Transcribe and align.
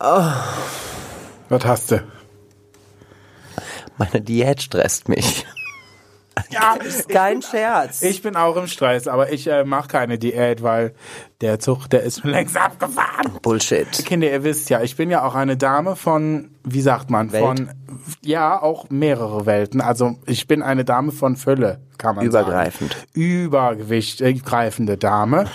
Was 0.00 1.64
hast 1.64 1.90
du? 1.90 2.02
Meine 3.98 4.22
Diät 4.22 4.62
stresst 4.62 5.10
mich. 5.10 5.44
Ja, 6.48 6.78
Kein 7.08 7.42
Scherz. 7.42 8.00
ich 8.00 8.22
bin 8.22 8.34
auch 8.34 8.56
im 8.56 8.66
Stress, 8.66 9.06
aber 9.08 9.30
ich 9.30 9.46
äh, 9.46 9.64
mache 9.64 9.88
keine 9.88 10.18
Diät, 10.18 10.62
weil 10.62 10.94
der 11.42 11.58
Zug, 11.58 11.88
der 11.88 12.02
ist 12.02 12.22
schon 12.22 12.30
längst 12.30 12.56
abgefahren. 12.56 13.38
Bullshit. 13.42 13.90
Kinder, 14.06 14.30
ihr 14.30 14.42
wisst 14.42 14.70
ja, 14.70 14.80
ich 14.80 14.96
bin 14.96 15.10
ja 15.10 15.22
auch 15.22 15.34
eine 15.34 15.58
Dame 15.58 15.96
von, 15.96 16.50
wie 16.72 16.80
sagt 16.80 17.10
man, 17.10 17.32
Welt? 17.32 17.42
von, 17.44 17.70
ja, 18.22 18.60
auch 18.60 18.90
mehrere 18.90 19.46
Welten. 19.46 19.80
Also 19.80 20.16
ich 20.26 20.46
bin 20.46 20.62
eine 20.62 20.84
Dame 20.84 21.12
von 21.12 21.36
Fülle, 21.36 21.80
kann 21.98 22.16
man 22.16 22.24
Übergreifend. 22.24 22.92
sagen. 22.92 23.04
Übergewicht, 23.12 24.20
äh, 24.20 24.32
greifende 24.34 24.96
Dame, 24.96 25.46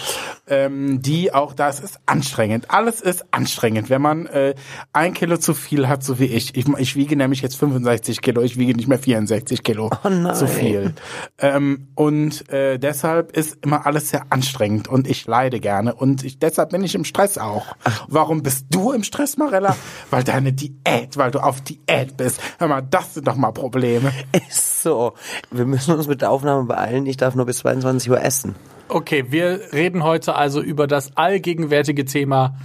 ähm, 0.47 1.01
die 1.01 1.33
auch, 1.33 1.54
das 1.54 1.79
ist 1.79 2.00
anstrengend. 2.05 2.70
Alles 2.71 3.01
ist 3.01 3.25
anstrengend, 3.32 3.89
wenn 3.89 4.01
man 4.01 4.25
äh, 4.28 4.54
ein 4.93 5.14
Kilo 5.14 5.37
zu 5.37 5.54
viel 5.54 5.87
hat, 5.87 6.04
so 6.04 6.20
wie 6.20 6.25
ich. 6.25 6.56
Ich, 6.56 6.68
ich 6.68 6.96
wiege 6.96 7.15
nämlich 7.15 7.42
jetzt 7.42 7.56
65 7.57 8.21
Kilo, 8.21 8.42
ich 8.42 8.57
wiege 8.57 8.75
nicht 8.75 8.87
mehr 8.87 9.00
64 9.00 9.64
Kilo 9.64 9.89
Oh 10.04 10.09
nein. 10.09 10.36
zu 10.36 10.47
viel. 10.47 10.93
Ähm, 11.39 11.87
und 11.95 12.47
äh, 12.50 12.78
deshalb 12.78 13.36
ist 13.36 13.57
immer 13.64 13.86
alles 13.86 14.09
sehr 14.09 14.23
anstrengend 14.29 14.87
und 14.87 15.07
ich 15.09 15.25
leide 15.25 15.59
gerne 15.59 15.95
und 15.95 16.23
ich, 16.23 16.37
deshalb 16.39 16.70
bin 16.71 16.84
ich 16.84 16.93
im 16.95 17.06
Stress 17.06 17.37
auch. 17.37 17.75
Warum 18.07 18.43
bist 18.43 18.68
du 18.70 18.92
im 18.92 19.04
Stress, 19.04 19.37
Marella? 19.37 19.75
Weil 20.11 20.23
deine 20.23 20.54
Diät, 20.54 21.04
weil 21.15 21.32
du 21.32 21.39
auf 21.39 21.61
Diät 21.61 22.18
bist. 22.18 22.39
Hör 22.59 22.68
mal, 22.68 22.82
das 22.82 23.14
sind 23.14 23.27
doch 23.27 23.36
mal 23.36 23.51
Probleme. 23.51 24.11
Ist 24.50 24.82
so. 24.83 25.14
Wir 25.51 25.65
müssen 25.65 25.93
uns 25.95 26.07
mit 26.07 26.21
der 26.21 26.31
Aufnahme 26.31 26.64
beeilen. 26.65 27.05
Ich 27.05 27.18
darf 27.18 27.36
nur 27.36 27.45
bis 27.45 27.59
22 27.59 28.09
Uhr 28.09 28.21
essen. 28.21 28.55
Okay, 28.87 29.25
wir 29.29 29.59
reden 29.73 30.04
heute 30.04 30.36
also 30.36 30.61
über 30.61 30.86
das 30.87 31.15
allgegenwärtige 31.18 32.05
Thema 32.05 32.55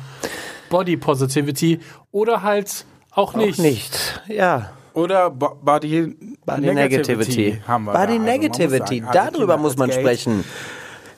Body 0.68 0.96
Positivity 0.96 1.80
oder 2.12 2.42
halt 2.42 2.84
auch 3.12 3.34
nicht. 3.34 3.58
Auch 3.58 3.62
nicht. 3.62 4.22
Ja. 4.28 4.70
Oder 4.92 5.30
Bo- 5.30 5.56
Body, 5.62 6.16
Body 6.44 6.74
Negativity. 6.74 7.60
haben 7.66 7.84
wir 7.84 7.92
Body 7.92 8.06
da. 8.06 8.12
Also 8.12 8.24
Negativity. 8.24 8.98
sagen, 9.00 9.08
also 9.08 9.18
Darüber 9.18 9.38
Kinder, 9.38 9.56
muss 9.58 9.76
man 9.76 9.90
geht- 9.90 9.98
sprechen. 10.00 10.44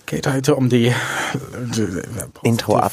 Geht 0.07 0.27
heute 0.27 0.57
um 0.57 0.69
die 0.69 0.93
Intro 2.43 2.77
ab. 2.77 2.93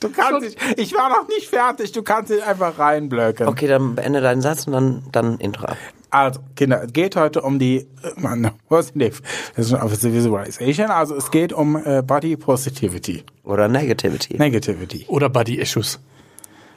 Du 0.00 0.10
kannst 0.10 0.46
dich, 0.46 0.56
ich 0.76 0.94
war 0.94 1.08
noch 1.08 1.26
nicht 1.28 1.48
fertig, 1.48 1.92
du 1.92 2.02
kannst 2.02 2.30
dich 2.30 2.42
einfach 2.42 2.78
reinblöcken. 2.78 3.48
Okay, 3.48 3.66
dann 3.66 3.96
beende 3.96 4.20
deinen 4.20 4.42
Satz 4.42 4.66
und 4.66 4.72
dann, 4.72 5.02
dann 5.10 5.38
Intro 5.38 5.66
ab. 5.66 5.76
Also, 6.10 6.40
Kinder, 6.56 6.84
es 6.84 6.92
geht 6.92 7.16
heute 7.16 7.42
um 7.42 7.58
die, 7.58 7.78
äh, 7.78 7.86
Mann, 8.16 8.50
was 8.68 8.94
nicht, 8.94 9.22
das 9.56 9.66
ist 9.66 9.74
auf 9.74 9.90
Visualization, 10.02 10.90
also 10.90 11.14
es 11.16 11.30
geht 11.30 11.52
um 11.52 11.76
äh, 11.76 12.02
Body 12.02 12.36
Positivity, 12.36 13.24
Oder 13.44 13.68
Negativity. 13.68 14.38
Negativity. 14.38 15.04
Oder 15.08 15.28
Body 15.28 15.56
Issues. 15.56 15.98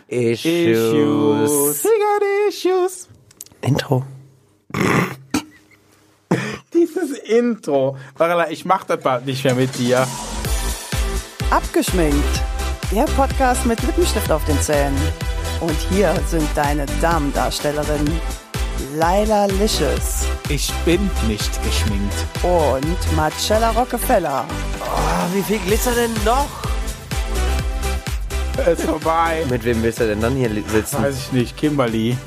Issues. 0.08 0.45
Issues. 0.45 1.83
Got 1.83 2.23
issues. 2.49 3.08
Intro. 3.61 4.03
Dieses 6.73 7.17
Intro. 7.19 7.95
Marilla, 8.17 8.49
ich 8.49 8.66
mach 8.66 8.83
das 8.83 8.99
bald 8.99 9.25
nicht 9.25 9.44
mehr 9.45 9.55
mit 9.55 9.77
dir. 9.77 10.05
Abgeschminkt. 11.49 12.51
Der 12.92 13.06
Podcast 13.06 13.66
mit 13.66 13.81
Lippenstift 13.84 14.31
auf 14.31 14.44
den 14.45 14.59
Zähnen. 14.59 14.97
Und 15.61 15.78
hier 15.89 16.14
sind 16.28 16.47
deine 16.56 16.86
Damendarstellerinnen 17.02 18.20
Laila 18.95 19.45
Licious 19.45 20.25
Ich 20.50 20.72
bin 20.86 21.09
nicht 21.28 21.52
geschminkt. 21.64 22.14
und 22.44 23.16
Marcella 23.16 23.70
Rockefeller. 23.72 24.45
Oh, 24.81 25.36
wie 25.36 25.44
viel 25.44 25.59
Glitzer 25.59 25.92
denn 25.92 26.11
noch? 26.25 26.48
Es 28.58 28.80
ist 28.80 28.83
vorbei. 28.89 29.45
Mit 29.50 29.64
wem 29.64 29.81
willst 29.81 30.00
du 30.00 30.08
denn 30.08 30.20
dann 30.20 30.36
hier 30.36 30.50
sitzen? 30.67 31.02
Weiß 31.02 31.16
ich 31.17 31.31
nicht, 31.31 31.58
Kimberly. 31.58 32.17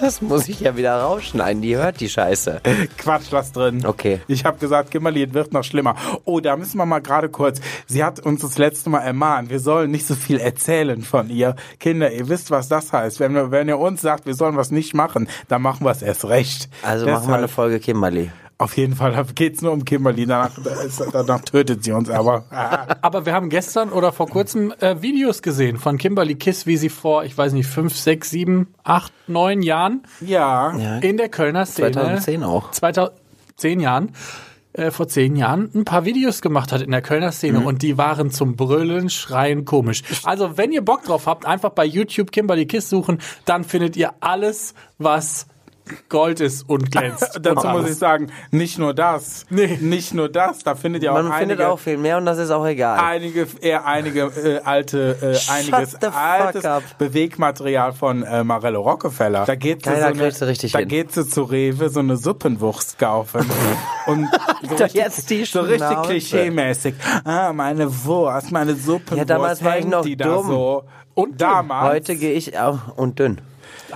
Das 0.00 0.20
muss 0.20 0.48
ich 0.48 0.60
ja 0.60 0.76
wieder 0.76 1.00
rausschneiden. 1.00 1.62
Die 1.62 1.76
hört 1.76 2.00
die 2.00 2.08
Scheiße. 2.08 2.60
Quatsch, 2.98 3.26
lass 3.30 3.52
drin. 3.52 3.86
Okay. 3.86 4.20
Ich 4.26 4.44
habe 4.44 4.58
gesagt, 4.58 4.90
Kimberly, 4.90 5.22
es 5.24 5.34
wird 5.34 5.52
noch 5.52 5.64
schlimmer. 5.64 5.94
Oh, 6.24 6.40
da 6.40 6.56
müssen 6.56 6.78
wir 6.78 6.86
mal 6.86 6.98
gerade 7.00 7.28
kurz. 7.28 7.60
Sie 7.86 8.02
hat 8.04 8.20
uns 8.20 8.42
das 8.42 8.58
letzte 8.58 8.90
Mal 8.90 9.00
ermahnt, 9.00 9.50
wir 9.50 9.60
sollen 9.60 9.90
nicht 9.90 10.06
so 10.06 10.14
viel 10.14 10.38
erzählen 10.40 11.02
von 11.02 11.30
ihr. 11.30 11.54
Kinder, 11.78 12.12
ihr 12.12 12.28
wisst, 12.28 12.50
was 12.50 12.68
das 12.68 12.92
heißt. 12.92 13.20
Wenn, 13.20 13.34
wir, 13.34 13.50
wenn 13.50 13.68
ihr 13.68 13.78
uns 13.78 14.00
sagt, 14.00 14.26
wir 14.26 14.34
sollen 14.34 14.56
was 14.56 14.70
nicht 14.70 14.94
machen, 14.94 15.28
dann 15.48 15.62
machen 15.62 15.84
wir 15.86 15.90
es 15.92 16.02
erst 16.02 16.24
recht. 16.26 16.68
Also 16.82 17.06
machen 17.06 17.28
wir 17.28 17.34
eine 17.34 17.42
Deshalb- 17.46 17.50
Folge 17.50 17.80
Kimberly. 17.80 18.30
Auf 18.60 18.76
jeden 18.76 18.96
Fall 18.96 19.24
geht's 19.36 19.62
nur 19.62 19.70
um 19.70 19.84
Kimberly. 19.84 20.26
Danach, 20.26 20.50
danach 21.12 21.40
tötet 21.42 21.84
sie 21.84 21.92
uns 21.92 22.10
aber. 22.10 22.44
Ah. 22.50 22.96
Aber 23.02 23.24
wir 23.24 23.32
haben 23.32 23.50
gestern 23.50 23.90
oder 23.90 24.10
vor 24.10 24.28
kurzem 24.28 24.74
äh, 24.80 25.00
Videos 25.00 25.42
gesehen 25.42 25.78
von 25.78 25.96
Kimberly 25.96 26.34
Kiss, 26.34 26.66
wie 26.66 26.76
sie 26.76 26.88
vor, 26.88 27.22
ich 27.22 27.38
weiß 27.38 27.52
nicht, 27.52 27.68
fünf, 27.68 27.94
sechs, 27.96 28.30
sieben, 28.30 28.74
acht, 28.82 29.12
neun 29.28 29.62
Jahren 29.62 30.02
Ja. 30.20 30.98
In 30.98 31.16
der 31.18 31.28
Kölner 31.28 31.66
Szene. 31.66 31.92
2010 31.92 32.42
auch. 32.42 32.72
2010 32.72 33.78
Jahren. 33.78 34.12
Äh, 34.72 34.90
vor 34.90 35.08
zehn 35.08 35.34
Jahren 35.34 35.70
ein 35.74 35.84
paar 35.84 36.04
Videos 36.04 36.42
gemacht 36.42 36.72
hat 36.72 36.82
in 36.82 36.90
der 36.90 37.00
Kölner 37.00 37.32
Szene 37.32 37.60
und 37.60 37.82
die 37.82 37.96
waren 37.96 38.30
zum 38.30 38.54
Brüllen, 38.54 39.08
Schreien 39.08 39.64
komisch. 39.64 40.02
Also 40.24 40.56
wenn 40.56 40.72
ihr 40.72 40.82
Bock 40.82 41.04
drauf 41.04 41.26
habt, 41.26 41.46
einfach 41.46 41.70
bei 41.70 41.84
YouTube 41.84 42.30
Kimberly 42.30 42.66
Kiss 42.66 42.90
suchen, 42.90 43.18
dann 43.44 43.64
findet 43.64 43.96
ihr 43.96 44.12
alles, 44.20 44.74
was 44.98 45.46
Gold 46.08 46.40
ist 46.40 46.68
und 46.68 46.90
glänzt. 46.90 47.38
Dazu 47.42 47.66
und 47.66 47.72
muss 47.72 47.90
ich 47.90 47.96
sagen, 47.96 48.30
nicht 48.50 48.78
nur 48.78 48.94
das. 48.94 49.46
Nee. 49.50 49.78
Nicht 49.80 50.14
nur 50.14 50.28
das. 50.28 50.60
Da 50.64 50.74
findet 50.74 51.02
ihr 51.02 51.12
auch 51.12 51.16
Man 51.16 51.32
einige, 51.32 51.50
findet 51.50 51.66
auch 51.66 51.78
viel 51.78 51.98
mehr 51.98 52.18
und 52.18 52.26
das 52.26 52.38
ist 52.38 52.50
auch 52.50 52.66
egal. 52.66 52.98
einige, 52.98 53.46
eher 53.60 53.86
einige 53.86 54.22
äh, 54.22 54.60
alte, 54.64 55.16
äh, 55.20 55.34
Shut 55.34 55.54
einiges 55.54 55.94
altes 56.02 56.64
up. 56.64 56.82
Bewegmaterial 56.98 57.92
von 57.92 58.22
äh, 58.22 58.44
Marello 58.44 58.80
Rockefeller. 58.82 59.44
Da 59.44 59.54
geht 59.54 59.84
sie, 59.84 59.90
so 59.90 59.96
eine, 59.96 60.30
da 60.30 60.78
hin. 60.78 60.88
geht 60.88 61.12
sie 61.12 61.28
zu 61.28 61.42
Rewe 61.42 61.88
so 61.88 62.00
eine 62.00 62.16
Suppenwurst 62.16 62.98
kaufen 62.98 63.48
und 64.06 64.28
so 64.62 64.84
richtig, 64.84 64.94
jetzt 64.94 65.30
die 65.30 65.44
so 65.44 65.60
richtig 65.60 65.96
klischee-mäßig. 66.04 66.94
Ah, 67.24 67.52
meine 67.52 68.04
Wurst, 68.04 68.52
meine 68.52 68.74
Suppenwurst. 68.74 69.18
Ja, 69.18 69.24
damals 69.24 69.62
war 69.64 69.78
ich 69.78 69.86
noch 69.86 70.02
die 70.02 70.16
dumm. 70.16 70.28
Da 70.28 70.42
so. 70.42 70.84
Und 71.14 71.30
dünn. 71.30 71.38
damals. 71.38 71.94
Heute 71.94 72.16
gehe 72.16 72.32
ich 72.32 72.58
auch 72.58 72.96
und 72.96 73.18
dünn. 73.18 73.40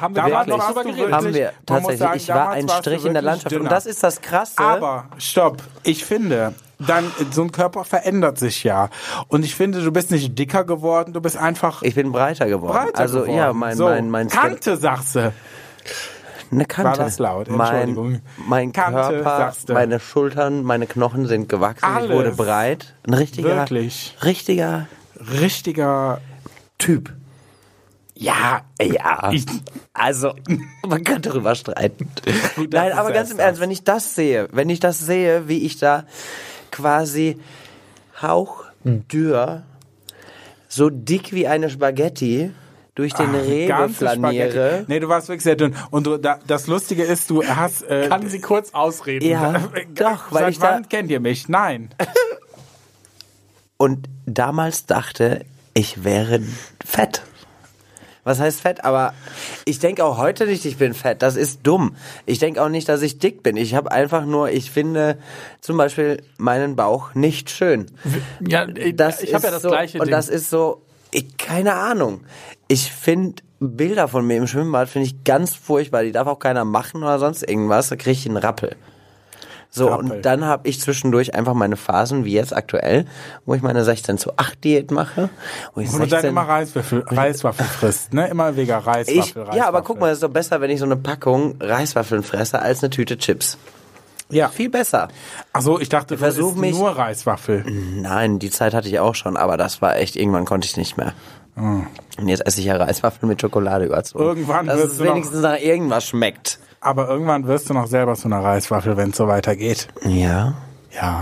Haben 0.00 0.14
wir 0.14 0.22
Damals 0.22 0.48
noch 0.48 0.66
drüber 0.66 0.84
geredet. 0.84 1.12
Haben 1.12 1.34
wir 1.34 1.53
tatsächlich. 1.66 1.98
sagen, 1.98 2.16
ich 2.16 2.28
war 2.28 2.50
ein 2.50 2.69
Strich 2.69 3.04
in 3.04 3.12
der 3.12 3.22
Landschaft. 3.22 3.53
dünner. 3.53 3.64
Und 3.64 3.72
das 3.72 3.86
ist 3.86 4.03
das 4.03 4.20
Krasse. 4.20 4.58
Aber 4.58 5.06
stopp, 5.19 5.62
ich 5.82 6.04
finde, 6.04 6.54
dann 6.78 7.10
so 7.30 7.42
ein 7.42 7.53
Körper 7.53 7.84
verändert 7.84 8.38
sich 8.38 8.64
ja. 8.64 8.88
Und 9.28 9.44
ich 9.44 9.54
finde, 9.54 9.82
du 9.82 9.92
bist 9.92 10.10
nicht 10.10 10.38
dicker 10.38 10.64
geworden, 10.64 11.12
du 11.12 11.20
bist 11.20 11.36
einfach 11.36 11.82
ich 11.82 11.94
bin 11.94 12.12
breiter 12.12 12.47
geworden. 12.47 12.86
breiter 12.86 12.98
also 12.98 13.20
geworden. 13.20 13.36
ja, 13.36 13.53
mein, 13.53 13.76
so, 13.76 13.84
mein, 13.84 14.10
mein 14.10 14.28
Kante, 14.28 14.76
sagst 14.76 15.16
du. 15.16 15.32
Eine 16.50 16.66
Kante. 16.66 16.91
War 16.91 16.97
das 17.06 17.19
laut? 17.19 17.48
Mein, 17.48 17.88
Entschuldigung. 17.88 18.20
mein 18.47 18.72
Kante, 18.72 19.22
Körper, 19.22 19.54
meine 19.69 20.00
Schultern, 20.00 20.62
meine 20.64 20.86
Knochen 20.86 21.26
sind 21.26 21.48
gewachsen. 21.48 21.84
Alles. 21.84 22.10
Ich 22.10 22.16
wurde 22.16 22.32
breit. 22.32 22.94
Ein 23.06 23.14
richtiger, 23.14 23.56
Wirklich. 23.56 24.16
richtiger 24.22 24.86
Richtiger 25.41 26.20
Typ. 26.78 27.12
Ja, 28.22 28.62
ja. 28.81 29.31
Ich- 29.33 29.44
also, 29.93 30.33
man 30.87 31.05
kann 31.05 31.22
darüber 31.22 31.55
streiten. 31.55 32.09
Nein, 32.56 32.69
das 32.71 32.99
aber 32.99 33.12
ganz 33.12 33.31
im. 33.31 33.38
Ernst, 33.38 33.60
wenn 33.60 33.71
ich 33.71 33.84
das 33.84 34.15
sehe, 34.15 34.49
wenn 34.53 34.71
ich 34.71 34.81
das 34.81 34.99
sehe, 34.99 35.49
wie 35.49 35.59
ich 35.66 35.78
da 35.78 36.05
quasi 36.71 37.38
hauchdürr, 38.21 39.62
so 40.69 40.88
dick 40.91 41.33
wie 41.33 41.47
eine 41.47 41.69
Spaghetti 41.69 42.53
durch 42.94 43.12
den 43.15 43.34
Rewe 43.34 43.66
ganze 43.69 43.94
flaniere. 44.06 44.50
Spaghetti. 44.53 44.84
Nee, 44.89 45.00
du 45.00 45.09
warst 45.09 45.28
wirklich 45.28 45.43
sehr 45.44 45.56
dünn. 45.56 45.75
Und 45.91 46.06
du, 46.06 46.19
da, 46.19 46.39
das 46.47 46.66
Lustige 46.66 47.03
ist, 47.03 47.28
du 47.31 47.43
hast... 47.44 47.83
Äh, 47.83 48.09
Kann 48.09 48.28
sie 48.28 48.41
kurz 48.41 48.72
ausreden. 48.75 49.27
Ja, 49.27 49.69
doch, 49.94 50.31
weil 50.31 50.43
seit 50.44 50.53
ich 50.53 50.59
da 50.59 50.72
wann 50.75 50.89
kennt 50.89 51.10
ihr 51.10 51.21
mich? 51.21 51.49
Nein. 51.49 51.91
und 53.77 54.09
damals 54.27 54.86
dachte, 54.86 55.45
ich 55.75 56.04
wäre 56.04 56.41
fett. 56.84 57.22
Was 58.24 58.39
heißt 58.39 58.60
fett? 58.60 58.84
Aber 58.84 59.15
ich 59.65 59.78
denke 59.80 60.04
auch 60.04 60.16
heute 60.16 60.47
nicht, 60.47 60.65
ich 60.65 60.77
bin 60.77 60.95
fett. 60.95 61.22
Das 61.22 61.36
ist 61.36 61.60
dumm. 61.65 61.97
Ich 62.24 62.39
denke 62.39 62.63
auch 62.63 62.69
nicht, 62.69 62.89
dass 62.89 63.03
ich 63.03 63.19
dick 63.19 63.42
bin. 63.42 63.57
Ich 63.57 63.74
habe 63.74 63.91
einfach 63.91 64.24
nur, 64.24 64.51
ich 64.51 64.71
finde 64.71 65.19
zum 65.60 65.77
Beispiel 65.77 66.22
meinen 66.39 66.77
Bauch 66.77 67.15
nicht 67.15 67.51
schön. 67.51 67.86
Ja, 68.41 68.66
ich, 68.69 68.95
Das 68.97 69.22
ich 69.22 69.34
habe 69.34 69.45
ja 69.47 69.51
das 69.51 69.63
so, 69.63 69.71
gleiche 69.71 69.98
Und 69.98 70.07
Ding. 70.07 70.13
das 70.13 70.28
ist 70.28 70.51
so, 70.51 70.83
ich, 71.10 71.36
keine 71.36 71.74
Ahnung. 71.74 72.21
Ich 72.69 72.92
finde 72.92 73.42
Bilder 73.59 74.09
von 74.09 74.27
mir 74.27 74.36
im 74.36 74.47
Schwimmbad 74.47 74.89
finde 74.89 75.07
ich 75.07 75.25
ganz 75.25 75.54
furchtbar. 75.54 76.03
Die 76.04 76.13
darf 76.13 76.27
auch 76.27 76.39
keiner 76.39 76.65
machen 76.65 77.03
oder 77.03 77.18
sonst 77.18 77.42
irgendwas. 77.48 77.89
Da 77.89 77.97
kriege 77.97 78.13
ich 78.13 78.27
einen 78.27 78.36
Rappel. 78.36 78.77
So, 79.74 79.89
Rappel. 79.89 80.10
und 80.16 80.22
dann 80.27 80.45
habe 80.45 80.69
ich 80.69 80.80
zwischendurch 80.83 81.34
einfach 81.34 81.54
meine 81.54 81.77
Phasen, 81.77 82.27
wie 82.27 82.33
jetzt 82.34 82.54
aktuell, 82.54 83.07
wo 83.47 83.54
ich 83.54 83.63
meine 83.63 83.83
16 83.84 84.19
zu 84.19 84.33
8 84.36 84.63
Diät 84.63 84.91
mache. 84.91 85.30
Wo 85.74 85.80
ich 85.80 85.89
Wo 85.89 85.92
du 85.95 85.98
dann 86.01 86.10
16 86.10 86.28
immer 86.28 86.42
Reiswürfel, 86.42 87.04
Reiswaffel 87.07 87.65
frisst, 87.65 88.13
ne? 88.13 88.28
Immer 88.28 88.54
wegen 88.54 88.71
Reiswaffel, 88.71 89.15
ich, 89.15 89.34
Reiswaffel. 89.34 89.57
ja, 89.57 89.66
aber 89.66 89.80
guck 89.80 89.98
mal, 89.98 90.09
es 90.10 90.19
ist 90.19 90.22
doch 90.22 90.28
besser, 90.30 90.60
wenn 90.60 90.69
ich 90.71 90.78
so 90.78 90.84
eine 90.84 90.97
Packung 90.97 91.57
Reiswaffeln 91.59 92.22
fresse, 92.22 92.60
als 92.60 92.83
eine 92.83 92.91
Tüte 92.91 93.16
Chips. 93.16 93.57
Ja. 94.28 94.48
Viel 94.48 94.69
besser. 94.69 95.09
Also 95.54 95.80
ich 95.80 95.89
dachte, 95.89 96.16
du 96.16 96.18
versuch 96.18 96.54
mich- 96.54 96.77
nur 96.77 96.91
Reiswaffel. 96.91 97.65
Nein, 97.66 98.39
die 98.39 98.51
Zeit 98.51 98.75
hatte 98.75 98.89
ich 98.89 98.98
auch 98.98 99.15
schon, 99.15 99.39
aber 99.39 99.57
das 99.57 99.80
war 99.80 99.97
echt, 99.97 100.16
irgendwann 100.16 100.45
konnte 100.45 100.66
ich 100.66 100.77
nicht 100.77 100.97
mehr. 100.98 101.15
Und 101.54 102.28
jetzt 102.28 102.47
esse 102.47 102.60
ich 102.60 102.66
ja 102.66 102.77
Reiswaffeln 102.77 103.28
mit 103.28 103.41
Schokolade 103.41 103.84
überzogen. 103.86 104.25
Irgendwann 104.25 104.66
Dass 104.66 104.80
es 104.80 104.98
wenigstens 105.03 105.41
nach 105.42 105.59
irgendwas 105.59 106.04
schmeckt. 106.07 106.59
Aber 106.84 107.08
irgendwann 107.08 107.46
wirst 107.46 107.70
du 107.70 107.74
noch 107.74 107.86
selber 107.86 108.14
zu 108.16 108.26
einer 108.26 108.42
Reiswaffel, 108.42 108.96
wenn 108.96 109.10
es 109.10 109.16
so 109.16 109.28
weitergeht. 109.28 109.88
Ja, 110.04 110.54
Ja, 110.90 111.20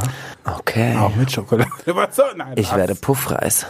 okay. 0.58 0.96
auch 0.96 1.14
mit 1.14 1.30
Schokolade. 1.30 1.70
Soll- 2.10 2.34
Nein, 2.36 2.54
Ich 2.56 2.70
was? 2.70 2.76
werde 2.78 2.94
Puffreis. 2.94 3.66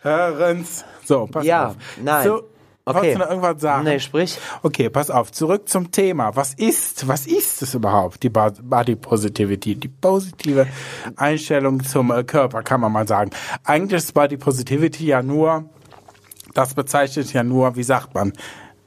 Hörens. 0.00 0.84
So, 1.04 1.26
pass 1.26 1.44
Ja, 1.44 1.68
auf. 1.68 1.76
nein. 2.02 2.24
So, 2.26 2.42
Okay. 2.86 2.96
Wolltest 2.98 3.14
du 3.14 3.18
noch 3.20 3.30
irgendwas 3.30 3.62
sagen? 3.62 3.84
Nee, 3.84 3.98
sprich. 3.98 4.38
Okay, 4.62 4.90
pass 4.90 5.10
auf. 5.10 5.32
Zurück 5.32 5.70
zum 5.70 5.90
Thema. 5.90 6.36
Was 6.36 6.52
ist, 6.52 7.08
was 7.08 7.26
ist 7.26 7.62
es 7.62 7.72
überhaupt? 7.72 8.22
Die 8.22 8.28
Bo- 8.28 8.50
Body 8.62 8.94
Positivity, 8.94 9.74
die 9.74 9.88
positive 9.88 10.66
Einstellung 11.16 11.82
zum 11.82 12.10
äh, 12.10 12.24
Körper, 12.24 12.62
kann 12.62 12.82
man 12.82 12.92
mal 12.92 13.08
sagen. 13.08 13.30
Eigentlich 13.64 14.02
ist 14.02 14.12
Body 14.12 14.36
Positivity 14.36 15.06
ja 15.06 15.22
nur, 15.22 15.64
das 16.52 16.74
bezeichnet 16.74 17.32
ja 17.32 17.42
nur, 17.42 17.74
wie 17.76 17.82
sagt 17.84 18.12
man, 18.14 18.34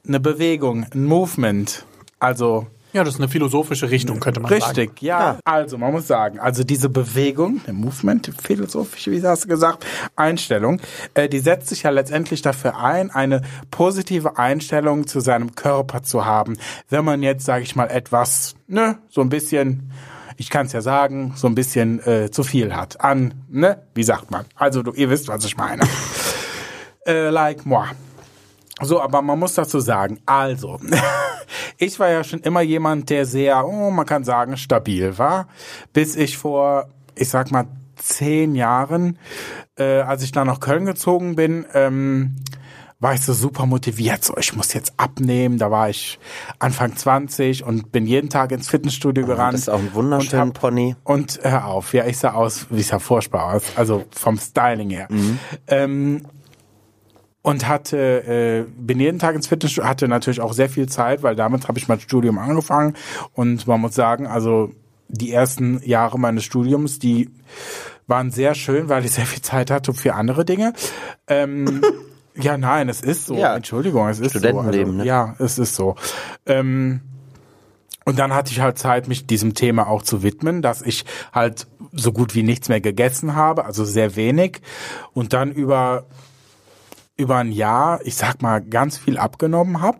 eine 0.07 0.19
Bewegung, 0.19 0.85
ein 0.93 1.05
Movement. 1.05 1.83
Also, 2.19 2.67
Ja, 2.93 3.03
das 3.03 3.15
ist 3.15 3.19
eine 3.19 3.27
philosophische 3.29 3.91
Richtung, 3.91 4.19
könnte 4.19 4.39
man 4.39 4.49
sagen. 4.49 4.63
Richtig, 4.63 5.01
ja. 5.01 5.37
Also 5.43 5.77
man 5.77 5.91
muss 5.91 6.07
sagen, 6.07 6.39
also 6.39 6.63
diese 6.63 6.89
Bewegung, 6.89 7.61
der 7.65 7.73
Movement, 7.73 8.27
die 8.27 8.31
philosophische, 8.31 9.11
wie 9.11 9.21
hast 9.21 9.43
du 9.43 9.49
gesagt, 9.49 9.85
Einstellung, 10.15 10.79
äh, 11.13 11.27
die 11.27 11.39
setzt 11.39 11.67
sich 11.67 11.83
ja 11.83 11.89
letztendlich 11.91 12.41
dafür 12.41 12.77
ein, 12.79 13.11
eine 13.11 13.41
positive 13.71 14.37
Einstellung 14.37 15.05
zu 15.05 15.19
seinem 15.19 15.53
Körper 15.53 16.01
zu 16.01 16.25
haben. 16.25 16.57
Wenn 16.89 17.03
man 17.05 17.21
jetzt, 17.23 17.45
sage 17.45 17.63
ich 17.63 17.75
mal, 17.75 17.87
etwas, 17.87 18.55
ne, 18.67 18.97
so 19.09 19.21
ein 19.21 19.29
bisschen, 19.29 19.91
ich 20.37 20.49
kann 20.49 20.65
es 20.67 20.71
ja 20.71 20.81
sagen, 20.81 21.33
so 21.35 21.47
ein 21.47 21.55
bisschen 21.55 21.99
äh, 22.07 22.31
zu 22.31 22.43
viel 22.43 22.73
hat 22.73 23.01
an, 23.01 23.33
ne, 23.49 23.83
wie 23.95 24.03
sagt 24.03 24.31
man? 24.31 24.45
Also 24.55 24.81
du, 24.81 24.93
ihr 24.93 25.09
wisst, 25.09 25.27
was 25.27 25.43
ich 25.45 25.57
meine. 25.57 25.83
äh, 27.05 27.29
like 27.29 27.65
moi. 27.65 27.85
So, 28.81 29.01
aber 29.01 29.21
man 29.21 29.39
muss 29.39 29.55
dazu 29.55 29.79
sagen, 29.79 30.19
also, 30.25 30.79
ich 31.77 31.99
war 31.99 32.09
ja 32.09 32.23
schon 32.23 32.41
immer 32.41 32.61
jemand, 32.61 33.09
der 33.09 33.25
sehr, 33.25 33.65
oh, 33.65 33.89
man 33.89 34.05
kann 34.05 34.23
sagen, 34.23 34.55
stabil 34.57 35.17
war, 35.17 35.47
bis 35.93 36.15
ich 36.15 36.37
vor, 36.37 36.87
ich 37.15 37.29
sag 37.29 37.49
mal, 37.51 37.65
zehn 37.95 38.53
Jahren, 38.53 39.17
äh, 39.79 40.01
als 40.01 40.21
ich 40.21 40.31
dann 40.31 40.45
nach 40.47 40.59
Köln 40.59 40.85
gezogen 40.85 41.35
bin, 41.35 41.65
ähm, 41.73 42.35
war 42.99 43.13
ich 43.13 43.21
so 43.21 43.33
super 43.33 43.65
motiviert, 43.67 44.23
so 44.23 44.35
ich 44.37 44.55
muss 44.55 44.73
jetzt 44.73 44.93
abnehmen, 44.97 45.57
da 45.59 45.69
war 45.69 45.89
ich 45.89 46.17
Anfang 46.57 46.95
20 46.95 47.63
und 47.63 47.91
bin 47.91 48.07
jeden 48.07 48.29
Tag 48.29 48.51
ins 48.51 48.69
Fitnessstudio 48.69 49.25
gerannt. 49.25 49.53
Das 49.53 49.61
ist 49.61 49.69
auch 49.69 49.77
ein 49.79 49.93
wunderschöner 49.93 50.43
und 50.43 50.49
hab- 50.55 50.59
Pony. 50.61 50.95
Und 51.03 51.39
hör 51.43 51.65
auf, 51.65 51.93
ja, 51.93 52.05
ich 52.05 52.17
sah 52.17 52.33
aus, 52.33 52.65
wie 52.71 52.79
ich 52.79 52.87
sah 52.87 52.97
furchtbar 52.99 53.53
aus, 53.55 53.63
also 53.75 54.05
vom 54.11 54.37
Styling 54.39 54.89
her. 54.89 55.07
Ähm, 55.67 56.23
und 57.47 57.65
hatte, 57.65 57.97
äh, 58.27 58.65
bin 58.77 58.99
jeden 58.99 59.19
Tag 59.19 59.33
ins 59.33 59.47
Fitnessstudio, 59.47 59.87
hatte 59.87 60.09
natürlich 60.09 60.41
auch 60.41 60.51
sehr 60.51 60.67
viel 60.67 60.89
Zeit, 60.89 61.23
weil 61.23 61.37
damit 61.37 61.69
habe 61.69 61.79
ich 61.79 61.87
mein 61.87 62.01
Studium 62.01 62.39
angefangen. 62.39 62.93
Und 63.31 63.67
man 63.67 63.79
muss 63.79 63.95
sagen, 63.95 64.27
also 64.27 64.73
die 65.07 65.31
ersten 65.31 65.81
Jahre 65.81 66.19
meines 66.19 66.43
Studiums, 66.43 66.99
die 66.99 67.29
waren 68.05 68.31
sehr 68.31 68.53
schön, 68.53 68.89
weil 68.89 69.05
ich 69.05 69.11
sehr 69.11 69.25
viel 69.25 69.41
Zeit 69.41 69.71
hatte 69.71 69.93
für 69.93 70.13
andere 70.13 70.43
Dinge. 70.43 70.73
Ähm, 71.29 71.81
ja, 72.35 72.57
nein, 72.57 72.89
es 72.89 72.99
ist 72.99 73.27
so. 73.27 73.35
Ja. 73.35 73.55
Entschuldigung, 73.55 74.09
es 74.09 74.19
ist 74.19 74.31
Studentenleben, 74.31 74.95
so. 74.95 74.99
Also, 74.99 75.03
ne? 75.03 75.05
Ja, 75.05 75.35
es 75.39 75.57
ist 75.57 75.73
so. 75.75 75.95
Ähm, 76.45 76.99
und 78.03 78.19
dann 78.19 78.33
hatte 78.33 78.51
ich 78.51 78.59
halt 78.59 78.77
Zeit, 78.77 79.07
mich 79.07 79.25
diesem 79.25 79.53
Thema 79.53 79.87
auch 79.87 80.01
zu 80.01 80.21
widmen, 80.21 80.61
dass 80.61 80.81
ich 80.81 81.05
halt 81.31 81.65
so 81.93 82.11
gut 82.11 82.35
wie 82.35 82.43
nichts 82.43 82.67
mehr 82.67 82.81
gegessen 82.81 83.37
habe, 83.37 83.63
also 83.63 83.85
sehr 83.85 84.17
wenig. 84.17 84.59
Und 85.13 85.31
dann 85.31 85.53
über 85.53 86.07
über 87.17 87.37
ein 87.37 87.51
Jahr, 87.51 87.99
ich 88.05 88.15
sag 88.15 88.41
mal, 88.43 88.61
ganz 88.61 88.97
viel 88.97 89.17
abgenommen 89.17 89.81
habe, 89.81 89.99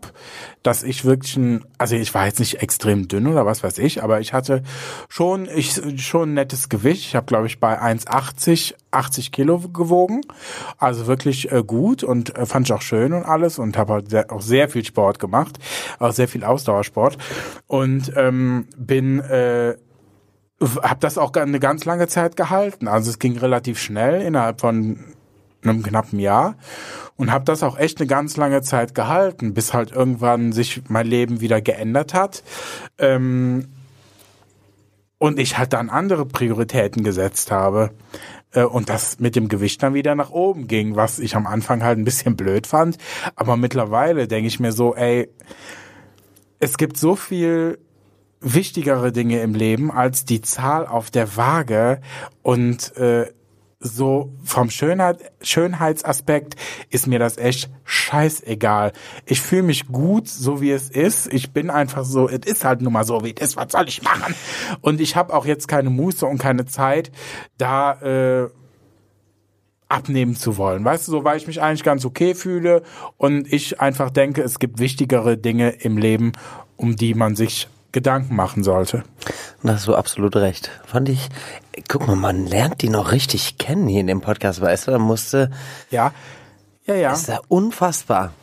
dass 0.62 0.84
ich 0.84 1.04
wirklich 1.04 1.36
ein, 1.36 1.66
also 1.80 1.96
ich 1.96 2.14
war 2.14 2.28
jetzt 2.28 2.40
nicht 2.40 2.62
extrem 2.62 3.08
dünn 3.08 3.26
oder 3.26 3.46
was 3.46 3.64
weiß 3.64 3.80
ich, 3.80 4.04
aber 4.04 4.20
ich 4.20 4.34
hatte 4.34 4.62
schon, 5.10 5.48
ich 5.54 5.82
schon 5.98 6.32
ein 6.32 6.34
nettes 6.36 6.70
Gewicht. 6.70 7.08
Ich 7.08 7.16
habe, 7.16 7.26
glaube 7.26 7.48
ich, 7.48 7.60
bei 7.60 7.82
1,80 7.82 8.76
80 8.92 9.32
Kilo 9.32 9.60
gewogen, 9.60 10.22
also 10.78 11.08
wirklich 11.08 11.52
äh, 11.52 11.64
gut 11.64 12.04
und 12.04 12.36
äh, 12.36 12.46
fand 12.46 12.68
ich 12.68 12.74
auch 12.74 12.82
schön 12.82 13.14
und 13.14 13.24
alles 13.24 13.60
und 13.60 13.78
habe 13.78 13.94
halt 13.94 14.10
sehr, 14.10 14.32
auch 14.32 14.42
sehr 14.42 14.70
viel 14.70 14.86
Sport 14.86 15.20
gemacht, 15.20 15.60
auch 16.00 16.12
sehr 16.12 16.28
viel 16.28 16.44
Ausdauersport 16.44 17.18
und 17.68 18.14
ähm, 18.16 18.68
bin 18.78 19.20
äh, 19.20 19.76
habe 20.60 21.00
das 21.00 21.18
auch 21.18 21.34
eine 21.34 21.60
ganz 21.60 21.86
lange 21.86 22.08
Zeit 22.08 22.36
gehalten. 22.36 22.88
Also 22.88 23.12
es 23.12 23.20
ging 23.20 23.38
relativ 23.38 23.80
schnell 23.80 24.22
innerhalb 24.22 24.60
von 24.60 25.14
einem 25.70 25.84
knappen 25.84 26.20
Jahr 26.20 26.56
und 27.16 27.32
habe 27.32 27.46
das 27.46 27.64
auch 27.64 27.78
echt 27.78 28.00
eine 28.00 28.08
ganz 28.08 28.38
lange 28.38 28.62
Zeit 28.62 28.96
gehalten, 28.96 29.54
bis 29.54 29.74
halt 29.74 29.92
irgendwann 29.92 30.52
sich 30.52 30.84
mein 30.88 31.08
Leben 31.08 31.42
wieder 31.42 31.62
geändert 31.62 32.14
hat. 32.14 32.44
Ähm, 32.98 33.68
und 35.20 35.40
ich 35.40 35.58
halt 35.58 35.74
dann 35.74 35.90
andere 35.90 36.28
Prioritäten 36.28 37.04
gesetzt 37.04 37.50
habe. 37.50 37.92
Äh, 38.52 38.64
und 38.64 38.90
das 38.90 39.20
mit 39.20 39.36
dem 39.36 39.48
Gewicht 39.48 39.82
dann 39.84 39.94
wieder 39.94 40.16
nach 40.16 40.30
oben 40.30 40.68
ging, 40.68 40.96
was 40.96 41.20
ich 41.20 41.36
am 41.36 41.48
Anfang 41.48 41.84
halt 41.84 41.98
ein 41.98 42.06
bisschen 42.06 42.36
blöd 42.36 42.68
fand. 42.68 42.98
Aber 43.36 43.58
mittlerweile 43.58 44.28
denke 44.28 44.48
ich 44.48 44.60
mir 44.60 44.72
so, 44.72 44.96
ey, 44.96 45.30
es 46.60 46.78
gibt 46.78 46.98
so 46.98 47.16
viel 47.16 47.80
wichtigere 48.40 49.12
Dinge 49.12 49.42
im 49.42 49.56
Leben 49.56 49.92
als 49.92 50.26
die 50.26 50.42
Zahl 50.42 50.86
auf 50.86 51.10
der 51.10 51.36
Waage 51.38 52.02
und 52.44 52.96
äh, 52.98 53.28
so 53.80 54.34
vom 54.44 54.70
Schönheit, 54.70 55.32
Schönheitsaspekt 55.42 56.56
ist 56.90 57.06
mir 57.08 57.20
das 57.20 57.38
echt 57.38 57.70
scheißegal. 57.86 58.92
Ich 59.26 59.42
fühle 59.42 59.64
mich 59.64 59.88
gut, 59.88 60.28
so 60.28 60.62
wie 60.62 60.72
es 60.72 60.90
ist. 60.90 61.32
Ich 61.32 61.52
bin 61.54 61.70
einfach 61.70 62.04
so, 62.04 62.28
es 62.28 62.46
ist 62.46 62.66
halt 62.66 62.82
nun 62.82 62.94
mal 62.94 63.04
so, 63.04 63.24
wie 63.24 63.36
es 63.36 63.42
ist. 63.42 63.58
Was 63.58 63.72
soll 63.72 63.88
ich 63.88 64.02
machen? 64.02 64.34
Und 64.82 65.00
ich 65.00 65.16
habe 65.16 65.34
auch 65.34 65.46
jetzt 65.46 65.68
keine 65.68 65.90
Muße 65.90 66.26
und 66.26 66.40
keine 66.40 66.66
Zeit, 66.66 67.12
da 67.58 67.94
äh, 68.02 68.50
abnehmen 69.90 70.36
zu 70.36 70.58
wollen. 70.58 70.84
Weißt 70.84 71.08
du, 71.08 71.12
so 71.12 71.24
weil 71.24 71.38
ich 71.38 71.48
mich 71.48 71.62
eigentlich 71.62 71.84
ganz 71.84 72.04
okay 72.04 72.34
fühle 72.36 72.82
und 73.18 73.52
ich 73.52 73.80
einfach 73.80 74.10
denke, 74.10 74.42
es 74.42 74.60
gibt 74.60 74.80
wichtigere 74.80 75.38
Dinge 75.38 75.70
im 75.70 75.98
Leben, 75.98 76.34
um 76.76 76.96
die 76.96 77.14
man 77.14 77.36
sich 77.36 77.68
Gedanken 77.92 78.36
machen 78.36 78.64
sollte. 78.64 79.04
Da 79.64 79.74
hast 79.74 79.88
du 79.88 79.96
absolut 79.96 80.36
recht. 80.36 80.70
Fand 80.86 81.10
ich, 81.10 81.30
guck 81.88 82.08
mal, 82.08 82.16
man 82.16 82.46
lernt 82.46 82.82
die 82.82 82.90
noch 82.90 83.12
richtig 83.12 83.58
kennen 83.58 83.88
hier 83.88 84.02
in 84.02 84.08
dem 84.08 84.22
Podcast, 84.22 84.62
weißt 84.62 84.88
du, 84.88 84.92
da 84.92 85.00
musste, 85.00 85.52
Ja, 85.90 86.14
ja, 86.86 86.96
ja. 86.96 87.14
ist 87.14 87.28
ja 87.28 87.40
unfassbar. 87.48 88.34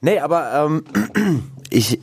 Nee, 0.00 0.18
aber 0.20 0.52
ähm, 0.54 1.52
ich, 1.70 2.00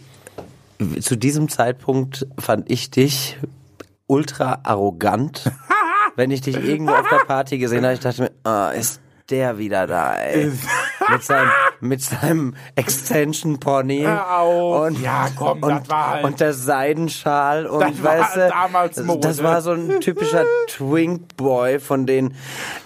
zu 1.00 1.16
diesem 1.16 1.50
Zeitpunkt 1.50 2.28
fand 2.40 2.72
ich 2.72 2.90
dich 2.90 3.38
ultra 4.08 4.60
arrogant. 4.64 5.52
Wenn 6.16 6.32
ich 6.32 6.42
dich 6.42 6.56
irgendwo 6.58 6.94
auf 6.94 7.08
der 7.10 7.26
Party 7.26 7.58
gesehen 7.58 7.84
habe, 7.84 7.94
ich 7.94 8.00
dachte 8.02 8.24
mir, 8.24 8.32
ah, 8.44 8.70
ist 8.72 9.00
der 9.30 9.58
wieder 9.58 9.88
da, 9.88 10.16
ey. 10.16 10.52
mit 11.10 11.24
seinem, 11.24 11.52
mit 11.80 12.02
seinem 12.02 12.56
Extension 12.76 13.60
Pony. 13.60 14.02
Hör 14.02 14.40
auf. 14.40 14.88
Und, 14.88 15.02
Ja, 15.02 15.28
komm, 15.38 15.64
und, 15.64 15.72
das 15.82 15.90
war 15.90 16.10
halt- 16.12 16.24
und 16.26 16.40
der 16.40 16.54
Seidenschal 16.54 17.66
und 17.68 17.82
Das 17.82 18.04
war 18.04 18.20
weißt 18.20 18.36
du, 18.36 18.50
damals 18.50 18.98
Mode. 19.04 19.20
das 19.28 19.44
war 19.44 19.62
so 19.62 19.72
ein 19.72 20.00
typischer 20.02 20.44
Twink 20.68 21.36
Boy 21.38 21.80
von 21.80 22.06
den, 22.06 22.34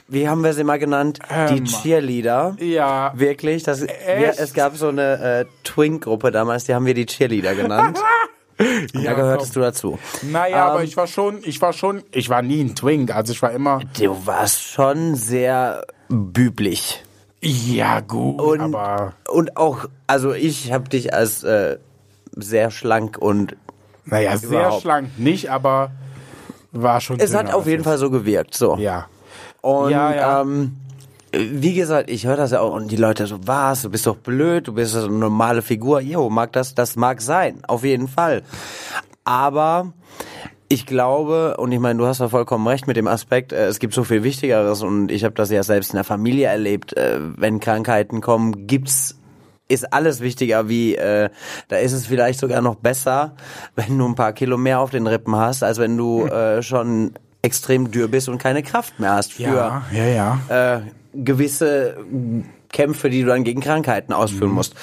wie 0.08 0.28
haben 0.30 0.44
wir 0.44 0.54
sie 0.54 0.64
mal 0.64 0.78
genannt? 0.80 1.20
Hör 1.28 1.48
Die. 1.48 1.64
Cheerleader. 1.64 2.56
Ja. 2.60 3.12
Wirklich, 3.16 3.64
das, 3.64 3.82
wir, 3.82 4.34
es 4.38 4.54
gab 4.54 4.76
so 4.78 4.90
eine 4.90 5.42
äh, 5.42 5.46
Twink-Gruppe 5.64 6.32
damals, 6.32 6.66
die 6.66 6.76
haben 6.76 6.86
wir 6.86 6.94
die 6.94 7.06
Cheerleader 7.06 7.56
genannt. 7.56 7.98
Und 8.58 9.04
da 9.06 9.12
gehörtest 9.14 9.54
du 9.58 9.60
dazu. 9.60 10.00
Naja, 10.22 10.68
aber 10.68 10.80
Ähm, 10.80 10.86
ich 10.86 10.96
war 10.96 11.08
schon, 11.08 11.40
ich 11.44 11.62
war 11.62 11.74
schon, 11.74 12.04
ich 12.12 12.30
war 12.30 12.42
nie 12.42 12.62
ein 12.64 12.74
Twink, 12.74 13.14
also 13.14 13.34
ich 13.34 13.42
war 13.42 13.52
immer, 13.52 13.82
Du 14.00 14.26
warst 14.26 14.64
schon 14.64 15.16
sehr 15.16 15.86
büblich. 16.10 17.04
ja 17.42 18.00
gut, 18.00 18.42
Und, 18.42 18.62
aber 18.62 19.14
und 19.30 19.58
auch, 19.58 19.86
also 20.08 20.34
ich 20.34 20.72
habe 20.72 20.90
dich 20.90 21.14
als 21.14 21.44
äh, 21.44 21.78
sehr 22.36 22.72
schlank 22.72 23.18
und 23.18 23.56
naja, 24.06 24.38
sehr 24.38 24.50
überhaupt. 24.50 24.82
schlank 24.82 25.18
nicht, 25.18 25.50
aber 25.50 25.92
war 26.72 27.02
schon 27.02 27.20
es 27.20 27.34
hat 27.36 27.54
auf 27.54 27.66
jeden. 27.68 27.84
Fall 27.84 27.98
so 27.98 28.10
gewirkt. 28.10 28.56
So. 28.56 28.76
Ja. 28.78 29.08
Und 29.62 29.92
Ja, 29.92 30.14
ja. 30.14 30.42
Ähm, 30.42 30.76
wie 31.32 31.74
gesagt, 31.74 32.10
ich 32.10 32.26
höre 32.26 32.38
das 32.38 32.52
ja 32.52 32.62
auch 32.62 32.74
und 32.74 32.90
die 32.92 32.96
Leute 32.98 33.28
so, 33.28 33.40
was, 33.46 33.82
du 33.82 33.90
bist 33.90 34.06
doch 34.08 34.16
blöd, 34.16 34.68
du 34.68 34.74
bist 34.74 34.94
so 34.94 35.06
eine 35.06 35.10
normale 35.16 35.62
Figur. 35.62 36.00
Jo, 36.02 36.30
mag 36.30 36.54
das, 36.54 36.76
das 36.76 36.96
mag 36.96 37.22
sein, 37.22 37.64
auf 37.68 37.84
jeden 37.84 38.08
Fall. 38.08 38.44
Aber 39.24 39.92
ich 40.76 40.86
glaube, 40.86 41.56
und 41.58 41.72
ich 41.72 41.80
meine, 41.80 41.98
du 41.98 42.06
hast 42.06 42.20
ja 42.20 42.28
vollkommen 42.28 42.68
recht 42.68 42.86
mit 42.86 42.98
dem 42.98 43.08
Aspekt, 43.08 43.54
äh, 43.54 43.68
es 43.68 43.80
gibt 43.80 43.94
so 43.94 44.04
viel 44.04 44.24
Wichtigeres 44.24 44.84
und 44.84 45.10
ich 45.10 45.24
habe 45.24 45.34
das 45.34 45.50
ja 45.50 45.64
selbst 45.64 45.92
in 45.92 45.96
der 45.96 46.04
Familie 46.04 46.48
erlebt. 46.48 46.96
Äh, 46.98 47.20
wenn 47.38 47.62
Krankheiten 47.62 48.20
kommen, 48.20 48.68
gibt's 48.68 49.18
ist 49.68 49.94
alles 49.94 50.20
wichtiger, 50.20 50.68
wie 50.68 50.96
äh, 50.96 51.30
da 51.70 51.78
ist 51.78 51.94
es 51.94 52.06
vielleicht 52.06 52.40
sogar 52.40 52.62
noch 52.62 52.76
besser, 52.76 53.36
wenn 53.76 53.98
du 53.98 54.06
ein 54.06 54.16
paar 54.16 54.34
Kilo 54.34 54.58
mehr 54.58 54.82
auf 54.82 54.90
den 54.90 55.08
Rippen 55.08 55.38
hast, 55.38 55.64
als 55.64 55.80
wenn 55.80 55.96
du 55.96 56.26
äh, 56.26 56.62
schon 56.62 57.14
extrem 57.42 57.90
dürr 57.90 58.10
bist 58.10 58.28
und 58.28 58.38
keine 58.38 58.62
Kraft 58.62 59.00
mehr 59.00 59.14
hast 59.14 59.34
für 59.34 59.44
Ja, 59.44 59.86
ja, 59.94 60.06
ja. 60.06 60.76
äh, 60.76 60.82
gewisse 61.14 61.96
Kämpfe, 62.70 63.10
die 63.10 63.22
du 63.22 63.28
dann 63.30 63.46
gegen 63.46 63.62
Krankheiten 63.62 64.12
ausführen 64.12 64.52
musst. 64.52 64.76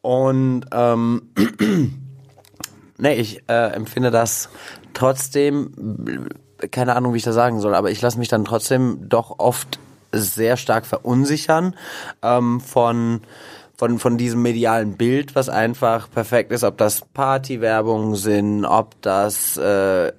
Und 0.00 0.66
ähm, 0.72 1.22
nee, 2.98 3.14
ich 3.14 3.42
äh, 3.48 3.72
empfinde 3.72 4.12
das 4.12 4.48
trotzdem, 4.94 6.28
keine 6.70 6.96
Ahnung, 6.96 7.12
wie 7.14 7.18
ich 7.18 7.24
das 7.24 7.34
sagen 7.34 7.60
soll, 7.60 7.74
aber 7.74 7.90
ich 7.90 8.00
lasse 8.02 8.18
mich 8.18 8.28
dann 8.28 8.44
trotzdem 8.44 9.08
doch 9.08 9.38
oft 9.38 9.78
sehr 10.12 10.56
stark 10.56 10.86
verunsichern 10.86 11.74
ähm, 12.22 12.60
von 12.60 13.20
von, 13.76 13.98
von 13.98 14.18
diesem 14.18 14.42
medialen 14.42 14.98
Bild, 14.98 15.34
was 15.34 15.48
einfach 15.48 16.10
perfekt 16.10 16.52
ist, 16.52 16.64
ob 16.64 16.76
das 16.76 17.00
Partywerbung 17.14 18.14
sind, 18.14 18.66
ob 18.66 19.00
das 19.00 19.56
äh, 19.56 20.12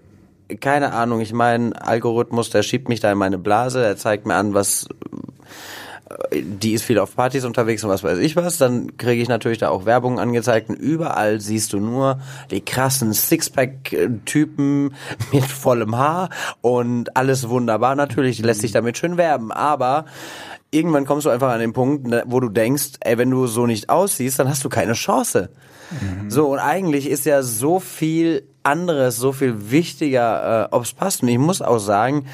keine 0.59 0.93
Ahnung, 0.93 1.21
ich 1.21 1.31
meine, 1.31 1.79
Algorithmus, 1.79 2.49
der 2.49 2.63
schiebt 2.63 2.89
mich 2.89 2.99
da 2.99 3.11
in 3.11 3.17
meine 3.17 3.37
Blase, 3.37 3.81
der 3.81 3.97
zeigt 3.97 4.25
mir 4.25 4.35
an, 4.35 4.53
was 4.53 4.87
die 6.34 6.74
ist 6.74 6.84
viel 6.84 7.00
auf 7.00 7.15
Partys 7.15 7.46
unterwegs 7.46 7.84
und 7.84 7.89
was 7.89 8.03
weiß 8.03 8.20
ich 8.20 8.36
was, 8.36 8.58
dann 8.58 8.98
kriege 8.98 9.22
ich 9.22 9.30
natürlich 9.30 9.58
da 9.58 9.70
auch 9.70 9.86
Werbung 9.86 10.20
angezeigt 10.20 10.70
und 10.70 10.75
überall 10.75 11.39
siehst 11.39 11.74
du 11.74 11.80
nur 11.80 12.20
die 12.50 12.62
krassen 12.62 13.13
Sixpack-Typen 13.13 14.94
mit 15.32 15.44
vollem 15.44 15.98
Haar 15.98 16.30
und 16.62 17.15
alles 17.15 17.50
wunderbar 17.50 17.96
natürlich, 17.96 18.38
die 18.38 18.44
lässt 18.44 18.62
sich 18.62 18.72
damit 18.72 18.98
schön 18.98 19.18
werben, 19.18 19.51
aber 19.51 20.06
irgendwann 20.72 21.06
kommst 21.06 21.25
du 21.25 21.30
einfach 21.30 21.51
an 21.51 21.60
den 21.60 21.74
Punkt, 21.74 22.08
ne, 22.08 22.24
wo 22.25 22.39
du 22.39 22.50
denkst, 22.50 22.91
ey, 23.01 23.18
wenn 23.18 23.30
du 23.30 23.48
so 23.48 23.65
nicht 23.65 23.89
aussiehst, 23.89 24.39
dann 24.39 24.50
hast 24.50 24.63
du 24.63 24.70
keine 24.70 24.94
Chance. 24.94 25.50
So, 26.30 26.48
und 26.48 26.60
eigentlich 26.60 27.10
ist 27.10 27.25
ja 27.25 27.44
so 27.44 27.82
viel 27.82 28.44
anderes, 28.63 29.18
so 29.18 29.34
viel 29.34 29.72
wichtiger, 29.72 30.70
äh, 30.72 30.75
ob's 30.75 30.94
passt. 30.94 31.22
Und 31.22 31.27
ich 31.27 31.38
muss 31.38 31.62
auch 31.62 31.80
sagen, 31.80 32.27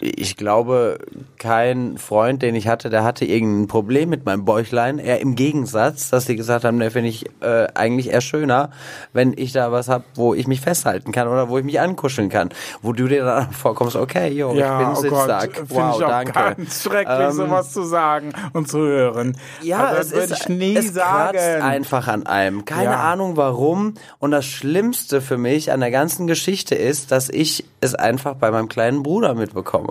ich 0.00 0.36
glaube, 0.36 0.98
kein 1.38 1.98
Freund, 1.98 2.42
den 2.42 2.54
ich 2.54 2.68
hatte, 2.68 2.88
der 2.90 3.02
hatte 3.04 3.24
irgendein 3.24 3.66
Problem 3.68 4.08
mit 4.08 4.24
meinem 4.24 4.44
Bäuchlein. 4.44 4.98
Eher 4.98 5.20
im 5.20 5.34
Gegensatz, 5.34 6.10
dass 6.10 6.26
sie 6.26 6.36
gesagt 6.36 6.64
haben, 6.64 6.78
der 6.78 6.90
finde 6.90 7.08
ich 7.08 7.26
äh, 7.40 7.66
eigentlich 7.74 8.10
eher 8.10 8.20
schöner, 8.20 8.70
wenn 9.12 9.32
ich 9.36 9.52
da 9.52 9.72
was 9.72 9.88
hab, 9.88 10.04
wo 10.14 10.34
ich 10.34 10.46
mich 10.46 10.60
festhalten 10.60 11.10
kann 11.12 11.26
oder 11.28 11.48
wo 11.48 11.58
ich 11.58 11.64
mich 11.64 11.80
ankuscheln 11.80 12.28
kann. 12.28 12.50
Wo 12.82 12.92
du 12.92 13.08
dir 13.08 13.24
dann 13.24 13.50
vorkommst, 13.52 13.96
okay, 13.96 14.28
yo, 14.28 14.54
Ja, 14.54 14.80
ich 14.80 14.86
bin 14.86 14.96
oh 14.96 15.00
sitzstark. 15.00 15.54
Gott, 15.54 15.68
finde 15.68 15.74
wow, 15.74 15.96
ich 15.98 16.04
auch 16.04 16.08
danke. 16.08 16.32
ganz 16.32 16.82
schrecklich, 16.82 17.18
Ähm, 17.18 17.32
sowas 17.32 17.72
zu 17.72 17.82
sagen 17.82 18.32
und 18.52 18.68
zu 18.68 18.78
hören. 18.78 19.36
Ja, 19.62 19.86
also, 19.86 19.98
das 19.98 20.12
würde 20.12 20.34
ist, 20.34 20.40
ich 20.42 20.48
nie 20.48 20.76
es 20.76 20.94
sagen. 20.94 21.38
einfach 21.62 22.06
an 22.08 22.24
einem. 22.26 22.64
Keine 22.64 22.84
Ja. 22.92 23.12
Ahnung 23.12 23.36
warum. 23.36 23.94
Und 24.20 24.30
das 24.30 24.46
Schlimmste 24.46 25.20
für 25.20 25.38
mich 25.38 25.72
an 25.72 25.80
der 25.80 25.90
ganzen 25.90 26.26
Geschichte 26.26 26.74
ist, 26.74 27.10
dass 27.10 27.28
ich 27.28 27.64
es 27.80 27.94
einfach 27.94 28.34
bei 28.34 28.50
meinem 28.50 28.68
kleinen 28.68 29.02
Bruder 29.02 29.34
mitbekomme. 29.34 29.87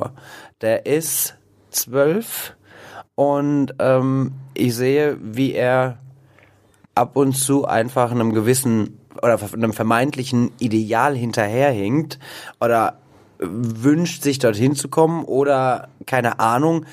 Der 0.62 0.86
ist 0.86 1.36
zwölf 1.70 2.56
und 3.16 3.74
ähm, 3.80 4.34
ich 4.54 4.75
sehe, 4.75 5.18
wie 5.22 5.54
er 5.54 5.98
ab 6.96 7.16
und 7.16 7.34
zu 7.34 7.66
einfach 7.66 8.12
einem 8.12 8.34
gewissen 8.34 9.00
oder 9.22 9.39
einem 9.54 9.74
vermeintlichen 9.74 10.51
Ideal 10.60 11.16
hinterherhinkt 11.16 12.20
oder 12.60 13.00
wünscht, 13.39 14.24
sich 14.24 14.39
dorthin 14.39 14.75
zu 14.75 14.89
kommen 14.89 15.24
oder 15.25 15.89
keine 16.06 16.39
Ahnung 16.39 16.86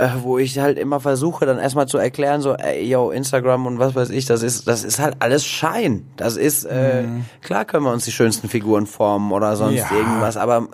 äh, 0.00 0.08
wo 0.22 0.38
ich 0.38 0.58
halt 0.58 0.78
immer 0.78 0.98
versuche, 0.98 1.44
dann 1.44 1.58
erstmal 1.58 1.86
zu 1.86 1.98
erklären, 1.98 2.40
so, 2.40 2.54
ey, 2.54 2.88
yo, 2.88 3.10
Instagram 3.10 3.66
und 3.66 3.78
was 3.78 3.94
weiß 3.94 4.08
ich, 4.10 4.24
das 4.24 4.42
ist, 4.42 4.66
das 4.66 4.82
ist 4.82 4.98
halt 4.98 5.16
alles 5.18 5.44
Schein. 5.44 6.06
Das 6.16 6.38
ist, 6.38 6.64
äh, 6.64 7.04
klar 7.42 7.66
können 7.66 7.84
wir 7.84 7.92
uns 7.92 8.06
die 8.06 8.12
schönsten 8.12 8.48
Figuren 8.48 8.86
formen 8.86 9.30
oder 9.30 9.56
sonst 9.56 9.76
Ja. 9.76 9.90
irgendwas, 9.92 10.38
aber 10.38 10.68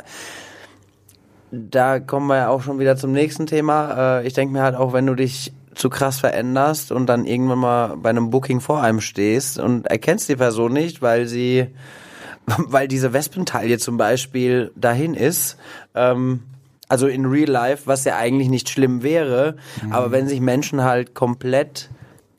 da 1.56 2.00
kommen 2.00 2.26
wir 2.28 2.36
ja 2.36 2.48
auch 2.48 2.62
schon 2.62 2.78
wieder 2.78 2.96
zum 2.96 3.12
nächsten 3.12 3.46
Thema. 3.46 4.20
Äh, 4.20 4.26
ich 4.26 4.34
denke 4.34 4.52
mir 4.52 4.62
halt 4.62 4.76
auch, 4.76 4.92
wenn 4.92 5.06
du 5.06 5.14
dich 5.14 5.52
zu 5.74 5.90
krass 5.90 6.20
veränderst 6.20 6.90
und 6.90 7.06
dann 7.06 7.26
irgendwann 7.26 7.58
mal 7.58 7.96
bei 7.96 8.10
einem 8.10 8.30
Booking 8.30 8.60
vor 8.60 8.82
einem 8.82 9.00
stehst 9.00 9.58
und 9.58 9.86
erkennst 9.86 10.28
die 10.28 10.36
Person 10.36 10.72
nicht, 10.72 11.02
weil 11.02 11.26
sie, 11.26 11.68
weil 12.46 12.88
diese 12.88 13.12
Wespentaille 13.12 13.78
zum 13.78 13.96
Beispiel 13.96 14.72
dahin 14.74 15.14
ist, 15.14 15.58
ähm, 15.94 16.42
also 16.88 17.08
in 17.08 17.26
Real 17.26 17.50
Life, 17.50 17.82
was 17.86 18.04
ja 18.04 18.16
eigentlich 18.16 18.48
nicht 18.48 18.68
schlimm 18.68 19.02
wäre, 19.02 19.56
aber 19.90 20.12
wenn 20.12 20.28
sich 20.28 20.40
Menschen 20.40 20.84
halt 20.84 21.14
komplett 21.14 21.90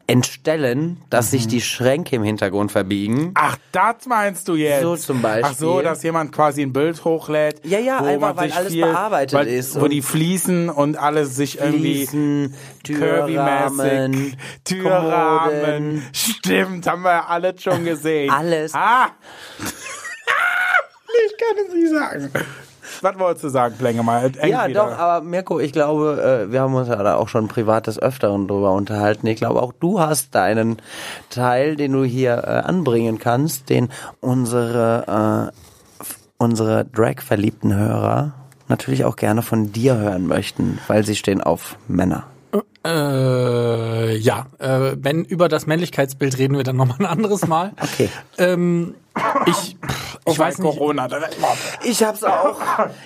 entstellen, 0.07 1.01
dass 1.09 1.31
sich 1.31 1.47
die 1.47 1.59
Schränke 1.59 2.15
im 2.15 2.23
Hintergrund 2.23 2.71
verbiegen. 2.71 3.31
Ach, 3.35 3.57
das 3.73 4.05
meinst 4.07 4.47
du 4.47 4.55
jetzt? 4.55 4.81
So 4.81 4.95
zum 4.95 5.21
Beispiel. 5.21 5.51
Ach 5.51 5.53
so, 5.53 5.81
dass 5.81 6.01
jemand 6.01 6.31
quasi 6.31 6.61
ein 6.61 6.71
Bild 6.71 7.03
hochlädt. 7.03 7.65
Ja, 7.65 7.79
ja, 7.79 7.99
wo 7.99 8.05
einfach, 8.05 8.37
weil 8.37 8.47
sich 8.47 8.57
alles 8.57 8.71
viel, 8.71 8.85
bearbeitet 8.85 9.33
weil, 9.33 9.47
ist 9.47 9.79
Wo 9.79 9.87
die 9.87 10.01
Fliesen 10.01 10.69
und 10.69 10.97
alles 10.97 11.35
sich 11.35 11.59
irgendwie 11.59 12.05
Fliesen, 12.07 12.55
curvy-mäßig, 12.85 13.33
Türrahmen, 13.73 14.37
Türrahmen. 14.63 15.61
Kommoden. 15.61 16.09
Stimmt, 16.13 16.87
haben 16.87 17.01
wir 17.01 17.11
ja 17.11 17.25
alles 17.25 17.61
schon 17.61 17.83
gesehen. 17.83 18.31
Alles. 18.37 18.73
Ah! 18.73 19.09
ich 19.59 21.37
kann 21.37 21.65
es 21.67 21.73
nicht 21.73 21.91
sagen. 21.91 22.31
Was 23.01 23.19
wolltest 23.19 23.43
du 23.43 23.49
sagen, 23.49 23.75
Plänge 23.77 24.03
mal? 24.03 24.31
Ja, 24.45 24.67
doch, 24.67 24.97
aber 24.97 25.23
Mirko, 25.25 25.59
ich 25.59 25.71
glaube, 25.71 26.45
äh, 26.47 26.51
wir 26.51 26.61
haben 26.61 26.73
uns 26.75 26.87
ja 26.87 27.01
da 27.01 27.15
auch 27.15 27.29
schon 27.29 27.47
privat 27.47 27.87
des 27.87 27.99
Öfteren 27.99 28.47
drüber 28.47 28.71
unterhalten. 28.73 29.27
Ich 29.27 29.37
glaube, 29.37 29.61
auch 29.61 29.73
du 29.73 29.99
hast 29.99 30.35
deinen 30.35 30.77
Teil, 31.29 31.75
den 31.75 31.93
du 31.93 32.03
hier 32.03 32.43
äh, 32.43 32.67
anbringen 32.67 33.19
kannst, 33.19 33.69
den 33.69 33.89
unsere, 34.21 35.51
äh, 35.51 36.05
unsere 36.37 36.85
Drag-verliebten 36.85 37.75
Hörer 37.75 38.33
natürlich 38.67 39.05
auch 39.05 39.15
gerne 39.15 39.41
von 39.41 39.71
dir 39.71 39.97
hören 39.97 40.27
möchten, 40.27 40.79
weil 40.87 41.05
sie 41.05 41.15
stehen 41.15 41.41
auf 41.41 41.77
Männer. 41.87 42.25
Äh, 42.87 44.15
ja, 44.17 44.45
äh, 44.59 44.95
wenn 44.97 45.25
über 45.25 45.49
das 45.49 45.67
Männlichkeitsbild 45.67 46.37
reden 46.37 46.55
wir 46.55 46.63
dann 46.63 46.77
nochmal 46.77 46.97
ein 46.99 47.05
anderes 47.05 47.45
Mal. 47.45 47.73
Okay. 47.81 48.09
Ähm, 48.37 48.95
ich, 49.45 49.75
Oh, 50.25 50.31
ich 50.31 50.39
weiß 50.39 50.57
nicht. 50.59 50.77
Corona. 50.77 51.07
Ich 51.85 52.03
hab's 52.03 52.23
auch, 52.23 52.59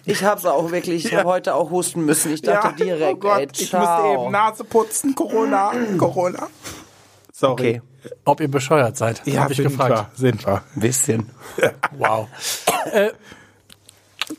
ich 0.05 0.23
hab's 0.23 0.45
auch 0.45 0.71
wirklich, 0.71 1.05
ich 1.05 1.11
Ja. 1.11 1.19
habe 1.19 1.29
heute 1.29 1.53
auch 1.55 1.69
husten 1.69 2.03
müssen. 2.05 2.33
Ich 2.33 2.41
dachte 2.41 2.83
direkt, 2.83 3.13
oh 3.13 3.15
Gott, 3.19 3.39
ey, 3.39 3.47
ich 3.53 3.71
musste 3.73 4.01
eben 4.13 4.31
Nase 4.31 4.63
putzen. 4.63 5.13
Corona, 5.15 5.71
Corona. 5.99 6.47
Sorry. 7.31 7.51
Okay, 7.53 7.81
Ob 8.25 8.39
ihr 8.41 8.49
bescheuert 8.49 8.97
seid, 8.97 9.21
Ja, 9.25 9.41
habe 9.41 9.51
ich 9.53 9.57
sind 9.57 9.67
gefragt. 9.69 9.91
wir, 9.91 10.09
sind 10.15 10.45
wir. 10.45 10.63
ein 10.75 10.79
bisschen. 10.81 11.29
Wow. 11.97 12.27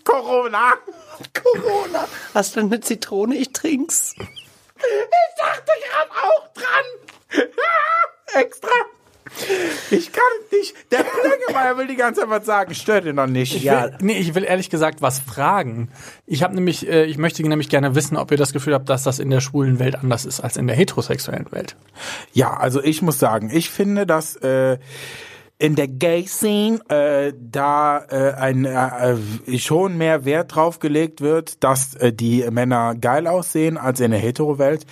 Corona. 0.04 0.72
Corona. 1.42 2.08
Hast 2.34 2.56
du 2.56 2.60
eine 2.60 2.80
Zitrone? 2.80 3.36
Ich 3.36 3.52
trink's. 3.52 4.14
Ich 4.82 5.42
dachte 5.42 5.72
gerade 5.88 6.10
auch 6.10 6.48
dran. 6.54 7.44
Extra. 8.42 8.68
Ich 9.90 10.12
kann 10.12 10.22
nicht. 10.50 10.74
Der 10.92 11.04
Plängemeier 11.04 11.78
will 11.78 11.86
die 11.86 11.96
ganze 11.96 12.20
Zeit 12.20 12.28
was 12.30 12.44
sagen. 12.44 12.74
Stört 12.74 13.06
ihn 13.06 13.14
noch 13.16 13.26
nicht. 13.26 13.54
Ich 13.56 13.62
Ja. 13.62 13.84
will, 13.84 13.96
nee, 14.00 14.18
ich 14.18 14.34
will 14.34 14.44
ehrlich 14.44 14.68
gesagt 14.68 15.00
was 15.00 15.20
fragen. 15.20 15.90
Ich 16.26 16.42
habe 16.42 16.54
nämlich, 16.54 16.86
äh, 16.86 17.04
ich 17.04 17.16
möchte 17.16 17.42
nämlich 17.42 17.70
gerne 17.70 17.94
wissen, 17.94 18.16
ob 18.18 18.30
ihr 18.30 18.36
das 18.36 18.52
Gefühl 18.52 18.74
habt, 18.74 18.88
dass 18.90 19.04
das 19.04 19.18
in 19.18 19.30
der 19.30 19.40
schwulen 19.40 19.78
Welt 19.78 19.96
anders 19.96 20.26
ist 20.26 20.40
als 20.40 20.56
in 20.58 20.66
der 20.66 20.76
heterosexuellen 20.76 21.50
Welt. 21.50 21.76
Ja, 22.32 22.54
also 22.58 22.82
ich 22.82 23.00
muss 23.00 23.18
sagen, 23.18 23.50
ich 23.50 23.70
finde, 23.70 24.06
dass 24.06 24.36
äh, 24.36 24.78
in 25.62 25.76
der 25.76 25.86
Gay-Scene 25.86 26.80
äh, 26.88 27.32
da 27.40 28.04
äh, 28.10 28.32
ein 28.34 28.64
äh, 28.64 29.16
schon 29.58 29.96
mehr 29.96 30.24
Wert 30.24 30.56
drauf 30.56 30.80
gelegt 30.80 31.20
wird, 31.20 31.62
dass 31.62 31.94
äh, 31.94 32.12
die 32.12 32.44
Männer 32.50 32.96
geil 32.96 33.28
aussehen 33.28 33.78
als 33.78 34.00
in 34.00 34.10
der 34.10 34.18
Hetero-Welt. 34.18 34.84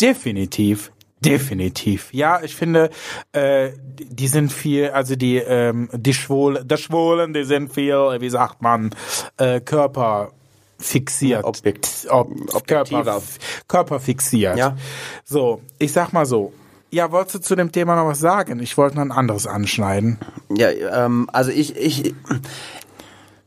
Definitiv. 0.00 0.92
Definitiv. 1.20 2.12
Ja, 2.12 2.40
ich 2.42 2.54
finde, 2.54 2.90
äh, 3.32 3.70
die 3.98 4.28
sind 4.28 4.52
viel, 4.52 4.90
also 4.90 5.16
die, 5.16 5.38
ähm, 5.38 5.88
die 5.92 6.14
Schwulen, 6.14 6.68
die 6.68 6.76
Schwulen, 6.76 7.32
die 7.32 7.44
sind 7.44 7.72
viel, 7.72 7.96
wie 8.20 8.30
sagt 8.30 8.62
man, 8.62 8.94
äh, 9.38 9.60
Körper 9.60 10.30
fixiert. 10.78 11.44
Objekt- 11.44 12.06
Ob, 12.08 12.30
objektiver. 12.54 13.02
Körper, 13.04 13.22
körperfixiert. 13.66 14.58
Ja. 14.58 14.76
So, 15.24 15.60
ich 15.78 15.90
sag 15.92 16.12
mal 16.12 16.26
so. 16.26 16.52
Ja, 16.94 17.10
wolltest 17.10 17.34
du 17.34 17.40
zu 17.40 17.56
dem 17.56 17.72
Thema 17.72 17.96
noch 17.96 18.06
was 18.06 18.20
sagen? 18.20 18.60
Ich 18.60 18.78
wollte 18.78 18.94
noch 18.94 19.02
ein 19.02 19.10
anderes 19.10 19.48
anschneiden. 19.48 20.16
Ja, 20.56 20.70
ähm, 20.70 21.28
also 21.32 21.50
ich, 21.50 21.76
ich, 21.76 22.14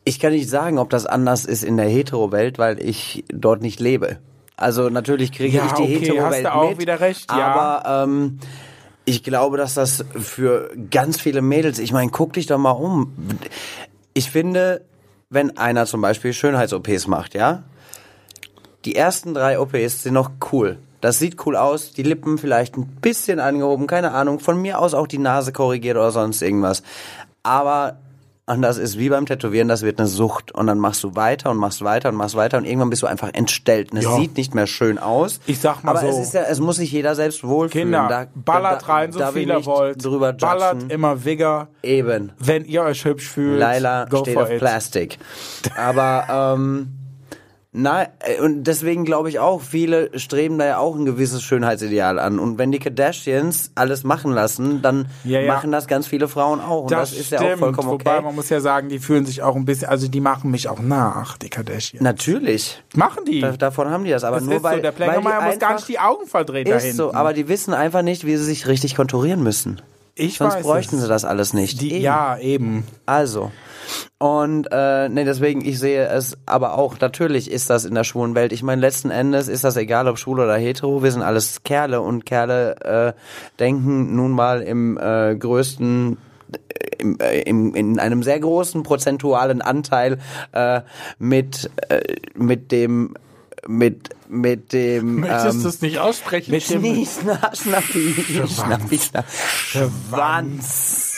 ich 0.03 0.19
kann 0.19 0.33
nicht 0.33 0.49
sagen, 0.49 0.77
ob 0.77 0.89
das 0.89 1.05
anders 1.05 1.45
ist 1.45 1.63
in 1.63 1.77
der 1.77 1.87
Hetero-Welt, 1.87 2.59
weil 2.59 2.77
ich 2.83 3.23
dort 3.29 3.61
nicht 3.61 3.79
lebe. 3.79 4.17
Also 4.57 4.89
natürlich 4.89 5.31
kriege 5.31 5.59
Ja, 5.59 5.65
ich 5.65 5.71
die 5.71 5.83
okay, 5.83 5.99
Hetero-Welt 5.99 6.25
hast 6.33 6.43
du 6.43 6.53
auch 6.53 6.69
mit, 6.71 6.79
wieder 6.79 6.99
recht, 6.99 7.31
ja. 7.31 7.47
aber 7.47 8.03
ähm, 8.03 8.39
ich 9.05 9.23
glaube, 9.23 9.55
dass 9.55 9.75
das 9.75 10.03
für 10.19 10.69
ganz 10.91 11.17
viele 11.17 11.41
Mädels, 11.41 11.79
ich 11.79 11.93
meine, 11.93 12.11
guck 12.11 12.33
dich 12.33 12.47
doch 12.47 12.57
mal 12.57 12.71
um. 12.71 13.13
Ich 14.13 14.29
finde, 14.29 14.81
wenn 15.29 15.57
einer 15.57 15.85
zum 15.85 16.01
Beispiel 16.01 16.33
Schönheits-OPs 16.33 17.07
macht, 17.07 17.33
ja, 17.33 17.63
die 18.83 18.97
ersten 18.97 19.33
drei 19.33 19.57
OPs 19.57 20.03
sind 20.03 20.15
noch 20.15 20.31
cool. 20.51 20.79
Das 21.01 21.19
sieht 21.19 21.45
cool 21.45 21.55
aus, 21.55 21.91
die 21.93 22.03
Lippen 22.03 22.37
vielleicht 22.37 22.75
ein 22.77 22.87
bisschen 23.01 23.39
angehoben, 23.39 23.85
keine 23.87 24.11
Ahnung, 24.13 24.39
von 24.39 24.61
mir 24.61 24.79
aus 24.79 24.93
auch 24.93 25.07
die 25.07 25.19
Nase 25.19 25.51
korrigiert 25.53 25.97
oder 25.97 26.11
sonst 26.11 26.41
irgendwas. 26.41 26.81
Aber 27.43 27.97
und 28.49 28.61
das 28.61 28.77
ist 28.77 28.97
wie 28.97 29.09
beim 29.09 29.25
Tätowieren, 29.25 29.67
das 29.67 29.81
wird 29.81 29.99
eine 29.99 30.07
Sucht. 30.07 30.53
Und 30.53 30.67
dann 30.67 30.79
machst 30.79 31.03
du 31.03 31.15
weiter 31.17 31.51
und 31.51 31.57
machst 31.57 31.83
weiter 31.83 32.07
und 32.07 32.15
machst 32.15 32.35
weiter 32.37 32.57
und 32.57 32.63
irgendwann 32.63 32.89
bist 32.89 33.01
du 33.03 33.07
einfach 33.07 33.29
entstellt. 33.33 33.91
Und 33.91 33.97
es 33.97 34.05
Ja. 34.05 34.15
sieht 34.15 34.37
nicht 34.37 34.55
mehr 34.55 34.67
schön 34.67 34.97
aus. 34.97 35.41
Ich 35.47 35.59
sag 35.59 35.83
mal 35.83 35.91
Aber 35.91 35.99
so. 35.99 36.07
es 36.07 36.17
ist 36.27 36.33
ja, 36.33 36.43
es 36.43 36.61
muss 36.61 36.77
sich 36.77 36.89
jeder 36.93 37.13
selbst 37.13 37.43
wohlfühlen. 37.43 37.87
Kinder, 37.91 38.07
Da- 38.07 38.27
ballert 38.33 38.83
da- 38.83 38.93
rein, 38.93 39.11
so 39.11 39.19
viel 39.33 39.49
ihr 39.49 39.65
wollt. 39.65 40.01
Drüber 40.03 40.31
Ballert 40.31 40.75
judgen. 40.75 40.89
immer 40.91 41.25
Vigor. 41.25 41.67
Eben. 41.83 42.31
Wenn 42.39 42.63
ihr 42.63 42.83
euch 42.83 43.03
hübsch 43.03 43.27
fühlt, 43.27 43.59
Laila 43.59 44.05
go 44.05 44.19
steht 44.19 44.35
for 44.35 44.43
auf 44.43 44.49
it. 44.49 44.59
Plastik. 44.59 45.19
Aber 45.75 46.55
ähm, 46.55 46.93
nein, 47.77 48.07
äh, 48.19 48.41
und 48.41 48.63
deswegen 48.63 49.05
glaube 49.05 49.29
ich 49.29 49.39
auch, 49.39 49.61
viele 49.61 50.17
streben 50.19 50.57
da 50.57 50.65
ja 50.65 50.77
auch 50.79 50.95
ein 50.95 51.05
gewisses 51.05 51.41
Schönheitsideal 51.43 52.19
an. 52.19 52.39
Und 52.39 52.57
wenn 52.57 52.71
die 52.71 52.79
Kardashians 52.79 53.71
alles 53.75 54.03
machen 54.03 54.31
lassen, 54.31 54.81
dann 54.81 55.07
Ja, 55.23 55.39
ja. 55.39 55.53
machen 55.53 55.71
das 55.71 55.87
ganz 55.87 56.07
viele 56.07 56.27
Frauen 56.27 56.59
auch. 56.59 56.83
Und 56.83 56.91
das, 56.91 57.13
ist 57.13 57.31
ja 57.31 57.39
auch 57.39 57.57
vollkommen 57.57 57.89
Wobei 57.89 58.15
okay. 58.15 58.23
man 58.25 58.35
muss 58.35 58.49
ja 58.49 58.59
sagen, 58.59 58.89
die 58.89 58.99
fühlen 58.99 59.25
sich 59.25 59.41
auch 59.41 59.55
ein 59.55 59.65
bisschen, 59.65 59.89
also 59.89 60.07
die 60.07 60.19
machen 60.21 60.51
mich 60.51 60.67
auch 60.67 60.79
nach, 60.79 61.37
die 61.37 61.49
Kardashians. 61.49 62.03
Natürlich. 62.03 62.83
machen 62.95 63.25
die. 63.25 63.41
Da, 63.41 63.51
davon 63.51 63.89
haben 63.89 64.03
die 64.03 64.11
das. 64.11 64.23
Aber 64.23 64.37
das 64.37 64.45
nur 64.45 64.55
ist 64.55 64.63
weil, 64.63 64.75
so, 64.77 64.81
der 64.81 64.91
weil 64.99 65.07
die 65.07 65.11
Plängermeier 65.21 65.41
muss 65.49 65.59
gar 65.59 65.75
nicht 65.75 65.87
die 65.87 65.99
Augen 65.99 66.27
verdrehen 66.27 66.67
Ist 66.67 66.83
hinten. 66.83 66.97
so, 66.97 67.13
aber 67.13 67.33
die 67.33 67.47
wissen 67.47 67.73
einfach 67.73 68.01
nicht, 68.01 68.25
wie 68.25 68.35
sie 68.37 68.43
sich 68.43 68.67
richtig 68.67 68.95
konturieren 68.95 69.43
müssen. 69.43 69.81
ich 70.15 70.37
Sonst 70.37 70.61
bräuchten 70.61 70.95
es. 70.97 71.03
sie 71.03 71.07
das 71.07 71.25
alles 71.25 71.53
nicht. 71.53 71.81
Die, 71.81 71.93
Eben. 71.93 72.03
ja, 72.03 72.37
eben. 72.39 72.83
Also. 73.05 73.51
Und 74.17 74.67
äh, 74.71 75.09
nee, 75.09 75.23
deswegen, 75.25 75.63
ich 75.63 75.79
sehe 75.79 76.07
es, 76.07 76.37
aber 76.45 76.77
auch 76.77 76.99
natürlich 76.99 77.49
ist 77.51 77.69
das 77.69 77.85
in 77.85 77.95
der 77.95 78.03
schwulen 78.03 78.35
Welt. 78.35 78.51
Ich 78.51 78.63
meine, 78.63 78.81
letzten 78.81 79.11
Endes 79.11 79.47
ist 79.47 79.63
das 79.63 79.77
egal, 79.77 80.07
ob 80.07 80.17
schwul 80.17 80.39
oder 80.39 80.57
hetero, 80.57 81.03
wir 81.03 81.11
sind 81.11 81.21
alles 81.21 81.63
Kerle 81.63 82.01
und 82.01 82.25
Kerle 82.25 82.75
äh, 82.81 83.13
denken 83.59 84.15
nun 84.15 84.31
mal 84.31 84.61
im 84.61 84.97
äh, 84.97 85.35
größten 85.35 86.17
im, 86.97 87.19
äh, 87.19 87.41
im, 87.41 87.75
in 87.75 87.99
einem 87.99 88.23
sehr 88.23 88.39
großen 88.39 88.83
prozentualen 88.83 89.61
Anteil 89.61 90.17
äh, 90.53 90.81
mit 91.19 91.69
äh, 91.89 92.01
mit 92.35 92.71
dem 92.71 93.15
mit 93.67 94.09
mit 94.29 94.71
dem 94.73 95.21
Möchtest 95.21 95.55
ähm, 95.57 95.63
du 95.63 95.67
es 95.69 95.81
nicht 95.81 95.99
aussprechen? 95.99 96.51
mit 96.51 96.69
dem- 96.69 96.79
Schnie, 96.81 97.05
schna, 97.05 97.51
schnappi, 97.53 98.13
schnappi, 98.47 98.97
schnappi. 98.97 99.27
Schwanz. 100.09 101.16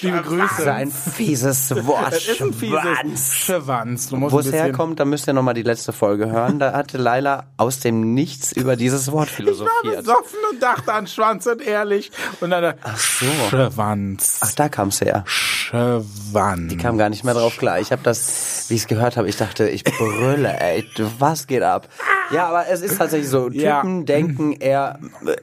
Liebe 0.00 0.18
Das 0.18 0.26
ist 0.26 0.56
Grüße. 0.56 0.72
ein 0.72 0.90
fieses 0.90 1.70
Wort. 1.86 2.12
Das 2.12 2.26
ist 2.28 2.40
ein 2.42 2.52
fieses 2.52 2.80
Schwanz. 2.80 3.34
Schwanz. 3.34 4.08
Du 4.08 4.16
musst 4.16 4.32
Wo 4.34 4.38
es 4.40 4.52
herkommt, 4.52 5.00
da 5.00 5.04
müsst 5.04 5.26
ihr 5.28 5.32
nochmal 5.32 5.54
die 5.54 5.62
letzte 5.62 5.92
Folge 5.92 6.30
hören. 6.30 6.58
Da 6.58 6.72
hatte 6.72 6.98
Laila 6.98 7.46
aus 7.56 7.80
dem 7.80 8.14
Nichts 8.14 8.52
über 8.52 8.76
dieses 8.76 9.10
Wort 9.10 9.28
Ich 9.28 9.38
war 9.38 9.44
philosophiert. 9.44 9.96
besoffen 9.98 10.38
und 10.52 10.62
dachte 10.62 10.92
an 10.92 11.06
Schwanz 11.06 11.46
und 11.46 11.60
ehrlich. 11.66 12.10
Und 12.40 12.50
dann 12.50 12.74
Ach 12.82 12.96
so. 12.96 13.26
Schwanz. 13.50 14.38
Ach, 14.42 14.52
da 14.52 14.68
kam's 14.68 15.00
her. 15.00 15.24
Schwanz. 15.26 16.70
Die 16.70 16.76
kam 16.76 16.98
gar 16.98 17.08
nicht 17.08 17.24
mehr 17.24 17.34
drauf 17.34 17.56
klar. 17.56 17.80
Ich 17.80 17.90
habe 17.92 18.02
das, 18.02 18.66
wie 18.68 18.74
ich 18.74 18.82
es 18.82 18.86
gehört 18.86 19.16
habe, 19.16 19.28
ich 19.28 19.36
dachte, 19.36 19.68
ich 19.68 19.84
brülle, 19.84 20.58
ey, 20.60 20.84
was 21.18 21.46
geht 21.46 21.62
ab? 21.62 21.88
Ja, 22.30 22.48
aber 22.48 22.66
es 22.68 22.82
ist 22.82 22.98
tatsächlich 22.98 23.28
so, 23.30 23.48
Typen 23.48 23.60
Ja. 23.60 23.82
denken 24.04 24.52
eher, 24.52 24.98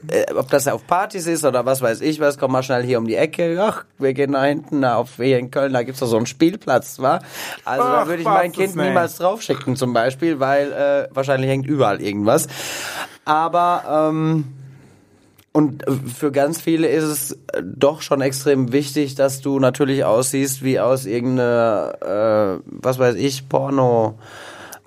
äh, 0.08 0.32
ob 0.34 0.48
das 0.50 0.68
auf 0.68 0.86
Partys 0.86 1.26
ist 1.26 1.44
oder 1.44 1.66
was 1.66 1.82
weiß 1.82 2.00
ich 2.00 2.20
was, 2.20 2.38
komm 2.38 2.52
mal 2.52 2.62
schnell 2.62 2.84
hier 2.84 2.98
um 2.98 3.06
die 3.06 3.16
Ecke, 3.16 3.58
ach, 3.60 3.84
wir 3.98 4.14
gehen 4.14 4.32
da 4.32 4.45
hinten 4.46 4.80
na, 4.80 4.96
auf 4.96 5.16
hier 5.16 5.38
in 5.38 5.50
Köln, 5.50 5.72
da 5.72 5.82
gibt's 5.82 6.00
doch 6.00 6.06
so 6.06 6.16
einen 6.16 6.26
Spielplatz, 6.26 6.98
wa? 6.98 7.20
Also 7.64 7.84
da 7.84 8.02
Ach, 8.02 8.06
würde 8.06 8.22
ich 8.22 8.28
mein 8.28 8.52
Kind 8.52 8.76
nicht. 8.76 8.86
niemals 8.86 9.16
draufschicken 9.16 9.76
zum 9.76 9.92
Beispiel, 9.92 10.40
weil 10.40 10.72
äh, 10.72 11.08
wahrscheinlich 11.14 11.50
hängt 11.50 11.66
überall 11.66 12.00
irgendwas. 12.00 12.48
Aber 13.24 14.08
ähm, 14.10 14.44
und 15.52 15.84
für 16.14 16.32
ganz 16.32 16.60
viele 16.60 16.86
ist 16.88 17.04
es 17.04 17.32
äh, 17.32 17.62
doch 17.64 18.02
schon 18.02 18.20
extrem 18.20 18.72
wichtig, 18.72 19.14
dass 19.14 19.40
du 19.40 19.58
natürlich 19.58 20.04
aussiehst 20.04 20.62
wie 20.62 20.78
aus 20.80 21.06
irgendeiner, 21.06 22.58
äh, 22.58 22.62
was 22.66 22.98
weiß 22.98 23.14
ich, 23.14 23.48
Porno. 23.48 24.18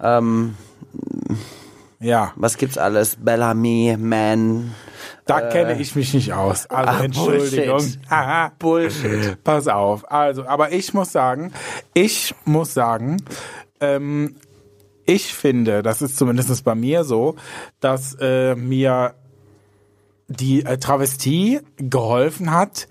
Ähm, 0.01 0.55
Ja, 1.99 2.31
was 2.35 2.57
gibt's 2.57 2.77
alles? 2.77 3.17
Bellamy, 3.17 3.97
Man. 3.99 4.73
Da 5.25 5.41
kenne 5.41 5.79
ich 5.79 5.95
mich 5.95 6.13
nicht 6.13 6.34
aus. 6.34 6.65
Also 6.67 6.89
Äh. 6.89 6.95
Ach, 6.95 7.03
Entschuldigung. 7.03 7.77
Bullshit. 7.77 8.60
Bullshit. 8.60 9.43
Pass 9.43 9.67
auf. 9.67 10.12
Also, 10.12 10.45
aber 10.45 10.71
ich 10.71 10.93
muss 10.93 11.12
sagen, 11.12 11.53
ich 11.93 12.36
muss 12.45 12.73
sagen, 12.73 13.17
ähm, 13.79 14.36
ich 15.05 15.34
finde, 15.34 15.81
das 15.81 16.01
ist 16.01 16.17
zumindest 16.17 16.63
bei 16.63 16.75
mir 16.75 17.03
so, 17.03 17.36
dass 17.79 18.15
äh, 18.19 18.55
mir 18.55 19.15
die 20.27 20.63
äh, 20.63 20.77
Travestie 20.77 21.62
geholfen 21.77 22.51
hat, 22.51 22.88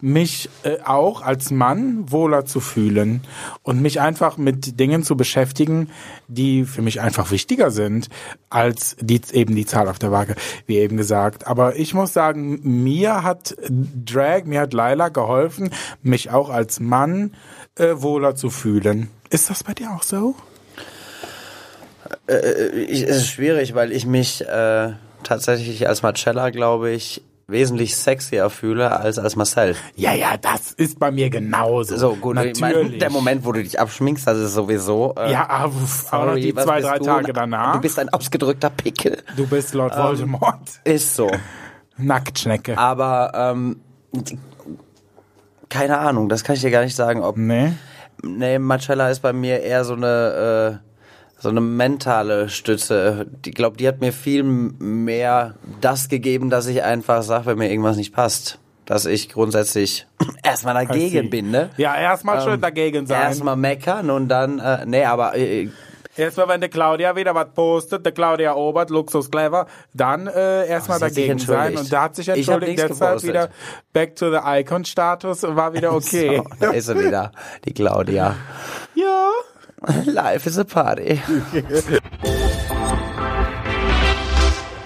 mich 0.00 0.48
äh, 0.62 0.78
auch 0.84 1.22
als 1.22 1.50
Mann 1.50 2.10
wohler 2.10 2.44
zu 2.44 2.60
fühlen 2.60 3.22
und 3.62 3.82
mich 3.82 4.00
einfach 4.00 4.36
mit 4.36 4.78
Dingen 4.80 5.02
zu 5.02 5.16
beschäftigen, 5.16 5.90
die 6.28 6.64
für 6.64 6.82
mich 6.82 7.00
einfach 7.00 7.30
wichtiger 7.30 7.70
sind 7.70 8.08
als 8.48 8.96
die, 9.00 9.20
eben 9.32 9.54
die 9.54 9.66
Zahl 9.66 9.88
auf 9.88 9.98
der 9.98 10.12
Waage, 10.12 10.34
wie 10.66 10.78
eben 10.78 10.96
gesagt. 10.96 11.46
Aber 11.46 11.76
ich 11.76 11.94
muss 11.94 12.12
sagen, 12.12 12.60
mir 12.62 13.22
hat 13.22 13.56
Drag, 13.68 14.44
mir 14.44 14.60
hat 14.60 14.72
Laila 14.72 15.08
geholfen, 15.08 15.70
mich 16.02 16.30
auch 16.30 16.50
als 16.50 16.80
Mann 16.80 17.34
äh, 17.76 17.94
wohler 17.96 18.34
zu 18.34 18.50
fühlen. 18.50 19.10
Ist 19.30 19.50
das 19.50 19.64
bei 19.64 19.74
dir 19.74 19.90
auch 19.92 20.02
so? 20.02 20.34
Ich, 22.26 23.02
es 23.02 23.18
ist 23.18 23.28
schwierig, 23.28 23.74
weil 23.74 23.92
ich 23.92 24.06
mich 24.06 24.46
äh, 24.46 24.92
tatsächlich 25.22 25.88
als 25.88 26.02
Marcella, 26.02 26.50
glaube 26.50 26.90
ich, 26.90 27.22
wesentlich 27.50 27.96
sexier 27.96 28.48
fühle 28.50 28.98
als 28.98 29.18
als 29.18 29.36
Marcel. 29.36 29.76
Ja, 29.96 30.12
ja, 30.12 30.36
das 30.36 30.72
ist 30.72 30.98
bei 30.98 31.10
mir 31.10 31.30
genauso. 31.30 31.96
So, 31.96 32.14
gut, 32.16 32.36
ich 32.38 32.60
natürlich. 32.60 32.90
mein, 32.90 32.98
der 32.98 33.10
Moment, 33.10 33.44
wo 33.44 33.52
du 33.52 33.62
dich 33.62 33.78
abschminkst, 33.78 34.26
das 34.26 34.38
ist 34.38 34.54
sowieso. 34.54 35.14
Äh, 35.16 35.32
Ja, 35.32 35.48
aber, 35.48 35.74
aber 36.10 36.26
noch 36.26 36.34
die 36.36 36.54
zwei, 36.54 36.80
drei 36.80 36.98
du? 36.98 37.04
Tage 37.04 37.32
danach. 37.32 37.74
Du 37.74 37.80
bist 37.80 37.98
ein 37.98 38.08
ausgedrückter 38.10 38.70
Pickel. 38.70 39.22
Du 39.36 39.46
bist 39.46 39.74
Lord 39.74 39.92
Ähm, 39.96 40.02
Voldemort. 40.02 40.60
Ist 40.84 41.14
so. 41.16 41.30
Nacktschnecke. 41.96 42.78
Aber 42.78 43.32
ähm, 43.34 43.80
keine 45.68 45.98
Ahnung, 45.98 46.28
das 46.28 46.44
kann 46.44 46.56
ich 46.56 46.62
dir 46.62 46.70
gar 46.70 46.82
nicht 46.84 46.96
sagen, 46.96 47.22
ob 47.22 47.36
Nee. 47.36 47.72
Nee, 48.22 48.58
Marcella 48.58 49.08
ist 49.08 49.20
bei 49.20 49.32
mir 49.32 49.60
eher 49.62 49.84
so 49.84 49.94
eine, 49.94 50.80
äh, 50.82 50.89
so 51.40 51.48
eine 51.48 51.62
mentale 51.62 52.50
Stütze. 52.50 53.26
Ich 53.44 53.54
glaube, 53.54 53.78
die 53.78 53.88
hat 53.88 54.00
mir 54.00 54.12
viel 54.12 54.42
mehr 54.42 55.54
das 55.80 56.10
gegeben, 56.10 56.50
dass 56.50 56.66
ich 56.66 56.82
einfach 56.82 57.22
sage, 57.22 57.46
wenn 57.46 57.58
mir 57.58 57.70
irgendwas 57.70 57.96
nicht 57.96 58.14
passt. 58.14 58.58
Dass 58.84 59.06
ich 59.06 59.30
grundsätzlich 59.30 60.06
erstmal 60.42 60.74
dagegen 60.74 61.30
bin, 61.30 61.50
ne? 61.50 61.70
Ja, 61.76 61.96
erstmal 61.96 62.42
schön 62.42 62.60
dagegen 62.60 63.06
sein. 63.06 63.22
Erstmal 63.22 63.56
meckern 63.56 64.10
und 64.10 64.28
dann, 64.28 64.58
äh, 64.58 64.84
nee, 64.84 65.04
aber 65.04 65.36
äh, 65.36 65.70
Erstmal, 66.16 66.48
wenn 66.48 66.60
der 66.60 66.68
Claudia 66.68 67.14
wieder 67.14 67.34
was 67.34 67.46
postet, 67.54 68.04
der 68.04 68.12
Claudia 68.12 68.54
Obert, 68.54 68.90
Luxus 68.90 69.30
Clever, 69.30 69.66
dann 69.94 70.26
äh, 70.26 70.66
erstmal 70.66 70.98
dagegen 70.98 71.38
sein. 71.38 71.78
Und 71.78 71.90
da 71.90 72.02
hat 72.02 72.16
sich 72.16 72.28
entschuldigt, 72.28 72.78
deshalb 72.78 73.22
wieder 73.22 73.48
back 73.92 74.16
to 74.16 74.30
the 74.30 74.38
Icon-Status, 74.44 75.44
war 75.44 75.72
wieder 75.72 75.92
okay. 75.94 76.38
so, 76.38 76.46
da 76.58 76.72
ist 76.72 76.86
sie 76.86 76.98
wieder, 76.98 77.30
die 77.64 77.72
Claudia. 77.72 78.34
ja. 78.94 79.30
Life 80.06 80.48
is 80.48 80.58
a 80.58 80.64
party. 80.64 81.20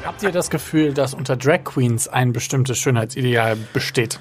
Habt 0.05 0.23
ihr 0.23 0.33
das 0.33 0.51
Gefühl, 0.51 0.93
dass 0.95 1.15
unter 1.15 1.37
Drag 1.37 1.65
Queens 1.65 2.07
ein 2.09 2.33
bestimmtes 2.33 2.79
Schönheitsideal 2.79 3.57
besteht? 3.73 4.21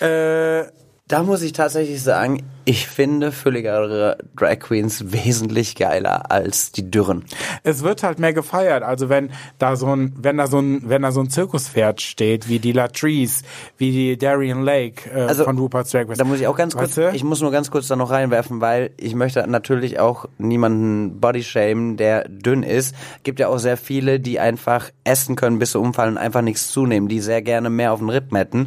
Äh, 0.00 0.64
Da 1.08 1.22
muss 1.22 1.40
ich 1.42 1.52
tatsächlich 1.52 2.02
sagen, 2.02 2.42
ich 2.68 2.86
finde 2.86 3.32
fülligere 3.32 4.18
Drag 4.36 4.58
Queens 4.58 5.10
wesentlich 5.10 5.74
geiler 5.74 6.30
als 6.30 6.70
die 6.70 6.90
dürren. 6.90 7.24
es 7.62 7.82
wird 7.82 8.02
halt 8.02 8.18
mehr 8.18 8.34
gefeiert. 8.34 8.82
Also 8.82 9.08
wenn 9.08 9.30
da 9.56 9.74
so 9.74 9.86
ein, 9.86 10.12
wenn 10.18 10.36
da 10.36 10.46
so 10.48 10.58
ein, 10.58 10.82
wenn 10.84 11.00
da 11.00 11.10
so 11.10 11.20
ein 11.20 11.30
Zirkuspferd 11.30 12.02
steht, 12.02 12.46
wie 12.46 12.58
die 12.58 12.72
Latrice, 12.72 13.42
wie 13.78 13.90
die 13.90 14.18
Darian 14.18 14.60
Lake 14.60 15.08
äh, 15.08 15.22
Also, 15.22 15.44
von 15.44 15.56
Rupert's 15.56 15.92
Drag 15.92 16.10
Race. 16.10 16.18
Da 16.18 16.24
muss 16.24 16.40
ich 16.40 16.46
auch 16.46 16.56
ganz 16.58 16.74
kurz, 16.76 16.98
Weißt 16.98 17.14
du? 17.14 17.16
ich 17.16 17.24
muss 17.24 17.40
nur 17.40 17.52
ganz 17.52 17.70
kurz 17.70 17.88
da 17.88 17.96
noch 17.96 18.10
reinwerfen, 18.10 18.60
weil 18.60 18.90
ich 18.98 19.14
möchte 19.14 19.46
natürlich 19.48 19.98
auch 19.98 20.26
niemanden 20.36 21.20
bodyshamen, 21.20 21.96
der 21.96 22.28
dünn 22.28 22.62
ist. 22.62 22.94
Gibt 23.22 23.40
ja 23.40 23.48
auch 23.48 23.58
sehr 23.58 23.78
viele, 23.78 24.20
die 24.20 24.40
einfach 24.40 24.90
essen 25.04 25.36
können, 25.36 25.58
bis 25.58 25.72
sie 25.72 25.78
umfallen 25.78 26.16
und 26.16 26.18
einfach 26.18 26.42
nichts 26.42 26.70
zunehmen, 26.70 27.08
die 27.08 27.20
sehr 27.20 27.40
gerne 27.40 27.70
mehr 27.70 27.94
auf 27.94 28.00
den 28.00 28.10
Rippen 28.10 28.36
hätten. 28.36 28.66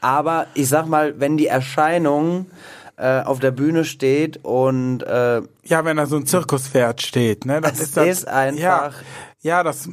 Aber 0.00 0.48
ich 0.54 0.68
sag 0.68 0.88
mal, 0.88 1.20
wenn 1.20 1.36
die 1.36 1.46
Erscheinung 1.46 2.46
äh, 2.98 3.20
auf 3.22 3.38
der 3.38 3.50
Bühne 3.50 3.84
steht 3.84 4.44
und 4.44 5.02
äh, 5.02 5.40
ja, 5.64 5.84
wenn 5.84 5.96
da 5.96 6.06
so 6.06 6.16
ein 6.16 6.26
Zirkuspferd 6.26 7.00
steht, 7.02 7.44
ne? 7.46 7.60
Das 7.60 7.72
Das 7.72 7.80
ist, 7.80 7.96
das, 7.96 8.06
ist 8.06 8.28
einfach- 8.28 8.60
Ja, 8.60 8.90
ja 9.40 9.62
das. 9.62 9.88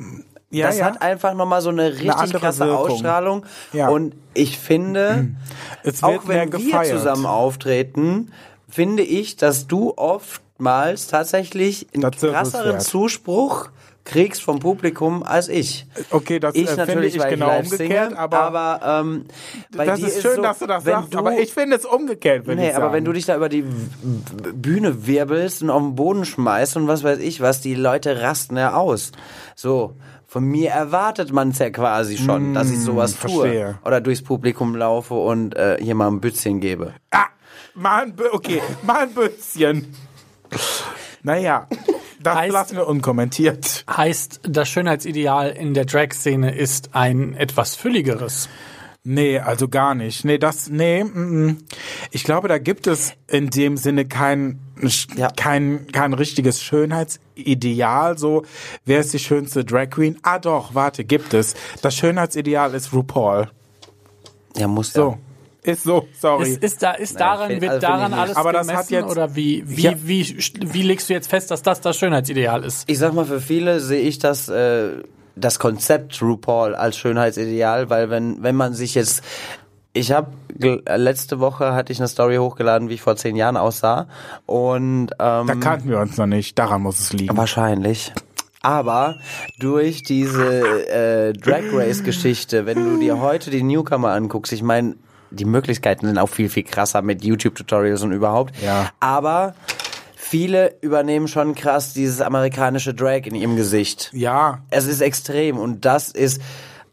Ja, 0.52 0.68
das 0.68 0.78
ja. 0.78 0.86
hat 0.86 1.02
einfach 1.02 1.34
nochmal 1.34 1.62
so 1.62 1.70
eine 1.70 1.92
richtig 1.92 2.14
andere 2.14 2.40
krasse 2.40 2.66
Wirkung. 2.66 2.92
Ausstrahlung. 2.92 3.46
Ja. 3.74 3.90
Und 3.90 4.16
ich 4.34 4.58
finde, 4.58 5.36
auch 6.02 6.28
wenn 6.28 6.52
wir 6.54 6.84
zusammen 6.84 7.26
auftreten, 7.26 8.32
finde 8.70 9.04
ich, 9.04 9.36
dass 9.36 9.68
du 9.68 9.94
oft 9.98 10.42
oftmals 10.56 11.08
tatsächlich 11.08 11.88
einen 11.94 12.02
Das 12.04 12.18
krasseren. 12.22 12.80
Zuspruch 12.80 13.70
kriegst 14.06 14.44
vom 14.44 14.60
Publikum 14.60 15.24
als 15.24 15.50
ich. 15.50 15.88
Okay, 16.12 16.40
das 16.40 16.56
Ich 16.56 16.64
äh, 16.64 16.68
finde 16.68 16.86
natürlich, 16.86 17.16
ich 17.16 17.22
weil 17.22 17.32
genau 17.32 17.60
ich 17.60 17.72
umgekehrt, 17.72 18.10
singe, 18.10 18.20
aber, 18.20 18.40
aber 18.40 19.02
ähm, 19.02 19.26
bei 19.76 19.86
das 19.86 20.00
dir 20.00 20.08
ist 20.08 20.22
schön, 20.22 20.36
so, 20.36 20.42
dass 20.44 20.60
du 20.60 20.68
das 20.68 20.86
wenn 20.86 20.94
sagst, 20.94 21.14
du, 21.14 21.18
aber 21.18 21.38
ich 21.40 21.54
finde 21.54 21.76
es 21.76 21.86
umgekehrt, 21.86 22.46
würde 22.46 22.62
Nee, 22.62 22.70
ich 22.70 22.76
aber 22.76 22.94
wenn 22.94 23.04
du 23.04 23.12
dich 23.12 23.26
da 23.26 23.36
über 23.36 23.50
die 23.50 23.64
Bühne 23.64 25.08
wirbelst 25.08 25.64
und 25.64 25.72
auf 25.72 25.82
den 25.82 25.96
Boden 25.96 26.24
schmeißt 26.24 26.78
und 26.78 26.88
was 26.88 27.04
weiß 27.04 27.20
ich 27.20 27.42
was, 27.42 27.62
die 27.62 27.76
Leute 27.76 28.22
rasten 28.22 28.58
ja 28.58 28.76
aus. 28.76 29.12
So, 29.56 29.96
von 30.28 30.44
mir 30.44 30.70
erwartet 30.70 31.34
man 31.34 31.50
es 31.50 31.60
ja 31.60 31.72
quasi 31.72 32.18
schon, 32.18 32.54
dass 32.54 32.70
ich 32.70 32.80
sowas 32.80 33.18
tue. 33.20 33.30
Mm, 33.30 33.40
verstehe. 33.40 33.80
Oder 33.86 34.02
durchs 34.02 34.22
Publikum 34.22 34.76
laufe 34.76 35.16
und 35.16 35.56
äh, 35.56 35.78
hier 35.82 35.96
mal 35.96 36.08
ein 36.08 36.22
Bützchen 36.22 36.60
gebe. 36.60 36.94
Ah, 37.10 37.26
mal 37.74 38.04
ein, 38.04 38.14
okay, 38.32 38.62
mal 38.84 39.04
ein 39.04 39.14
bisschen. 39.14 39.96
Naja, 41.24 41.68
das 42.26 42.38
Heißt- 42.38 42.52
lassen 42.52 42.76
wir 42.78 42.88
unkommentiert. 42.88 43.86
Heißt, 43.90 44.42
das 44.44 44.68
Schönheitsideal 44.70 45.50
in 45.52 45.74
der 45.74 45.86
Drag-Szene 45.86 46.56
ist 46.56 46.90
ein 46.94 47.36
etwas 47.36 47.76
fülligeres. 47.76 48.50
Nee, 49.08 49.38
also 49.38 49.68
gar 49.70 49.94
nicht. 49.94 50.26
Nee, 50.26 50.40
das, 50.40 50.68
nee, 50.68 51.04
mm, 51.04 51.46
mm. 51.48 51.58
ich 52.10 52.24
glaube, 52.24 52.48
da 52.48 52.58
gibt 52.58 52.88
es 52.88 53.14
in 53.28 53.52
dem 53.52 53.78
Sinne 53.78 54.06
kein, 54.06 54.60
Ja. 55.16 55.30
kein, 55.30 55.86
kein 55.92 56.14
richtiges 56.14 56.64
Schönheitsideal, 56.64 58.18
so, 58.18 58.44
wer 58.86 59.00
ist 59.02 59.14
die 59.14 59.20
schönste 59.20 59.64
Drag 59.64 59.92
Queen? 59.92 60.18
Ah 60.24 60.40
doch, 60.40 60.74
warte, 60.74 61.04
gibt 61.06 61.36
es. 61.36 61.54
Das 61.84 61.96
Schönheitsideal 61.96 62.74
ist 62.74 62.94
RuPaul. 62.94 63.50
Ja, 64.58 64.68
muss 64.68 64.94
ja. 64.96 65.02
So. 65.04 65.18
Ist 65.66 65.84
so, 65.84 66.08
sorry. 66.20 66.50
Ist, 66.50 66.64
ist, 66.64 66.84
da, 66.84 66.92
ist 66.92 67.20
daran, 67.20 67.50
wird 67.62 67.70
also 67.72 67.80
daran 67.88 68.14
alles 68.14 68.36
Aber 68.38 68.54
das 68.54 68.68
gemessen 68.68 68.80
hat 68.84 68.90
jetzt- 68.92 69.12
oder 69.12 69.36
wie, 69.36 69.64
wie, 69.66 69.82
Ja. 69.82 69.94
wie, 70.04 70.38
wie 70.62 70.82
legst 70.82 71.10
du 71.10 71.14
jetzt 71.14 71.30
fest, 71.30 71.52
dass 71.52 71.62
das 71.62 71.82
das 71.82 71.98
Schönheitsideal 71.98 72.64
ist? 72.64 72.84
Ich 72.90 73.00
sag 73.00 73.14
mal, 73.14 73.26
für 73.26 73.42
viele 73.42 73.80
sehe 73.80 74.02
ich 74.02 74.20
das, 74.20 74.48
äh, 74.50 74.90
das 75.36 75.60
Konzept 75.60 76.22
RuPaul 76.22 76.76
als 76.76 76.98
Schönheitsideal, 76.98 77.90
weil 77.90 78.10
wenn, 78.10 78.42
wenn 78.44 78.56
man 78.56 78.74
sich 78.74 78.96
jetzt, 78.96 79.24
ich 79.94 80.12
habe 80.12 80.28
letzte 80.96 81.40
Woche 81.40 81.74
hatte 81.74 81.92
ich 81.92 82.00
eine 82.00 82.08
Story 82.08 82.36
hochgeladen, 82.38 82.90
wie 82.90 82.94
ich 82.96 83.02
vor 83.02 83.16
zehn 83.16 83.36
Jahren 83.36 83.58
aussah 83.58 84.08
und 84.46 85.08
ähm, 85.20 85.48
da 85.48 85.56
kannten 85.60 85.90
wir 85.90 86.00
uns 86.00 86.18
noch 86.18 86.26
nicht, 86.28 86.58
daran 86.60 86.82
muss 86.84 87.00
es 87.00 87.14
liegen. 87.14 87.36
Wahrscheinlich. 87.36 88.14
Aber 88.62 89.16
durch 89.60 90.02
diese 90.04 90.88
äh, 90.90 91.34
Drag 91.34 91.62
Race 91.72 92.04
Geschichte, 92.04 92.66
wenn 92.66 92.84
du 92.84 93.00
dir 93.00 93.20
heute 93.20 93.52
die 93.52 93.62
Newcomer 93.62 94.10
anguckst, 94.12 94.52
ich 94.54 94.64
meine, 94.64 94.96
die 95.32 95.46
Möglichkeiten 95.46 96.08
sind 96.08 96.18
auch 96.18 96.30
viel, 96.30 96.50
viel 96.50 96.64
krasser 96.64 97.02
mit 97.02 97.24
YouTube-Tutorials 97.24 98.04
und 98.04 98.12
überhaupt. 98.12 98.54
Ja. 98.62 98.90
Aber 99.00 99.56
viele 100.16 100.76
übernehmen 100.82 101.28
schon 101.28 101.56
krass 101.56 101.94
dieses 101.94 102.22
amerikanische 102.22 102.94
Drag 102.94 103.26
in 103.26 103.36
ihrem 103.36 103.56
Gesicht. 103.56 104.12
Ja, 104.14 104.60
Es 104.70 104.86
ist 104.88 105.02
extrem 105.02 105.58
und 105.58 105.86
das 105.86 106.10
ist 106.10 106.42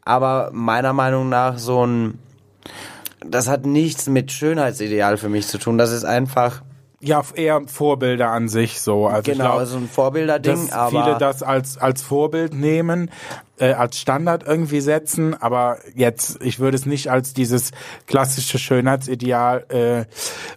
aber 0.05 0.51
meiner 0.53 0.93
Meinung 0.93 1.29
nach 1.29 1.59
so 1.59 1.87
ein, 1.87 2.19
das 3.25 3.49
hat 3.49 3.67
nichts 3.67 4.09
mit 4.09 4.33
Schönheitsideal 4.33 5.17
für 5.17 5.29
mich 5.29 5.47
zu 5.47 5.59
tun. 5.59 5.79
Das 5.79 5.93
ist 5.93 6.05
einfach, 6.05 6.63
ja, 7.01 7.23
eher 7.35 7.63
Vorbilder 7.67 8.31
an 8.31 8.49
sich, 8.49 8.81
so. 8.81 9.07
Also 9.07 9.31
genau, 9.31 9.57
glaub, 9.57 9.67
so 9.67 9.77
ein 9.77 9.89
Vorbilderding, 9.89 10.69
dass 10.69 10.73
aber. 10.73 11.05
viele 11.05 11.19
das 11.19 11.43
als 11.43 11.79
als 11.79 12.03
Vorbild 12.03 12.55
nehmen, 12.55 13.11
äh, 13.63 13.73
als 13.75 13.99
Standard 13.99 14.43
irgendwie 14.45 14.81
setzen, 14.81 15.41
aber 15.41 15.79
jetzt, 15.95 16.39
ich 16.43 16.59
würde 16.59 16.77
es 16.77 16.85
nicht 16.85 17.11
als 17.11 17.33
dieses 17.33 17.71
klassische 18.07 18.59
Schönheitsideal 18.59 19.65
äh, 19.69 20.05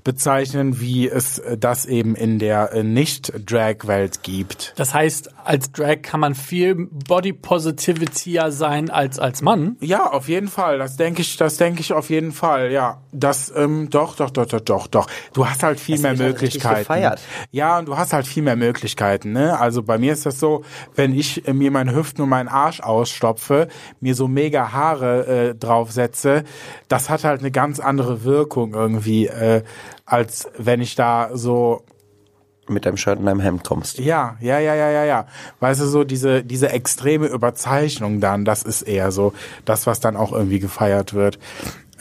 bezeichnen, 0.03 0.79
wie 0.79 1.07
es 1.07 1.37
äh, 1.39 1.57
das 1.57 1.85
eben 1.85 2.15
in 2.15 2.39
der 2.39 2.73
äh, 2.73 2.83
Nicht-Drag-Welt 2.83 4.23
gibt. 4.23 4.73
Das 4.77 4.93
heißt, 4.93 5.29
als 5.45 5.71
Drag 5.71 6.01
kann 6.01 6.19
man 6.19 6.33
viel 6.33 6.75
Body 6.75 7.33
Positivityer 7.33 8.51
sein 8.51 8.89
als 8.89 9.19
als 9.19 9.41
Mann. 9.43 9.77
Ja, 9.81 10.11
auf 10.11 10.27
jeden 10.27 10.47
Fall. 10.47 10.79
Das 10.79 10.97
denke 10.97 11.21
ich, 11.21 11.37
das 11.37 11.57
denke 11.57 11.81
ich 11.81 11.93
auf 11.93 12.09
jeden 12.09 12.31
Fall. 12.31 12.71
Ja, 12.71 13.01
das 13.11 13.53
ähm, 13.55 13.89
doch, 13.91 14.15
doch, 14.15 14.31
doch, 14.31 14.47
doch, 14.47 14.61
doch, 14.61 14.87
doch. 14.87 15.07
Du 15.33 15.47
hast 15.47 15.61
halt 15.61 15.79
viel 15.79 15.95
Es 15.95 16.01
mehr 16.01 16.11
halt 16.11 16.19
Möglichkeiten. 16.19 16.79
gefeiert. 16.79 17.21
Ja, 17.51 17.77
und 17.77 17.87
du 17.87 17.97
hast 17.97 18.13
halt 18.13 18.25
viel 18.25 18.41
mehr 18.41 18.55
Möglichkeiten. 18.55 19.31
Ne? 19.31 19.59
Also 19.59 19.83
bei 19.83 19.99
mir 19.99 20.13
ist 20.13 20.25
das 20.25 20.39
so, 20.39 20.63
wenn 20.95 21.13
ich 21.13 21.47
äh, 21.47 21.53
mir 21.53 21.69
meine 21.69 21.93
Hüften 21.95 22.23
und 22.23 22.29
meinen 22.29 22.47
Arsch 22.47 22.81
ausstopfe, 22.95 23.67
mir 24.01 24.15
so 24.15 24.27
mega 24.27 24.71
Haare 24.71 25.27
äh, 25.27 25.55
draufsetze, 25.55 26.43
das 26.87 27.09
hat 27.09 27.23
halt 27.23 27.41
eine 27.41 27.51
ganz 27.51 27.79
andere 27.79 28.23
Wirkung 28.23 28.73
irgendwie, 28.73 29.27
äh, 29.27 29.63
als 30.05 30.47
wenn 30.57 30.81
ich 30.81 30.95
da 30.95 31.29
so 31.33 31.83
mit 32.67 32.85
deinem 32.85 32.97
Shirt 32.97 33.19
und 33.19 33.25
deinem 33.25 33.41
Hemd 33.41 33.63
kommst. 33.63 33.99
ja, 33.99 34.37
ja, 34.39 34.59
ja, 34.59 34.73
ja, 34.73 34.89
ja, 34.89 35.03
ja. 35.05 35.27
Weißt 35.59 35.81
du, 35.81 35.85
so 35.85 36.03
diese, 36.03 36.43
diese 36.43 36.69
extreme 36.71 37.27
Überzeichnung 37.27 38.21
dann, 38.21 38.43
das 38.45 38.63
ist 38.63 38.81
eher 38.81 39.11
so 39.11 39.33
das, 39.65 39.85
was 39.85 39.99
dann 39.99 40.15
auch 40.15 40.31
irgendwie 40.31 40.59
gefeiert 40.59 41.13
wird. 41.13 41.37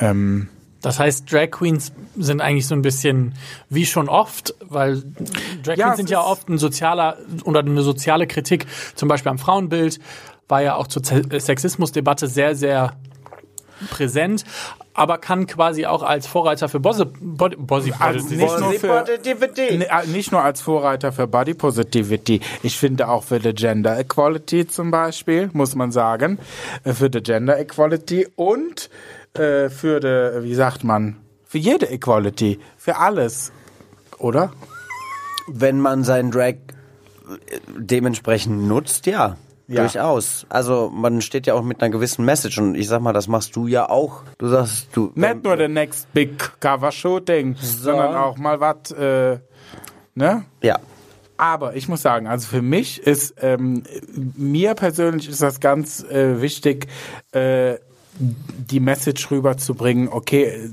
Ähm, 0.01 0.49
Das 0.81 0.99
heißt, 0.99 1.31
Drag 1.31 1.51
Queens 1.51 1.93
sind 2.17 2.41
eigentlich 2.41 2.67
so 2.67 2.75
ein 2.75 2.83
bisschen 2.83 3.35
wie 3.69 3.85
schon 3.87 4.09
oft, 4.09 4.55
weil 4.61 5.03
Drag 5.63 5.77
Ja, 5.77 5.87
Queens 5.87 5.97
sind 5.99 6.11
ja 6.11 6.23
oft 6.23 6.49
ein 6.49 6.57
sozialer 6.59 7.19
oder 7.45 7.61
eine 7.61 7.83
soziale 7.83 8.27
Kritik, 8.27 8.67
zum 8.95 9.09
Beispiel 9.09 9.31
am 9.31 9.39
Frauenbild, 9.39 9.99
war 10.49 10.63
ja 10.63 10.75
auch 10.77 10.87
zur 10.87 11.03
Ze- 11.03 11.23
Sexismusdebatte 11.41 12.27
sehr, 12.27 12.55
sehr 12.55 12.93
präsent, 13.91 14.45
aber 14.95 15.19
kann 15.19 15.47
quasi 15.47 15.85
auch 15.87 16.03
als 16.03 16.27
Vorreiter 16.27 16.69
für 16.69 16.79
Bose, 16.81 17.07
Body, 17.07 17.57
Body, 17.57 17.93
Also 17.99 18.25
Body, 18.25 18.37
nicht 18.37 18.61
nur 18.61 18.73
für, 18.75 18.89
Positivity. 19.05 19.79
Nee, 19.79 19.85
äh, 19.91 20.07
nicht 20.07 20.31
nur 20.33 20.43
als 20.43 20.61
Vorreiter 20.61 21.13
für 21.13 21.27
Body 21.27 21.55
Positivity, 21.55 22.41
ich 22.63 22.79
finde 22.79 23.09
auch 23.09 23.25
für 23.25 23.41
die 23.41 23.53
Gender 23.53 23.99
Equality 23.99 24.67
zum 24.69 24.91
Beispiel, 24.93 25.51
muss 25.53 25.75
man 25.75 25.91
sagen, 25.91 26.39
äh, 26.85 26.93
für 26.93 27.11
die 27.11 27.23
Gender 27.23 27.59
Equality 27.59 28.29
und 28.37 28.89
äh, 29.35 29.69
für 29.71 29.99
die, 30.01 30.45
wie 30.45 30.55
sagt 30.55 30.85
man, 30.85 31.17
für 31.45 31.59
jede 31.59 31.87
Equality, 31.91 32.61
für 32.79 32.97
alles, 32.99 33.51
oder? 34.19 34.53
Wenn 35.49 35.81
man 35.81 36.05
seinen 36.05 36.31
Drag 36.31 36.55
äh, 36.55 36.59
dementsprechend 37.77 38.69
nutzt, 38.69 39.07
ja. 39.07 39.37
Ja. 39.66 39.83
Durchaus. 39.83 40.46
Also 40.50 40.90
man 40.92 41.22
steht 41.22 41.46
ja 41.46 41.55
auch 41.55 41.62
mit 41.62 41.83
einer 41.83 41.90
gewissen 41.90 42.24
Message 42.24 42.59
und 42.59 42.74
ich 42.74 42.87
sag 42.87 43.00
mal, 43.00 43.12
das 43.12 43.29
machst 43.29 43.57
du 43.57 43.66
ja 43.66 43.88
auch. 43.88 44.22
Du 44.38 44.48
sagst, 44.48 44.88
du. 44.92 45.11
Nicht 45.14 45.42
nur 45.42 45.57
der 45.57 45.68
Next 45.68 46.12
Big 46.12 46.61
Cover 46.61 46.92
Shooting, 46.92 47.57
sondern 47.61 48.14
auch 48.14 48.37
mal 48.37 48.61
was, 48.61 48.90
äh, 48.90 49.38
ne? 50.14 50.44
Ja. 50.62 50.79
Aber 51.37 51.74
ich 51.74 51.88
muss 51.88 52.03
sagen, 52.03 52.27
also 52.27 52.46
für 52.46 52.62
mich 52.62 53.03
ist, 53.03 53.35
ähm, 53.40 53.83
mir 54.37 54.74
persönlich 54.74 55.29
ist 55.29 55.42
das 55.42 55.61
ganz 55.61 56.05
äh, 56.05 56.40
wichtig, 56.40 56.87
äh, 57.33 57.77
die 58.18 58.81
Message 58.81 59.31
rüberzubringen, 59.31 60.09
okay, 60.09 60.70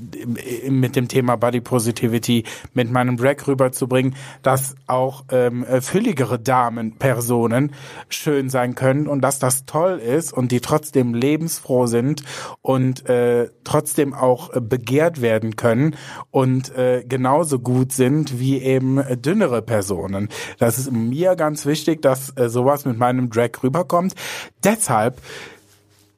mit 0.68 0.96
dem 0.96 1.08
Thema 1.08 1.36
Body 1.36 1.60
Positivity, 1.60 2.44
mit 2.72 2.90
meinem 2.90 3.16
Drag 3.16 3.46
rüberzubringen, 3.46 4.14
dass 4.42 4.76
auch 4.86 5.24
ähm, 5.30 5.64
äh, 5.64 5.80
fülligere 5.80 6.38
Damen, 6.38 6.92
Personen 6.98 7.72
schön 8.08 8.48
sein 8.48 8.74
können 8.74 9.08
und 9.08 9.22
dass 9.22 9.38
das 9.38 9.64
toll 9.66 9.98
ist 9.98 10.32
und 10.32 10.52
die 10.52 10.60
trotzdem 10.60 11.14
lebensfroh 11.14 11.86
sind 11.86 12.22
und 12.60 13.08
äh, 13.08 13.48
trotzdem 13.64 14.14
auch 14.14 14.54
äh, 14.54 14.60
begehrt 14.60 15.20
werden 15.20 15.56
können 15.56 15.96
und 16.30 16.74
äh, 16.76 17.04
genauso 17.06 17.58
gut 17.58 17.92
sind 17.92 18.38
wie 18.38 18.58
eben 18.58 18.98
äh, 18.98 19.16
dünnere 19.16 19.62
Personen. 19.62 20.28
Das 20.58 20.78
ist 20.78 20.92
mir 20.92 21.34
ganz 21.34 21.66
wichtig, 21.66 22.02
dass 22.02 22.36
äh, 22.36 22.48
sowas 22.48 22.84
mit 22.84 22.98
meinem 22.98 23.30
Drag 23.30 23.50
rüberkommt. 23.62 24.14
Deshalb 24.62 25.20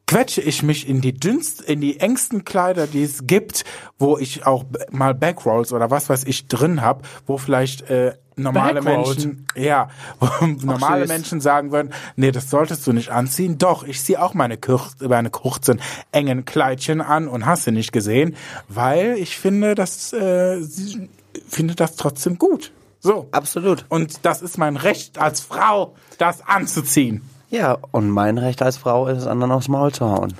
quetsche 0.07 0.41
ich 0.43 0.63
mich 0.63 0.89
in 0.89 1.01
die 1.01 1.15
dünnst, 1.15 1.61
in 1.63 1.81
die 1.81 2.01
engsten 2.01 2.45
Kleider, 2.45 2.87
die 2.87 3.03
es 3.03 3.27
gibt, 3.27 3.65
wo 3.99 4.19
ich 4.19 4.47
auch 4.47 4.65
mal 4.91 5.15
Backrolls 5.15 5.73
oder 5.73 5.91
was 5.91 6.09
weiß 6.09 6.25
ich 6.25 6.47
drin 6.47 6.83
hab, 6.83 7.07
wo 7.27 7.39
vielleicht 7.39 7.83
äh, 7.91 8.15
normale 8.37 8.83
Backrolled? 8.83 9.07
Menschen, 9.25 9.47
ja, 9.57 9.89
wo 10.21 10.47
normale 10.47 11.03
süß. 11.03 11.09
Menschen 11.09 11.41
sagen 11.41 11.73
würden, 11.73 11.93
nee, 12.17 12.33
das 12.33 12.51
solltest 12.51 12.87
du 12.87 12.93
nicht 12.93 13.11
anziehen. 13.11 13.57
Doch, 13.59 13.85
ich 13.85 14.03
ziehe 14.03 14.21
auch 14.23 14.35
meine, 14.35 14.57
kurz, 14.59 14.97
meine 15.01 15.31
kurzen, 15.31 15.81
engen 16.13 16.45
Kleidchen 16.45 17.01
an 17.01 17.27
und 17.29 17.47
hast 17.47 17.67
du 17.67 17.71
nicht 17.71 17.93
gesehen, 17.93 18.37
weil 18.69 19.17
ich 19.19 19.37
finde, 19.39 19.75
das 19.75 20.13
äh, 20.13 20.61
sie- 20.61 21.09
finde 21.49 21.75
das 21.75 21.97
trotzdem 21.97 22.39
gut. 22.39 22.73
So. 23.01 23.29
Absolut. 23.33 23.85
Und 23.89 24.25
das 24.25 24.41
ist 24.43 24.57
mein 24.59 24.77
Recht 24.77 25.19
als 25.19 25.41
Frau, 25.41 25.95
das 26.19 26.41
anzuziehen. 26.47 27.23
Ja, 27.51 27.79
und 27.93 28.11
mein 28.11 28.39
Recht 28.39 28.63
als 28.63 28.77
Frau 28.77 29.07
ist 29.07 29.19
es, 29.19 29.27
anderen 29.27 29.53
aufs 29.53 29.69
Maul 29.69 29.93
zu 29.93 30.07
hauen. 30.07 30.35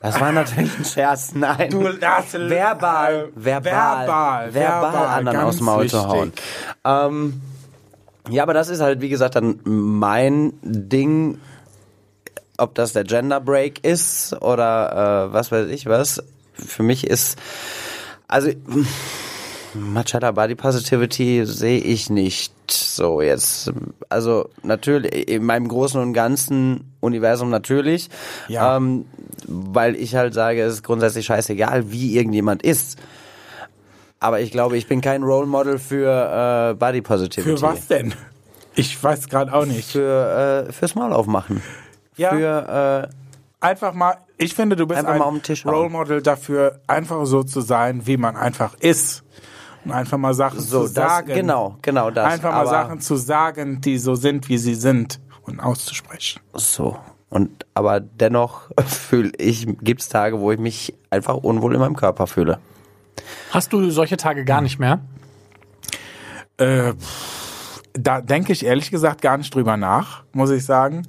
Das 0.00 0.20
war 0.20 0.32
natürlich 0.32 0.76
ein 0.78 0.84
Scherz. 0.84 1.32
Nein. 1.34 1.70
Du, 1.70 1.84
das, 1.92 2.32
verbal, 2.34 3.14
äh, 3.14 3.28
verbal, 3.34 3.34
verbal, 3.34 4.54
verbal, 4.54 4.54
verbal, 4.54 5.06
anderen 5.06 5.38
ganz 5.38 5.48
aufs 5.48 5.60
Maul 5.60 5.88
zu 5.88 5.96
wichtig. 5.96 6.10
hauen. 6.10 6.32
Ähm, 6.84 7.40
ja, 8.30 8.42
aber 8.42 8.54
das 8.54 8.68
ist 8.68 8.80
halt, 8.80 9.00
wie 9.00 9.08
gesagt, 9.08 9.36
dann 9.36 9.60
mein 9.64 10.52
Ding, 10.62 11.38
ob 12.58 12.74
das 12.74 12.92
der 12.92 13.04
Gender 13.04 13.40
Break 13.40 13.84
ist 13.84 14.34
oder 14.42 15.28
äh, 15.28 15.32
was 15.32 15.50
weiß 15.50 15.68
ich 15.68 15.86
was. 15.86 16.22
Für 16.52 16.82
mich 16.82 17.06
ist, 17.06 17.38
also 18.26 18.50
Machada 19.74 20.32
Body 20.32 20.56
Positivity 20.56 21.46
sehe 21.46 21.78
ich 21.78 22.10
nicht 22.10 22.52
so 22.70 23.20
jetzt, 23.22 23.72
also 24.08 24.48
natürlich, 24.62 25.28
in 25.28 25.44
meinem 25.44 25.68
großen 25.68 26.00
und 26.00 26.12
ganzen 26.12 26.92
Universum 27.00 27.50
natürlich, 27.50 28.08
Ja. 28.48 28.76
ähm, 28.76 29.06
weil 29.46 29.96
ich 29.96 30.14
halt 30.14 30.34
sage, 30.34 30.62
es 30.62 30.74
ist 30.74 30.82
grundsätzlich 30.84 31.26
scheißegal, 31.26 31.90
wie 31.92 32.16
irgendjemand 32.16 32.62
ist. 32.62 32.98
Aber 34.20 34.40
ich 34.40 34.50
glaube, 34.50 34.76
ich 34.76 34.88
bin 34.88 35.00
kein 35.00 35.22
Role 35.22 35.46
Model 35.46 35.78
für 35.78 36.70
äh, 36.70 36.74
Body 36.74 37.00
Positivity. 37.02 37.56
Für 37.56 37.62
was 37.62 37.86
denn? 37.86 38.14
Ich 38.74 39.02
weiß 39.02 39.28
gerade 39.28 39.52
auch 39.52 39.64
nicht. 39.66 39.92
Für, 39.92 40.66
äh, 40.68 40.72
fürs 40.72 40.94
Maul 40.94 41.12
aufmachen. 41.12 41.62
Ja. 42.16 42.30
Für, 42.30 43.08
äh, 43.12 43.14
Einfach 43.60 43.92
mal, 43.92 44.14
ich 44.36 44.54
finde, 44.54 44.76
du 44.76 44.86
bist 44.86 45.04
Einfach 45.04 45.26
ein. 45.26 45.68
Role 45.68 45.88
Model 45.90 46.22
dafür, 46.22 46.78
einfach 46.86 47.26
so 47.26 47.42
zu 47.42 47.60
sein, 47.60 48.06
wie 48.06 48.16
man 48.16 48.36
einfach 48.36 48.74
ist. 48.78 49.24
Einfach 49.90 50.18
mal 50.18 50.34
Sachen 50.34 50.60
So, 50.60 50.86
zu 50.86 50.94
das- 50.94 50.94
sagen. 50.94 51.34
genau, 51.34 51.76
genau 51.82 52.10
das. 52.10 52.32
Einfach 52.32 52.50
mal 52.52 52.60
Aber- 52.60 52.70
Sachen 52.70 53.00
zu 53.00 53.16
sagen, 53.16 53.80
die 53.80 53.98
so 53.98 54.14
sind, 54.14 54.48
wie 54.48 54.58
sie 54.58 54.74
sind 54.74 55.20
und 55.42 55.60
auszusprechen. 55.60 56.40
so. 56.54 56.98
Und, 57.30 57.66
aber 57.74 58.00
dennoch 58.00 58.70
fühle 58.86 59.32
ich, 59.36 59.66
gibt's 59.82 60.08
Tage, 60.08 60.40
wo 60.40 60.50
ich 60.50 60.58
mich 60.58 60.94
einfach 61.10 61.34
unwohl 61.36 61.74
in 61.74 61.80
meinem 61.80 61.96
Körper 61.96 62.26
fühle. 62.26 62.58
Hast 63.50 63.72
du 63.72 63.90
solche 63.90 64.16
Tage 64.16 64.44
gar 64.46 64.62
nicht 64.62 64.78
mehr? 64.78 65.00
Äh, 66.56 66.94
da 67.92 68.20
denke 68.22 68.52
ich 68.52 68.64
ehrlich 68.64 68.90
gesagt 68.90 69.20
gar 69.22 69.36
nicht 69.36 69.54
drüber 69.54 69.76
nach, 69.76 70.24
muss 70.32 70.50
ich 70.50 70.64
sagen. 70.64 71.06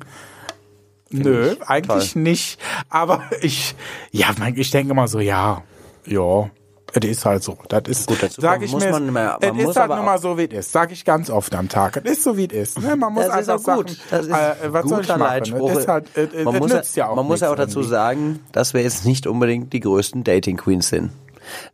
Nö, 1.12 1.54
ich 1.54 1.64
eigentlich 1.68 2.16
nicht. 2.16 2.60
Aber 2.90 3.22
ich, 3.42 3.76
ja, 4.12 4.28
mein, 4.38 4.56
ich 4.58 4.70
denke 4.72 4.92
immer 4.92 5.08
so, 5.08 5.20
ja, 5.20 5.64
ja, 6.06 6.50
es 6.94 7.06
ist 7.06 7.26
halt 7.26 7.44
so. 7.44 7.58
Das 7.68 7.84
ist, 7.88 8.08
Gut, 8.08 8.22
dazu 8.24 8.42
sag 8.42 8.62
ich 8.62 8.72
muss 8.72 8.84
mir, 8.84 8.92
man 8.92 9.04
nicht 9.04 9.14
mehr- 9.14 9.38
es 9.42 9.48
man 9.50 9.60
ist 9.60 9.66
muss 9.66 9.76
halt 9.76 9.90
nur 9.90 10.04
mal 10.04 10.18
so, 10.20 10.38
wie 10.38 10.46
es 10.46 10.54
ist. 10.66 10.72
Sag 10.72 10.92
ich 10.92 11.06
ganz 11.06 11.30
oft 11.30 11.54
am 11.56 11.70
Tag. 11.70 11.98
Es 12.04 12.12
ist 12.12 12.24
so, 12.24 12.38
wie 12.38 12.48
es 12.48 12.54
ist. 12.76 12.80
Ne? 12.82 12.96
Man 12.96 13.14
muss 13.14 13.28
Das 13.28 13.42
ist 13.42 13.50
auch 13.50 13.76
gut. 13.76 13.98
Das 14.10 14.26
ist 14.26 14.32
äh, 14.32 14.56
was 14.74 14.86
soll 14.90 15.02
ich 15.02 15.08
guter 15.08 15.18
machen? 15.18 15.42
Es 15.70 15.78
ist 15.80 15.88
halt, 15.88 16.06
es, 16.16 16.34
es, 16.34 16.46
man 16.46 16.56
es 16.56 16.60
muss, 16.62 16.96
ja 16.96 17.08
auch 17.10 17.16
man 17.16 17.26
muss 17.28 17.40
ja 17.42 17.52
auch 17.52 17.56
dazu 17.56 17.80
irgendwie. 17.80 17.90
sagen, 17.90 18.40
dass 18.52 18.74
wir 18.74 18.82
jetzt 18.82 19.06
nicht 19.06 19.28
unbedingt 19.28 19.72
die 19.74 19.80
größten 19.80 20.24
Dating 20.24 20.58
Queens 20.58 20.90
sind. 20.90 21.12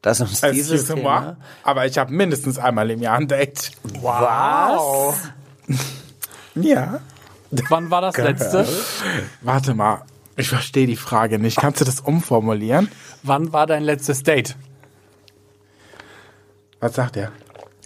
Dass 0.01 0.21
uns 0.21 0.39
dieses 0.41 0.71
Excuse 0.71 0.95
moi, 0.95 1.01
Thema, 1.19 1.37
aber 1.63 1.85
ich 1.85 1.97
habe 1.97 2.13
mindestens 2.13 2.57
einmal 2.57 2.89
im 2.91 3.01
Jahr 3.01 3.17
ein 3.17 3.27
Date. 3.27 3.71
Wow. 4.01 5.15
Ja. 6.55 6.99
Wann 7.69 7.89
war 7.91 8.01
das 8.01 8.17
letzte? 8.17 8.65
Warte 9.41 9.73
mal, 9.73 10.03
ich 10.37 10.49
verstehe 10.49 10.87
die 10.87 10.95
Frage 10.95 11.39
nicht. 11.39 11.57
Kannst 11.57 11.81
du 11.81 11.85
das 11.85 11.99
umformulieren? 11.99 12.89
Wann 13.23 13.53
war 13.53 13.67
dein 13.67 13.83
letztes 13.83 14.23
Date? 14.23 14.55
Was 16.79 16.93
sagt 16.95 17.17
er? 17.17 17.31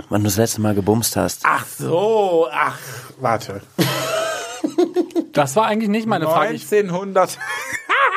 wann 0.10 0.22
du 0.22 0.28
das 0.28 0.38
letzte 0.38 0.62
Mal 0.62 0.74
gebumst 0.76 1.16
hast. 1.18 1.42
Ach 1.44 1.66
so, 1.68 2.48
ach, 2.52 2.80
warte. 3.20 3.62
Das 5.34 5.56
war 5.56 5.68
eigentlich 5.68 5.90
nicht 5.90 6.08
meine 6.08 6.26
Frage. 6.26 6.54
Ich, 6.54 6.64
1900. 6.72 7.38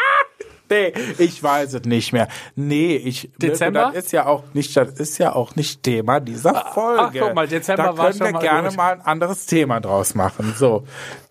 nee, 0.71 0.93
ich 1.19 1.43
weiß 1.43 1.75
es 1.75 1.83
nicht 1.85 2.13
mehr. 2.13 2.27
Nee, 2.57 2.97
ich 2.97 3.31
Dezember? 3.37 3.91
Das 3.93 4.05
ist 4.07 4.13
ja 4.13 4.27
auch 4.27 4.45
nicht, 4.55 4.75
das 4.77 4.91
ist 4.95 5.19
ja 5.19 5.35
auch 5.35 5.55
nicht 5.55 5.83
Thema 5.83 6.21
dieser 6.21 6.55
Folge. 6.73 7.21
guck 7.21 7.35
mal, 7.35 7.47
Dezember 7.47 7.83
da 7.85 7.99
war 7.99 8.07
können 8.07 8.19
schon 8.19 8.27
wir 8.29 8.33
mal 8.33 8.41
gerne 8.41 8.69
gut. 8.69 8.77
mal 8.77 8.93
ein 8.95 9.01
anderes 9.03 9.47
Thema 9.47 9.81
draus 9.81 10.15
machen. 10.15 10.55
So. 10.57 10.85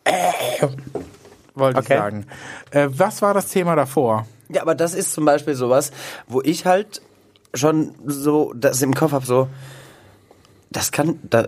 Äh, 0.04 0.68
wollte 1.56 1.80
Okay. 1.80 1.94
ich 1.94 2.00
sagen. 2.00 2.28
Äh, 2.70 2.88
was 2.92 3.22
war 3.22 3.34
das 3.34 3.48
Thema 3.48 3.76
davor? 3.76 4.28
Ja, 4.50 4.62
aber 4.62 4.76
das 4.76 4.94
ist 4.94 5.14
zum 5.14 5.26
Beispiel 5.26 5.56
sowas, 5.56 5.92
wo 6.28 6.42
ich 6.42 6.66
halt 6.66 7.02
schon 7.54 7.94
so 8.06 8.54
das 8.56 8.82
im 8.82 8.94
Kopf 8.94 9.12
habe, 9.12 9.26
so, 9.26 9.48
das 10.70 10.92
kann, 10.92 11.20
da, 11.24 11.48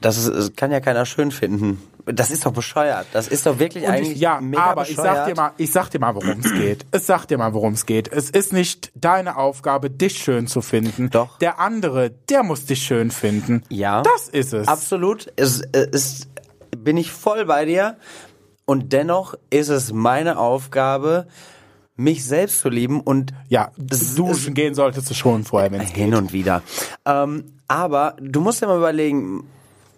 das, 0.00 0.30
das 0.30 0.54
kann 0.56 0.70
ja 0.70 0.80
keiner 0.80 1.06
schön 1.06 1.30
finden. 1.30 1.82
Das 2.04 2.32
ist 2.32 2.44
doch 2.44 2.52
bescheuert. 2.52 3.06
Das 3.12 3.28
ist 3.28 3.46
doch 3.46 3.60
wirklich 3.60 3.84
Und 3.84 3.90
eigentlich 3.90 4.14
ich, 4.14 4.20
ja, 4.20 4.40
mega 4.40 4.62
aber 4.64 4.82
ich 4.82 4.96
bescheuert. 4.96 5.16
sag 5.16 5.26
dir 5.26 5.34
mal, 5.36 5.52
ich 5.56 5.70
sag 5.70 5.88
dir 5.90 6.00
mal, 6.00 6.14
worum 6.16 6.40
es 6.40 6.52
geht. 6.52 6.86
Es 6.90 7.06
sag 7.06 7.26
dir 7.26 7.38
mal, 7.38 7.54
worum 7.54 7.74
es 7.74 7.86
geht. 7.86 8.10
Es 8.12 8.28
ist 8.28 8.52
nicht 8.52 8.90
deine 8.96 9.36
Aufgabe, 9.36 9.88
dich 9.88 10.18
schön 10.18 10.48
zu 10.48 10.62
finden. 10.62 11.10
Doch. 11.10 11.38
Der 11.38 11.60
andere, 11.60 12.10
der 12.10 12.42
muss 12.42 12.64
dich 12.64 12.82
schön 12.82 13.12
finden. 13.12 13.62
Ja. 13.68 14.02
Das 14.02 14.28
ist 14.28 14.52
es. 14.52 14.66
Absolut. 14.66 15.32
Es, 15.36 15.62
es 15.70 15.86
ist, 15.86 16.28
bin 16.76 16.96
ich 16.96 17.12
voll 17.12 17.44
bei 17.44 17.66
dir. 17.66 17.96
Und 18.64 18.92
dennoch 18.92 19.34
ist 19.50 19.68
es 19.68 19.92
meine 19.92 20.38
Aufgabe, 20.38 21.28
mich 21.96 22.24
selbst 22.24 22.60
zu 22.60 22.68
lieben 22.68 23.00
und 23.00 23.32
Ja, 23.48 23.70
duschen 23.76 24.54
gehen 24.54 24.74
solltest 24.74 25.10
du 25.10 25.14
schon 25.14 25.44
vorher, 25.44 25.70
wenn 25.70 25.80
es 25.82 25.90
hin 25.90 26.14
und 26.14 26.32
wieder. 26.32 26.62
Ähm, 27.04 27.44
aber 27.68 28.16
du 28.20 28.40
musst 28.40 28.62
dir 28.62 28.66
mal 28.66 28.78
überlegen, 28.78 29.44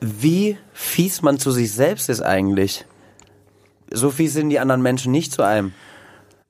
wie 0.00 0.59
fies 0.72 1.22
man 1.22 1.38
zu 1.38 1.50
sich 1.50 1.72
selbst 1.72 2.09
ist 2.09 2.20
eigentlich. 2.20 2.85
So 3.92 4.11
fies 4.11 4.33
sind 4.35 4.50
die 4.50 4.59
anderen 4.59 4.83
Menschen 4.83 5.12
nicht 5.12 5.33
zu 5.33 5.42
einem. 5.42 5.72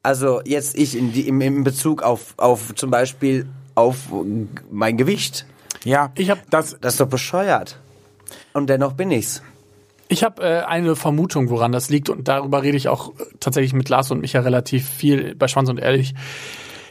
Also 0.03 0.41
jetzt 0.45 0.77
ich 0.77 0.97
in 0.97 1.13
die, 1.13 1.29
im, 1.29 1.41
im 1.41 1.65
Bezug 1.65 2.03
auf, 2.03 2.35
auf 2.37 2.75
zum 2.75 2.91
Beispiel 2.91 3.47
auf 3.75 3.97
mein 4.71 4.97
Gewicht. 4.97 5.47
Ja, 5.85 6.11
Ich 6.17 6.31
hab- 6.31 6.49
das. 6.51 6.77
Das 6.81 6.95
ist 6.95 7.01
doch 7.01 7.09
bescheuert. 7.09 7.79
Und 8.55 8.69
dennoch 8.69 8.93
bin 8.95 9.11
ich's. 9.11 9.43
Ich 10.09 10.23
habe 10.23 10.43
äh, 10.43 10.63
eine 10.63 10.97
Vermutung, 10.97 11.51
woran 11.51 11.73
das 11.73 11.91
liegt. 11.91 12.09
Und 12.09 12.29
darüber 12.29 12.63
rede 12.63 12.77
ich 12.77 12.89
auch 12.89 13.11
äh, 13.11 13.25
tatsächlich 13.41 13.73
mit 13.73 13.89
Lars 13.89 14.11
und 14.11 14.21
Micha 14.21 14.41
relativ 14.41 14.89
viel 14.89 15.35
bei 15.35 15.49
Schwanz 15.49 15.69
und 15.69 15.79
Ehrlich. 15.79 16.15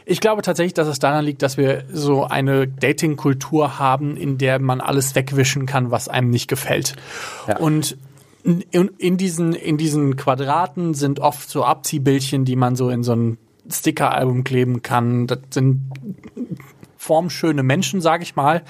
Ich 0.06 0.20
glaube 0.20 0.42
tatsächlich, 0.42 0.74
dass 0.74 0.88
es 0.88 0.98
daran 0.98 1.24
liegt, 1.24 1.42
dass 1.42 1.56
wir 1.56 1.84
so 1.90 2.24
eine 2.24 2.68
Dating-Kultur 2.68 3.78
haben, 3.78 4.16
in 4.16 4.36
der 4.36 4.58
man 4.58 4.80
alles 4.80 5.14
wegwischen 5.14 5.64
kann, 5.64 5.90
was 5.90 6.08
einem 6.08 6.28
nicht 6.28 6.48
gefällt. 6.48 6.94
Ja. 7.48 7.56
Und 7.56 7.96
in, 8.42 8.90
in, 8.98 9.16
diesen, 9.16 9.54
in 9.54 9.78
diesen 9.78 10.16
Quadraten 10.16 10.92
sind 10.92 11.20
oft 11.20 11.48
so 11.48 11.64
Abziehbildchen, 11.64 12.44
die 12.44 12.56
man 12.56 12.76
so 12.76 12.90
in 12.90 13.02
so 13.02 13.14
ein 13.14 13.38
Sticker-Album 13.70 14.44
kleben 14.44 14.82
kann. 14.82 15.26
Das 15.26 15.38
sind 15.50 15.90
formschöne 17.04 17.62
Menschen, 17.62 18.00
sage 18.00 18.22
ich 18.22 18.34
mal. 18.34 18.62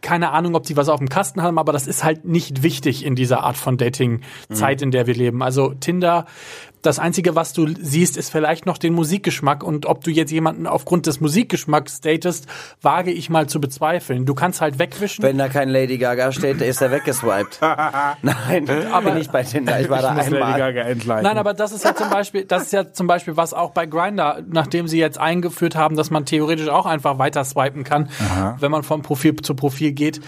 Keine 0.00 0.30
Ahnung, 0.32 0.56
ob 0.56 0.64
die 0.64 0.76
was 0.76 0.88
auf 0.88 0.98
dem 0.98 1.08
Kasten 1.08 1.42
haben, 1.42 1.58
aber 1.58 1.72
das 1.72 1.86
ist 1.86 2.02
halt 2.02 2.24
nicht 2.24 2.64
wichtig 2.64 3.04
in 3.04 3.14
dieser 3.14 3.44
Art 3.44 3.56
von 3.56 3.76
Dating-Zeit, 3.76 4.82
in 4.82 4.90
der 4.90 5.06
wir 5.06 5.14
leben. 5.14 5.44
Also 5.44 5.72
Tinder, 5.74 6.26
das 6.82 6.98
Einzige, 6.98 7.36
was 7.36 7.52
du 7.52 7.68
siehst, 7.80 8.16
ist 8.16 8.30
vielleicht 8.30 8.66
noch 8.66 8.76
den 8.76 8.92
Musikgeschmack. 8.92 9.62
Und 9.62 9.86
ob 9.86 10.02
du 10.02 10.10
jetzt 10.10 10.32
jemanden 10.32 10.66
aufgrund 10.66 11.06
des 11.06 11.20
Musikgeschmacks 11.20 12.00
datest, 12.00 12.46
wage 12.82 13.12
ich 13.12 13.30
mal 13.30 13.48
zu 13.48 13.60
bezweifeln. 13.60 14.26
Du 14.26 14.34
kannst 14.34 14.60
halt 14.60 14.80
wegwischen. 14.80 15.22
Wenn 15.22 15.38
da 15.38 15.48
kein 15.48 15.68
Lady 15.68 15.96
Gaga 15.96 16.32
steht, 16.32 16.60
ist 16.60 16.82
er 16.82 16.90
weggeswiped. 16.90 17.60
Nein, 18.22 18.68
aber 18.92 19.12
bin 19.12 19.20
ich 19.20 19.30
bei 19.30 19.44
Tinder. 19.44 19.80
Ich 19.80 19.88
war 19.88 20.02
da 20.02 20.12
muss 20.12 20.24
Lady 20.24 20.36
einmal. 20.42 20.58
Gaga 20.58 20.80
entleiten. 20.82 21.22
Nein, 21.22 21.38
aber 21.38 21.54
das 21.54 21.72
ist 21.72 21.84
ja 21.84 21.94
zum 21.94 22.10
Beispiel, 22.10 22.44
das 22.44 22.64
ist 22.64 22.72
ja 22.72 22.92
zum 22.92 23.06
Beispiel 23.06 23.36
was 23.36 23.54
auch 23.54 23.70
bei 23.70 23.86
Grinder, 23.86 24.42
nachdem 24.48 24.88
sie 24.88 24.98
jetzt 24.98 25.18
eingeführt 25.18 25.76
haben, 25.76 25.94
dass 25.96 26.10
man 26.10 26.26
theoretisch 26.26 26.68
auch 26.68 26.86
einfach 26.86 27.18
weiter 27.18 27.44
swipen 27.44 27.84
kann, 27.84 28.08
wenn 28.58 28.70
man 28.70 28.82
vom 28.82 29.02
Profil 29.02 29.36
zu 29.36 29.54
Profil 29.54 29.92
geht. 29.92 30.20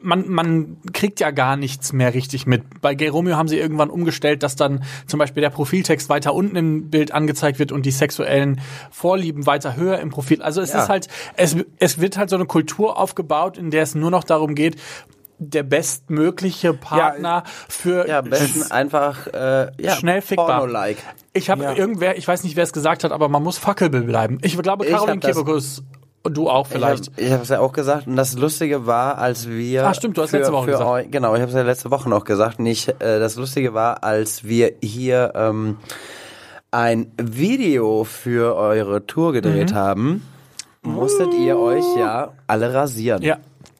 Man, 0.00 0.28
man 0.28 0.78
kriegt 0.94 1.20
ja 1.20 1.30
gar 1.32 1.56
nichts 1.56 1.92
mehr 1.92 2.14
richtig 2.14 2.46
mit. 2.46 2.80
Bei 2.80 2.94
Gay 2.94 3.08
Romeo 3.08 3.36
haben 3.36 3.48
sie 3.48 3.58
irgendwann 3.58 3.90
umgestellt, 3.90 4.42
dass 4.42 4.56
dann 4.56 4.84
zum 5.06 5.18
Beispiel 5.18 5.42
der 5.42 5.50
Profiltext 5.50 5.97
weiter 6.08 6.34
unten 6.34 6.56
im 6.56 6.90
Bild 6.90 7.12
angezeigt 7.12 7.58
wird 7.58 7.72
und 7.72 7.84
die 7.86 7.90
sexuellen 7.90 8.60
Vorlieben 8.90 9.46
weiter 9.46 9.76
höher 9.76 9.98
im 10.00 10.10
Profil. 10.10 10.42
Also 10.42 10.60
es 10.60 10.72
Ja. 10.72 10.82
ist 10.82 10.88
halt, 10.88 11.08
es, 11.36 11.56
es 11.78 12.00
wird 12.00 12.16
halt 12.18 12.30
so 12.30 12.36
eine 12.36 12.46
Kultur 12.46 12.98
aufgebaut, 12.98 13.58
in 13.58 13.70
der 13.70 13.82
es 13.82 13.94
nur 13.94 14.10
noch 14.10 14.24
darum 14.24 14.54
geht, 14.54 14.76
der 15.40 15.62
bestmögliche 15.62 16.74
Partner 16.74 17.44
für 17.68 18.08
Ja, 18.08 18.18
am 18.20 18.30
besten 18.30 18.70
einfach 18.72 19.26
äh, 19.28 19.70
ja, 19.80 19.94
Schnell 19.94 20.20
fickbar. 20.20 20.58
Porno-like. 20.60 20.98
Ich 21.32 21.48
habe 21.50 21.62
Ja. 21.62 21.74
irgendwer, 21.74 22.18
ich 22.18 22.26
weiß 22.26 22.42
nicht, 22.42 22.56
wer 22.56 22.64
es 22.64 22.72
gesagt 22.72 23.04
hat, 23.04 23.12
aber 23.12 23.28
man 23.28 23.42
muss 23.44 23.56
Fackelbill 23.58 24.02
bleiben. 24.02 24.38
Ich 24.42 24.58
glaube, 24.58 24.84
Ich 24.86 24.90
Caroline 24.92 25.20
das- 25.20 25.36
Kebekus 25.36 25.82
und 26.22 26.36
du 26.36 26.48
auch 26.50 26.66
vielleicht. 26.66 27.10
Ich 27.16 27.30
habe 27.32 27.42
es 27.42 27.48
ja 27.48 27.60
auch 27.60 27.72
gesagt 27.72 28.06
und 28.06 28.16
das 28.16 28.34
Lustige 28.36 28.86
war, 28.86 29.18
als 29.18 29.48
wir 29.48 29.86
Ah, 29.86 29.94
stimmt, 29.94 30.16
du 30.18 30.22
hast 30.22 30.30
für, 30.30 30.38
letzte 30.38 30.52
Woche 30.52 30.66
gesagt. 30.72 31.06
Eu, 31.06 31.10
genau, 31.10 31.34
ich 31.34 31.40
habe 31.40 31.50
es 31.50 31.56
ja 31.56 31.62
letzte 31.62 31.90
Woche 31.90 32.08
noch 32.08 32.24
gesagt. 32.24 32.58
Nicht, 32.58 32.88
äh, 33.00 33.18
das 33.20 33.36
Lustige 33.36 33.72
war, 33.74 34.02
als 34.04 34.44
wir 34.44 34.72
hier 34.82 35.32
ähm, 35.34 35.76
ein 36.70 37.10
Video 37.20 38.04
für 38.04 38.56
eure 38.56 39.06
Tour 39.06 39.32
gedreht 39.32 39.70
Mhm. 39.70 39.74
haben, 39.76 40.22
musstet 40.82 41.32
ihr 41.34 41.58
euch 41.58 41.84
ja 41.96 42.32
alle 42.46 42.74
rasieren. 42.74 43.22
ja. 43.22 43.38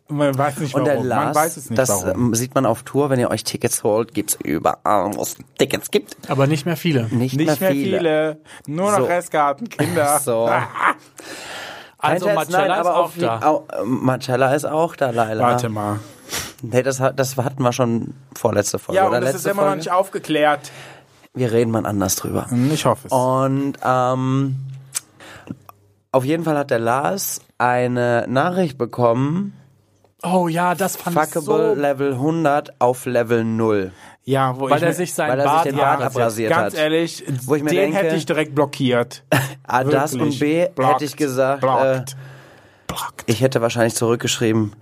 man 0.08 0.36
weiß 0.38 0.58
nicht 0.60 0.74
Und 0.74 0.86
warum. 0.86 1.00
der 1.02 1.04
Lars, 1.04 1.24
man 1.26 1.34
weiß 1.34 1.56
es 1.58 1.68
nicht 1.70 1.78
das 1.78 1.90
warum. 1.90 2.28
ähm, 2.28 2.34
sieht 2.34 2.54
man 2.54 2.64
auf 2.64 2.82
Tour, 2.82 3.10
wenn 3.10 3.20
ihr 3.20 3.30
euch 3.30 3.44
Tickets 3.44 3.82
holt, 3.84 4.14
gibt's 4.14 4.38
überall, 4.42 5.14
wo 5.14 5.20
es 5.20 5.36
Tickets 5.58 5.90
gibt. 5.90 6.16
Aber 6.30 6.46
nicht 6.46 6.64
mehr 6.64 6.76
viele. 6.78 7.08
Nicht, 7.14 7.36
Nicht 7.36 7.60
mehr 7.60 7.72
viele. 7.72 8.40
Nur 8.66 8.90
noch 8.90 8.98
So. 9.00 9.04
Restgarten, 9.04 9.68
Kinder. 9.68 10.18
So. 10.24 10.48
Also 11.98 12.26
Kein 12.26 12.34
Scherz, 12.36 12.50
Marcella 12.50 12.68
nein, 12.68 12.80
ist 12.80 12.86
aber 12.86 12.96
auch 12.96 13.10
da. 13.18 13.40
Au, 13.46 13.64
Marcella 13.84 14.54
ist 14.54 14.64
auch 14.64 14.96
da, 14.96 15.10
Leila. 15.10 15.42
Warte 15.44 15.68
mal. 15.68 15.98
Nee, 16.62 16.82
das, 16.82 17.00
hat- 17.00 17.18
das 17.18 17.36
hatten 17.36 17.62
wir 17.62 17.72
schon 17.72 18.14
vorletzte 18.36 18.78
Folge. 18.78 18.96
Ja, 18.96 19.08
oder 19.08 19.18
und 19.18 19.24
das 19.24 19.32
letzte 19.34 19.48
ist 19.48 19.52
immer 19.52 19.62
noch 19.62 19.68
Folge. 19.70 19.78
nicht 19.78 19.90
aufgeklärt. 19.92 20.70
Wir 21.34 21.52
reden 21.52 21.70
mal 21.70 21.86
anders 21.86 22.16
drüber. 22.16 22.46
Ich 22.72 22.84
hoffe 22.84 23.06
es. 23.08 23.12
Und 23.12 23.74
ähm, 23.84 24.56
auf 26.12 26.24
jeden 26.24 26.44
Fall 26.44 26.56
hat 26.56 26.70
der 26.70 26.78
Lars 26.78 27.40
eine 27.58 28.24
Nachricht 28.28 28.78
bekommen 28.78 29.54
Oh 30.24 30.48
ja, 30.48 30.74
das 30.74 30.96
fand 30.96 31.16
ich 31.16 31.22
Fuckable 31.22 31.74
so... 31.76 31.80
Level 31.80 32.12
100 32.14 32.80
auf 32.80 33.06
Level 33.06 33.44
0. 33.44 33.92
Ja, 34.28 34.58
wo 34.60 34.68
Weil 34.68 34.76
ich 34.76 34.82
er 34.84 34.92
sich 34.92 35.14
seinen 35.14 35.30
weil 35.30 35.38
sich 35.40 35.46
Bart 35.50 35.64
den 35.64 35.76
Bart 35.76 36.02
abrasiert. 36.02 36.16
abrasiert 36.16 36.50
Ganz 36.50 36.74
hat. 36.74 36.80
ehrlich, 36.80 37.24
Wo 37.44 37.54
ich 37.54 37.62
mir 37.62 37.70
den 37.70 37.78
denke- 37.78 37.96
hätte 37.96 38.16
ich 38.16 38.26
direkt 38.26 38.54
blockiert. 38.54 39.24
A, 39.66 39.84
das 39.84 40.12
und. 40.14 40.38
B 40.38 40.66
Blockt. 40.74 40.92
hätte 40.94 41.04
ich 41.06 41.16
gesagt, 41.16 41.62
äh, 41.62 41.66
Blockt. 41.66 42.16
Blockt. 42.86 43.24
ich 43.26 43.40
hätte 43.40 43.62
wahrscheinlich 43.62 43.94
zurückgeschrieben, 43.94 44.76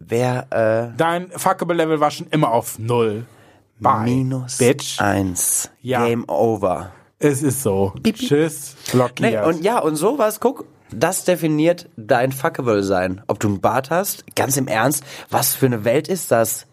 wer 0.00 0.46
äh, 0.92 0.96
Dein 0.96 1.30
Fuckable 1.30 1.76
Level 1.76 2.00
war 2.00 2.10
schon 2.10 2.26
immer 2.30 2.50
auf 2.50 2.78
Null. 2.80 3.26
Bye, 3.78 4.04
minus 4.04 4.58
Bitch. 4.58 5.00
1. 5.00 5.70
Ja. 5.82 6.04
Game 6.04 6.28
over. 6.28 6.90
Es 7.20 7.42
ist 7.42 7.62
so. 7.62 7.92
Tschüss, 8.12 8.74
blockiert. 8.90 9.20
Nee, 9.20 9.38
und 9.40 9.62
ja, 9.62 9.78
und 9.78 9.94
sowas, 9.94 10.40
guck, 10.40 10.64
das 10.90 11.24
definiert 11.24 11.88
dein 11.96 12.32
Fuckable 12.32 12.82
sein. 12.82 13.22
Ob 13.28 13.38
du 13.40 13.46
einen 13.48 13.60
Bart 13.60 13.90
hast, 13.90 14.24
ganz 14.34 14.56
im 14.56 14.66
Ernst, 14.66 15.04
was 15.30 15.54
für 15.54 15.66
eine 15.66 15.84
Welt 15.84 16.08
ist 16.08 16.32
das? 16.32 16.66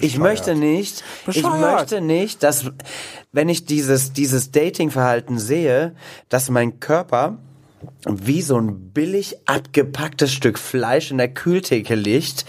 Ich 0.00 0.18
möchte 0.18 0.54
nicht, 0.54 1.04
ich 1.26 1.42
Bescheuert. 1.42 1.60
möchte 1.80 2.00
nicht, 2.00 2.42
dass, 2.42 2.70
wenn 3.32 3.48
ich 3.48 3.64
dieses, 3.66 4.12
dieses 4.12 4.50
Dating-Verhalten 4.50 5.38
sehe, 5.38 5.94
dass 6.28 6.50
mein 6.50 6.80
Körper 6.80 7.38
wie 8.08 8.40
so 8.42 8.56
ein 8.56 8.90
billig 8.92 9.36
abgepacktes 9.46 10.32
Stück 10.32 10.58
Fleisch 10.58 11.10
in 11.10 11.18
der 11.18 11.28
Kühltheke 11.28 11.94
liegt, 11.94 12.46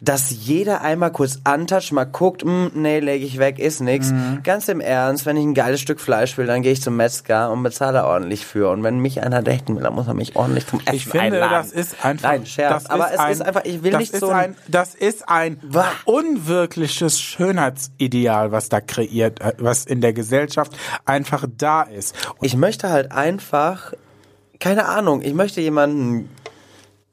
dass 0.00 0.30
jeder 0.30 0.80
einmal 0.82 1.12
kurz 1.12 1.40
antatscht, 1.44 1.92
mal 1.92 2.04
guckt, 2.04 2.42
hm, 2.42 2.70
nee, 2.74 3.00
lege 3.00 3.24
ich 3.24 3.38
weg, 3.38 3.58
ist 3.58 3.80
nix. 3.80 4.10
Mhm. 4.10 4.40
Ganz 4.42 4.68
im 4.68 4.80
Ernst, 4.80 5.26
wenn 5.26 5.36
ich 5.36 5.44
ein 5.44 5.54
geiles 5.54 5.80
Stück 5.80 6.00
Fleisch 6.00 6.38
will, 6.38 6.46
dann 6.46 6.62
gehe 6.62 6.72
ich 6.72 6.82
zum 6.82 6.96
Metzger 6.96 7.50
und 7.50 7.62
bezahle 7.62 8.04
ordentlich 8.04 8.46
für. 8.46 8.70
Und 8.70 8.82
wenn 8.82 8.98
mich 8.98 9.22
einer 9.22 9.42
daten 9.42 9.76
will, 9.76 9.82
dann 9.82 9.94
muss 9.94 10.06
er 10.06 10.14
mich 10.14 10.36
ordentlich 10.36 10.66
zum 10.66 10.80
Essen 10.80 10.94
ich 10.94 11.06
finde, 11.06 11.42
einladen. 11.42 11.52
das 11.52 11.72
ist 11.72 12.04
einfach. 12.04 12.28
Nein, 12.30 12.46
Scherz. 12.46 12.84
das 12.84 12.90
aber 12.90 13.12
es 13.12 13.18
ein, 13.18 13.32
ist 13.32 13.42
einfach, 13.42 13.64
ich 13.64 13.82
will 13.82 13.96
nicht 13.96 14.16
so 14.16 14.28
ein, 14.28 14.56
Das 14.68 14.94
ist 14.94 15.28
ein 15.28 15.58
Wah. 15.62 15.90
unwirkliches 16.04 17.20
Schönheitsideal, 17.20 18.52
was 18.52 18.68
da 18.68 18.80
kreiert, 18.80 19.40
was 19.58 19.84
in 19.84 20.00
der 20.00 20.12
Gesellschaft 20.12 20.72
einfach 21.04 21.46
da 21.58 21.82
ist. 21.82 22.14
Und 22.38 22.46
Ich 22.46 22.56
möchte 22.56 22.90
halt 22.90 23.12
einfach, 23.12 23.92
keine 24.64 24.86
Ahnung, 24.86 25.20
ich 25.20 25.34
möchte 25.34 25.60
jemanden 25.60 26.30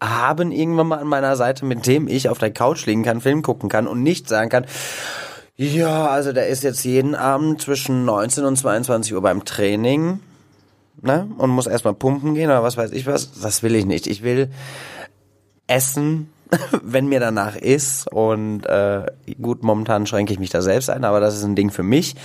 haben 0.01 0.53
irgendwann 0.53 0.87
mal 0.87 0.99
an 0.99 1.07
meiner 1.07 1.35
Seite, 1.35 1.65
mit 1.65 1.85
dem 1.85 2.07
ich 2.07 2.29
auf 2.29 2.37
der 2.37 2.51
Couch 2.53 2.85
liegen 2.85 3.03
kann, 3.03 3.19
Film 3.19 3.41
gucken 3.41 3.67
kann 3.67 3.87
und 3.87 4.01
nicht 4.01 4.29
sagen 4.29 4.49
kann, 4.49 4.65
ja, 5.57 6.07
also 6.07 6.31
der 6.31 6.47
ist 6.47 6.63
jetzt 6.63 6.85
jeden 6.85 7.13
Abend 7.13 7.61
zwischen 7.61 8.05
19 8.05 8.45
und 8.45 8.55
22 8.55 9.13
Uhr 9.13 9.21
beim 9.21 9.43
Training, 9.43 10.21
ne, 11.01 11.27
und 11.37 11.49
muss 11.49 11.67
erstmal 11.67 11.93
pumpen 11.93 12.35
gehen 12.35 12.49
oder 12.49 12.63
was 12.63 12.77
weiß 12.77 12.93
ich 12.93 13.05
was. 13.05 13.33
Das 13.41 13.63
will 13.63 13.75
ich 13.75 13.85
nicht. 13.85 14.07
Ich 14.07 14.23
will 14.23 14.49
essen, 15.67 16.31
wenn 16.81 17.07
mir 17.07 17.19
danach 17.19 17.57
ist 17.57 18.09
und 18.09 18.65
äh, 18.65 19.07
gut, 19.41 19.61
momentan 19.61 20.07
schränke 20.07 20.31
ich 20.31 20.39
mich 20.39 20.51
da 20.51 20.61
selbst 20.61 20.89
ein, 20.89 21.03
aber 21.03 21.19
das 21.19 21.35
ist 21.35 21.43
ein 21.43 21.57
Ding 21.57 21.69
für 21.69 21.83
mich. 21.83 22.15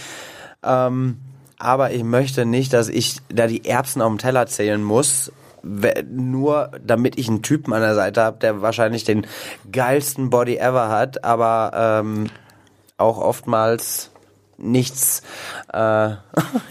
Ähm, 0.62 1.18
aber 1.58 1.92
ich 1.92 2.04
möchte 2.04 2.44
nicht, 2.46 2.72
dass 2.72 2.88
ich 2.88 3.18
da 3.28 3.46
die 3.46 3.64
Erbsen 3.64 4.02
auf 4.02 4.10
dem 4.10 4.18
Teller 4.18 4.46
zählen 4.46 4.82
muss, 4.82 5.32
nur 6.08 6.70
damit 6.84 7.18
ich 7.18 7.28
einen 7.28 7.42
Typen 7.42 7.72
an 7.72 7.80
der 7.80 7.94
Seite 7.94 8.22
habe, 8.22 8.38
der 8.38 8.62
wahrscheinlich 8.62 9.04
den 9.04 9.26
geilsten 9.70 10.30
Body 10.30 10.56
ever 10.56 10.88
hat, 10.88 11.24
aber 11.24 12.02
ähm, 12.04 12.26
auch 12.98 13.18
oftmals 13.18 14.10
nichts 14.58 15.22
äh, 15.72 16.10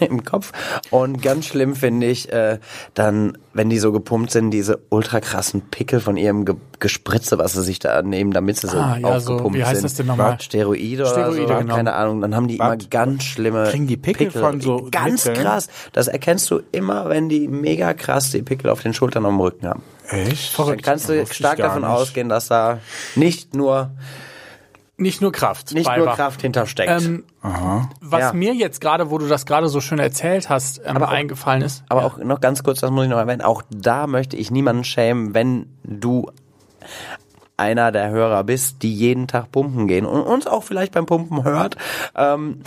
im 0.00 0.24
Kopf. 0.24 0.52
Und 0.90 1.22
ganz 1.22 1.46
schlimm 1.46 1.76
finde 1.76 2.06
ich 2.06 2.32
äh, 2.32 2.58
dann, 2.94 3.38
wenn 3.54 3.70
die 3.70 3.78
so 3.78 3.92
gepumpt 3.92 4.30
sind, 4.30 4.50
diese 4.50 4.80
ultra 4.90 5.20
krassen 5.20 5.62
Pickel 5.62 6.00
von 6.00 6.16
ihrem 6.16 6.44
Ge 6.44 6.56
Gespritze, 6.78 7.38
was 7.38 7.54
sie 7.54 7.62
sich 7.62 7.78
da 7.78 8.02
nehmen, 8.02 8.32
damit 8.32 8.58
sie 8.58 8.66
so 8.68 8.76
Ah, 8.78 8.98
ja, 8.98 9.18
so, 9.18 9.32
aufgepumpt 9.32 9.58
wie 9.58 9.64
heißt 9.64 9.76
sind. 9.76 9.84
das 9.84 9.94
denn 9.94 10.06
nochmal? 10.06 10.38
Steroide, 10.40 11.06
Steroide, 11.06 11.44
oder 11.44 11.52
so, 11.54 11.58
genau. 11.60 11.74
keine 11.74 11.94
Ahnung. 11.94 12.20
Dann 12.20 12.36
haben 12.36 12.48
die 12.48 12.56
immer 12.56 12.76
Was? 12.76 12.90
ganz 12.90 13.24
schlimme 13.24 13.70
Kriegen 13.70 13.86
die 13.86 13.96
Pickel 13.96 14.30
von 14.30 14.60
so 14.60 14.86
Ganz 14.90 15.24
Mitteln? 15.24 15.42
krass. 15.46 15.68
Das 15.94 16.06
erkennst 16.08 16.50
du 16.50 16.60
immer, 16.72 17.08
wenn 17.08 17.30
die 17.30 17.48
mega 17.48 17.94
krass 17.94 18.30
die 18.30 18.42
Pickel 18.42 18.68
auf 18.70 18.82
den 18.82 18.92
Schultern 18.92 19.24
und 19.24 19.30
am 19.34 19.40
Rücken 19.40 19.66
haben. 19.66 19.82
echt? 20.10 20.58
Dann 20.58 20.82
kannst 20.82 21.08
du 21.08 21.24
stark 21.28 21.56
davon 21.56 21.80
nicht. 21.80 21.90
ausgehen, 21.90 22.28
dass 22.28 22.48
da 22.48 22.78
nicht 23.14 23.54
nur 23.54 23.90
Nicht 24.98 25.20
nur 25.20 25.30
Kraft. 25.30 25.74
nicht 25.74 25.94
nur 25.94 26.06
war. 26.06 26.16
Kraft 26.16 26.40
hintersteckt. 26.40 26.90
Ähm, 27.02 27.24
was 28.00 28.20
Ja. 28.20 28.32
mir 28.32 28.54
jetzt 28.54 28.80
gerade, 28.80 29.10
wo 29.10 29.18
du 29.18 29.26
das 29.28 29.44
gerade 29.44 29.68
so 29.68 29.80
schön 29.82 29.98
erzählt 29.98 30.48
hast, 30.48 30.80
ähm, 30.84 30.96
Aber 30.96 31.08
auch- 31.08 31.12
eingefallen 31.12 31.60
ist. 31.62 31.84
Aber 31.90 32.04
auch 32.04 32.16
noch 32.18 32.40
ganz 32.40 32.62
kurz, 32.62 32.80
das 32.80 32.90
muss 32.90 33.04
ich 33.04 33.10
noch 33.10 33.18
erwähnen, 33.18 33.42
auch 33.42 33.62
da 33.70 34.06
möchte 34.06 34.36
ich 34.36 34.50
niemanden 34.50 34.84
schämen, 34.84 35.34
wenn 35.34 35.66
du 35.84 36.30
einer 37.58 37.92
der 37.92 38.10
Hörer 38.10 38.44
bist, 38.44 38.82
die 38.82 38.94
jeden 38.94 39.28
Tag 39.28 39.50
pumpen 39.52 39.86
gehen 39.88 40.06
und 40.06 40.22
uns 40.22 40.46
auch 40.46 40.62
vielleicht 40.62 40.92
beim 40.92 41.06
Pumpen 41.06 41.44
hört, 41.44 41.76
ähm, 42.14 42.60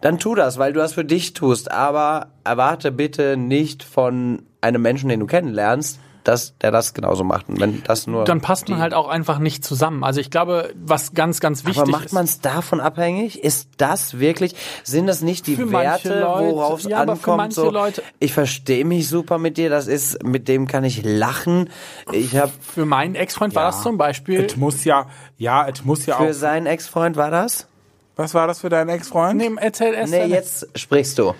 dann 0.00 0.18
tu 0.18 0.34
das, 0.34 0.58
weil 0.58 0.72
du 0.72 0.80
das 0.80 0.92
für 0.94 1.04
dich 1.04 1.32
tust. 1.32 1.70
Aber 1.70 2.28
erwarte 2.44 2.92
bitte 2.92 3.36
nicht 3.36 3.82
von 3.82 4.42
einem 4.60 4.82
Menschen, 4.82 5.08
den 5.08 5.20
du 5.20 5.26
kennenlernst, 5.26 6.00
dass 6.26 6.56
der 6.58 6.70
das 6.70 6.94
genauso 6.94 7.24
macht. 7.24 7.48
Und 7.48 7.60
wenn 7.60 7.82
das 7.84 8.06
nur 8.06 8.24
Dann 8.24 8.40
passt 8.40 8.68
man 8.68 8.78
halt 8.80 8.94
auch 8.94 9.08
einfach 9.08 9.38
nicht 9.38 9.64
zusammen. 9.64 10.02
Also 10.04 10.20
ich 10.20 10.30
glaube, 10.30 10.72
was 10.74 11.12
ganz, 11.14 11.40
ganz 11.40 11.64
wichtig 11.64 11.82
aber 11.82 11.90
macht 11.90 12.06
ist. 12.06 12.12
man 12.12 12.24
es 12.24 12.40
davon 12.40 12.80
abhängig? 12.80 13.42
Ist 13.44 13.68
das 13.76 14.18
wirklich, 14.18 14.54
sind 14.84 15.06
das 15.06 15.20
nicht 15.22 15.46
die 15.46 15.56
Für 15.56 15.70
Werte, 15.70 16.22
worauf 16.26 16.80
es 16.80 16.86
ja, 16.86 16.98
aber 16.98 17.12
ankommt? 17.12 17.24
für 17.24 17.36
manche 17.36 17.60
so, 17.60 17.70
Leute- 17.70 18.02
ich 18.18 18.32
verstehe 18.32 18.84
mich 18.84 19.08
super 19.08 19.38
mit 19.38 19.56
dir, 19.56 19.70
das 19.70 19.86
ist, 19.86 20.22
mit 20.24 20.48
dem 20.48 20.66
kann 20.66 20.84
ich 20.84 21.02
lachen. 21.04 21.70
Ich 22.12 22.36
habe 22.36 22.52
Für 22.60 22.86
meinen 22.86 23.14
Ex-Freund 23.14 23.54
war 23.54 23.66
das 23.66 23.82
zum 23.82 23.96
Beispiel. 23.98 24.44
Es 24.44 24.56
muss 24.56 24.84
ja, 24.84 25.06
ja, 25.38 25.66
es 25.68 25.84
muss 25.84 26.06
ja 26.06 26.16
für 26.16 26.30
auch. 26.30 26.32
seinen 26.32 26.66
Ex-Freund 26.66 27.16
war 27.16 27.30
das? 27.30 27.68
Was 28.16 28.32
war 28.32 28.46
das 28.46 28.60
für 28.60 28.70
deinen 28.70 28.88
Ex-Freund? 28.88 29.36
Nee, 29.36 29.50
erzähl 29.60 29.92
erst 29.94 30.12
Nee, 30.12 30.24
jetzt 30.24 30.66
sprichst 30.74 31.18
du. 31.18 31.34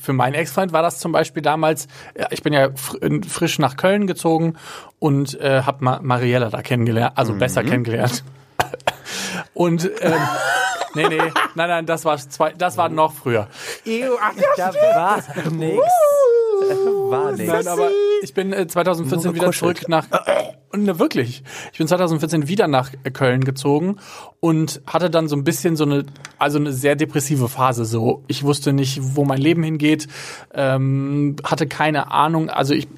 Für 0.00 0.12
meinen 0.12 0.34
Ex-Freund 0.34 0.72
war 0.72 0.82
das 0.82 0.98
zum 0.98 1.12
Beispiel 1.12 1.42
damals, 1.42 1.86
ja, 2.18 2.26
ich 2.30 2.42
bin 2.42 2.52
ja 2.52 2.70
fr 2.74 2.98
frisch 3.28 3.58
nach 3.58 3.76
Köln 3.76 4.06
gezogen 4.06 4.56
und 4.98 5.38
äh, 5.40 5.62
habe 5.62 5.84
Ma 5.84 6.00
Mariella 6.02 6.50
da 6.50 6.62
kennengelernt, 6.62 7.16
also 7.16 7.34
besser 7.34 7.62
kennengelernt. 7.62 8.24
Und 9.54 9.90
ähm, 10.00 10.12
nee, 10.94 11.08
nee, 11.08 11.18
nein, 11.54 11.68
nein, 11.68 11.86
das 11.86 12.04
war 12.04 12.16
zwei, 12.16 12.52
das 12.52 12.76
war 12.76 12.88
noch 12.88 13.12
früher. 13.12 13.48
Ew, 13.84 14.16
ach, 14.20 14.32
ja, 14.56 14.70
Da 14.70 14.96
war 14.96 15.22
nix. 15.50 15.82
War 17.10 17.32
nix. 17.32 17.48
Nein, 17.48 17.68
aber 17.68 17.90
ich 18.22 18.34
bin 18.34 18.52
äh, 18.52 18.66
2014 18.66 19.24
Nur 19.26 19.34
wieder 19.34 19.52
zurück 19.52 19.88
nach 19.88 20.06
und 20.72 20.84
ne, 20.84 20.98
wirklich. 20.98 21.42
Ich 21.72 21.78
bin 21.78 21.88
2014 21.88 22.48
wieder 22.48 22.68
nach 22.68 22.90
äh, 23.04 23.10
Köln 23.10 23.44
gezogen 23.44 23.96
und 24.40 24.82
hatte 24.86 25.10
dann 25.10 25.28
so 25.28 25.36
ein 25.36 25.44
bisschen 25.44 25.76
so 25.76 25.84
eine 25.84 26.04
also 26.38 26.58
eine 26.58 26.72
sehr 26.72 26.96
depressive 26.96 27.48
Phase 27.48 27.84
so. 27.84 28.24
Ich 28.26 28.42
wusste 28.42 28.72
nicht, 28.72 29.00
wo 29.02 29.24
mein 29.24 29.40
Leben 29.40 29.62
hingeht, 29.62 30.08
ähm, 30.52 31.36
hatte 31.44 31.66
keine 31.66 32.10
Ahnung, 32.10 32.50
also 32.50 32.74
ich 32.74 32.88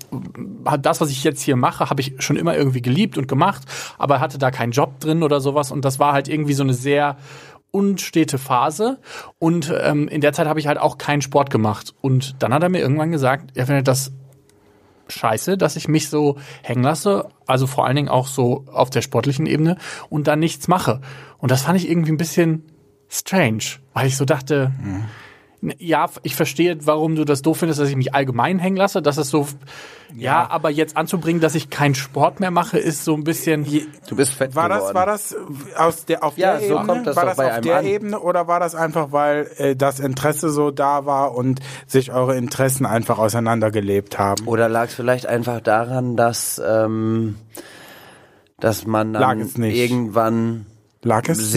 das 0.81 1.01
was 1.01 1.11
ich 1.11 1.25
jetzt 1.25 1.43
hier 1.43 1.57
mache, 1.57 1.91
habe 1.91 2.01
ich 2.01 2.15
schon 2.19 2.37
immer 2.37 2.57
irgendwie 2.57 2.83
geliebt 2.83 3.19
und 3.19 3.29
gemacht, 3.29 3.63
aber 3.99 4.21
hatte 4.21 4.39
da 4.39 4.51
keinen 4.51 4.73
Job 4.73 4.99
drin 5.01 5.23
oder 5.23 5.41
sowas 5.41 5.71
und 5.71 5.85
das 5.85 5.99
war 5.99 6.13
halt 6.13 6.29
irgendwie 6.29 6.55
so 6.55 6.63
eine 6.63 6.75
sehr 6.75 7.17
unstete 7.71 8.39
Phase. 8.39 8.99
Und 9.39 9.73
ähm, 9.83 10.09
in 10.09 10.21
der 10.21 10.33
Zeit 10.33 10.47
habe 10.47 10.61
ich 10.61 10.67
halt 10.67 10.79
auch 10.79 10.99
keinen 10.99 11.23
Sport 11.23 11.51
gemacht. 11.51 11.95
Und 12.01 12.43
dann 12.43 12.53
hat 12.55 12.63
er 12.63 12.69
mir 12.69 12.81
irgendwann 12.81 13.13
gesagt, 13.13 13.51
er 13.57 13.67
findet 13.67 13.89
das 13.89 14.13
scheiße, 15.09 15.57
dass 15.57 15.77
ich 15.77 15.89
mich 15.89 16.09
so 16.11 16.37
hängen 16.63 16.83
lasse, 16.83 17.29
also 17.47 17.67
vor 17.67 17.87
allen 17.87 17.97
Dingen 17.97 18.09
auch 18.11 18.27
so 18.27 18.65
auf 18.71 18.91
der 18.91 19.01
sportlichen 19.01 19.47
Ebene 19.47 19.79
und 20.11 20.27
dann 20.27 20.39
nichts 20.39 20.69
mache. 20.69 21.01
Und 21.39 21.51
das 21.51 21.63
fand 21.63 21.79
ich 21.79 21.89
irgendwie 21.89 22.13
ein 22.13 22.19
bisschen 22.19 22.65
strange, 23.09 23.63
weil 23.95 24.07
ich 24.07 24.17
so 24.19 24.27
dachte, 24.27 24.73
n- 24.85 25.05
ja, 25.79 26.09
ich 26.23 26.37
verstehe, 26.37 26.79
warum 26.87 27.17
du 27.17 27.25
das 27.25 27.43
doof 27.43 27.59
findest, 27.59 27.81
dass 27.81 27.89
ich 27.89 27.97
mich 27.97 28.15
allgemein 28.15 28.59
hängen 28.59 28.77
lasse. 28.77 29.03
Das 29.03 29.19
ist 29.19 29.31
so, 29.31 29.47
ja, 30.17 30.49
aber 30.49 30.71
jetzt 30.71 30.97
anzubringen, 30.97 31.41
dass 31.41 31.55
ich 31.57 31.69
keinen 31.69 31.95
Sport 31.97 32.39
mehr 32.41 32.51
mache, 32.53 32.79
ist 32.79 33.05
so 33.05 33.15
ein 33.15 33.25
bisschen. 33.25 33.67
Du 34.09 34.15
bist 34.17 34.33
fett 34.33 34.55
War 34.55 34.69
das, 34.69 34.79
geworden. 34.79 34.95
war 34.95 35.07
das 35.07 35.37
aus 35.77 36.05
der, 36.05 36.23
auf 36.23 36.39
Ja, 36.39 36.59
der 36.59 36.69
so 36.69 36.75
Ebene? 36.75 36.87
kommt 36.87 37.07
das 37.09 37.17
war 37.17 37.25
das 37.27 37.37
bei 37.37 37.47
auf 37.47 37.53
einem 37.55 37.63
der 37.65 37.77
an. 37.79 37.87
Ebene 37.87 38.21
oder 38.21 38.47
war 38.47 38.61
das 38.61 38.75
einfach, 38.77 39.11
weil 39.11 39.51
äh, 39.59 39.75
das 39.75 39.99
Interesse 40.01 40.51
so 40.51 40.71
da 40.71 41.05
war 41.07 41.35
und 41.35 41.61
sich 41.87 42.13
eure 42.13 42.37
Interessen 42.37 42.87
einfach 42.87 43.19
auseinandergelebt 43.19 44.19
haben? 44.19 44.47
Oder 44.47 44.69
lag 44.69 44.85
es 44.87 44.95
vielleicht 44.95 45.27
einfach 45.27 45.61
daran, 45.61 46.17
dass, 46.17 46.63
ähm, 46.65 47.37
dass 48.61 48.87
man 48.87 49.13
Lag 49.13 49.21
dann 49.21 49.41
es 49.41 49.59
nicht. 49.59 49.77
irgendwann 49.77 50.67
Lag 51.03 51.29
es? 51.29 51.53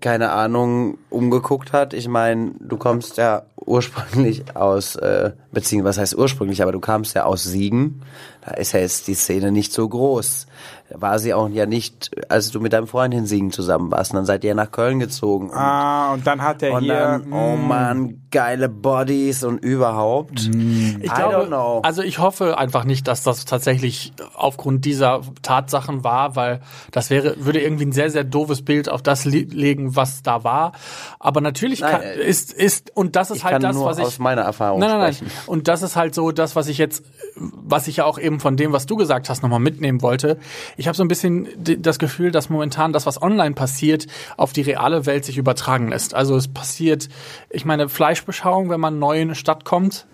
Keine 0.00 0.30
Ahnung, 0.30 0.98
umgeguckt 1.10 1.72
hat. 1.72 1.94
Ich 1.94 2.08
meine, 2.08 2.52
du 2.60 2.76
kommst 2.76 3.16
ja 3.16 3.42
ursprünglich 3.66 4.56
aus, 4.56 4.96
äh, 4.96 5.32
beziehungsweise 5.52 5.96
was 5.96 6.02
heißt 6.02 6.18
ursprünglich, 6.18 6.62
aber 6.62 6.72
du 6.72 6.80
kamst 6.80 7.14
ja 7.14 7.24
aus 7.24 7.44
Siegen. 7.44 8.02
Da 8.44 8.52
ist 8.54 8.72
ja 8.72 8.80
jetzt 8.80 9.08
die 9.08 9.14
Szene 9.14 9.52
nicht 9.52 9.72
so 9.72 9.88
groß. 9.88 10.46
Da 10.94 11.00
war 11.00 11.18
sie 11.18 11.34
auch 11.34 11.48
ja 11.48 11.66
nicht, 11.66 12.12
als 12.28 12.52
du 12.52 12.60
mit 12.60 12.72
deinem 12.72 12.86
Freund 12.86 13.12
in 13.14 13.26
Siegen 13.26 13.50
zusammen 13.50 13.90
warst. 13.90 14.12
Und 14.12 14.16
dann 14.18 14.26
seid 14.26 14.44
ihr 14.44 14.54
nach 14.54 14.70
Köln 14.70 15.00
gezogen. 15.00 15.50
Und, 15.50 15.56
Ah, 15.56 16.12
und 16.12 16.24
dann 16.24 16.40
hat 16.40 16.62
er 16.62 16.78
hier. 16.78 16.94
dann, 16.94 17.32
oh 17.32 17.56
man, 17.56 18.22
geile 18.30 18.68
Bodies 18.68 19.42
und 19.42 19.58
überhaupt. 19.58 20.40
Ich 20.40 20.48
I 20.54 20.98
glaube, 21.00 21.34
don't 21.34 21.46
know. 21.48 21.80
also 21.82 22.02
ich 22.02 22.20
hoffe 22.20 22.58
einfach 22.58 22.84
nicht, 22.84 23.08
dass 23.08 23.24
das 23.24 23.44
tatsächlich 23.44 24.12
aufgrund 24.34 24.84
dieser 24.84 25.22
Tatsachen 25.42 26.04
war, 26.04 26.36
weil 26.36 26.60
das 26.92 27.10
wäre, 27.10 27.34
würde 27.44 27.60
irgendwie 27.60 27.86
ein 27.86 27.92
sehr, 27.92 28.10
sehr 28.10 28.22
doofes 28.24 28.62
Bild 28.64 28.88
auf 28.88 29.02
das 29.02 29.24
le- 29.24 29.46
legen, 29.50 29.96
was 29.96 30.22
da 30.22 30.44
war. 30.44 30.72
Aber 31.18 31.40
natürlich 31.40 31.80
Nein, 31.80 31.90
kann, 31.90 32.02
äh, 32.02 32.22
ist, 32.22 32.52
ist, 32.52 32.92
und 32.96 33.16
das 33.16 33.30
ist 33.32 33.38
ich 33.38 33.44
halt 33.44 33.54
kann 33.54 33.62
das, 33.62 33.74
nur 33.76 33.86
was 33.86 33.98
ich, 33.98 34.04
aus 34.04 34.18
meiner 34.20 34.42
Erfahrung 34.42 34.78
Nein, 34.78 34.90
nein, 34.90 34.98
nein. 35.00 35.14
sprechen. 35.14 35.32
Und 35.46 35.66
das 35.66 35.82
ist 35.82 35.96
halt 35.96 36.14
so 36.14 36.30
das, 36.30 36.54
was 36.54 36.68
ich 36.68 36.78
jetzt, 36.78 37.04
was 37.36 37.88
ich 37.88 37.96
ja 37.96 38.04
auch 38.04 38.18
eben 38.18 38.38
von 38.38 38.56
dem, 38.56 38.72
was 38.72 38.86
du 38.86 38.94
gesagt 38.96 39.28
hast, 39.28 39.42
nochmal 39.42 39.60
mitnehmen 39.60 40.02
wollte. 40.02 40.38
Ich 40.76 40.83
habe 40.86 40.96
so 40.96 41.04
ein 41.04 41.08
bisschen 41.08 41.48
das 41.64 41.98
Gefühl, 41.98 42.30
dass 42.30 42.48
momentan 42.50 42.92
das, 42.92 43.06
was 43.06 43.20
online 43.20 43.54
passiert, 43.54 44.06
auf 44.36 44.52
die 44.52 44.62
reale 44.62 45.06
Welt 45.06 45.24
sich 45.24 45.38
übertragen 45.38 45.88
lässt. 45.88 46.14
Also 46.14 46.36
es 46.36 46.48
passiert, 46.48 47.08
ich 47.50 47.64
meine, 47.64 47.88
Fleischbeschauung, 47.88 48.70
wenn 48.70 48.80
man 48.80 48.98
neu 48.98 49.20
in 49.20 49.28
eine 49.28 49.34
Stadt 49.34 49.64
kommt, 49.64 50.06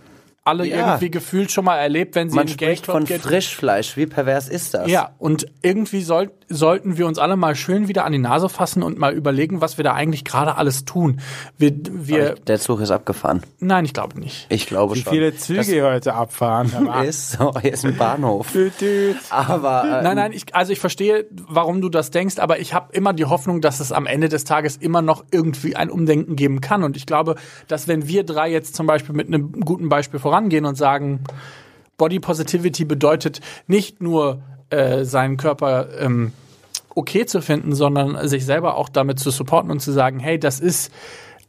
alle 0.44 0.66
Ja. 0.66 0.76
irgendwie 0.88 1.10
gefühlt 1.10 1.50
schon 1.50 1.64
mal 1.64 1.76
erlebt, 1.76 2.14
wenn 2.14 2.30
sie 2.30 2.36
Man 2.36 2.46
in 2.46 2.52
spricht 2.54 2.86
Gay-Club 2.86 3.08
von. 3.08 3.20
Frischfleisch. 3.20 3.96
Wie 3.96 4.06
pervers 4.06 4.48
ist 4.48 4.74
das? 4.74 4.88
Ja, 4.90 5.10
und 5.18 5.46
irgendwie 5.62 6.02
soll, 6.02 6.30
sollten 6.50 6.98
wir 6.98 7.06
uns 7.06 7.18
alle 7.18 7.36
mal 7.36 7.54
schön 7.54 7.88
wieder 7.88 8.04
an 8.04 8.12
die 8.12 8.18
Nase 8.18 8.48
fassen 8.48 8.82
und 8.82 8.98
mal 8.98 9.14
überlegen, 9.14 9.60
was 9.60 9.78
wir 9.78 9.84
da 9.84 9.94
eigentlich 9.94 10.24
gerade 10.24 10.56
alles 10.56 10.84
tun. 10.84 11.20
Wir, 11.56 11.72
wir, 11.88 12.34
Der 12.34 12.58
Zug 12.58 12.80
ist 12.80 12.90
abgefahren. 12.90 13.42
nein, 13.60 13.84
ich 13.84 13.94
glaube 13.94 14.18
nicht. 14.18 14.46
Ich 14.50 14.66
glaube 14.66 14.96
wie 14.96 15.00
schon. 15.02 15.12
viele 15.12 15.34
Züge 15.36 15.62
hier 15.62 15.84
heute 15.84 16.14
abfahren. 16.14 16.70
ist 17.04 17.32
so, 17.32 17.54
hier 17.60 17.72
ist 17.72 17.84
ein 17.84 17.96
Bahnhof. 17.96 18.50
Düt, 18.52 18.80
düt. 18.80 19.16
Aber 19.30 19.84
äh, 19.84 20.02
Nein, 20.02 20.16
nein, 20.16 20.32
ich, 20.32 20.54
also 20.54 20.72
ich 20.72 20.80
verstehe, 20.80 21.26
warum 21.48 21.80
du 21.80 21.88
das 21.88 22.10
denkst, 22.10 22.38
aber 22.38 22.58
ich 22.58 22.74
habe 22.74 22.92
immer 22.92 23.12
die 23.12 23.24
Hoffnung, 23.24 23.60
dass 23.60 23.80
es 23.80 23.92
am 23.92 24.06
Ende 24.06 24.28
des 24.28 24.44
Tages 24.44 24.76
immer 24.76 25.02
noch 25.02 25.24
irgendwie 25.30 25.76
ein 25.76 25.88
Umdenken 25.90 26.34
geben 26.36 26.60
kann. 26.60 26.82
Und 26.82 26.96
ich 26.96 27.06
glaube, 27.06 27.36
dass 27.68 27.86
wenn 27.86 28.08
wir 28.08 28.24
drei 28.24 28.50
jetzt 28.50 28.74
zum 28.74 28.86
Beispiel 28.86 29.14
mit 29.14 29.28
einem 29.28 29.52
guten 29.52 29.88
Beispiel 29.88 30.18
vorangehen 30.18 30.64
und 30.64 30.74
sagen, 30.74 31.20
Body 31.96 32.18
Positivity 32.18 32.84
bedeutet 32.84 33.40
nicht 33.66 34.00
nur 34.00 34.42
äh, 34.70 35.04
seinen 35.04 35.36
Körper 35.36 35.88
ähm, 35.98 36.32
okay 36.94 37.26
zu 37.26 37.40
finden, 37.40 37.74
sondern 37.74 38.26
sich 38.28 38.44
selber 38.44 38.76
auch 38.76 38.88
damit 38.88 39.18
zu 39.18 39.30
supporten 39.30 39.70
und 39.70 39.80
zu 39.80 39.92
sagen, 39.92 40.18
hey, 40.18 40.38
das 40.38 40.60
ist 40.60 40.90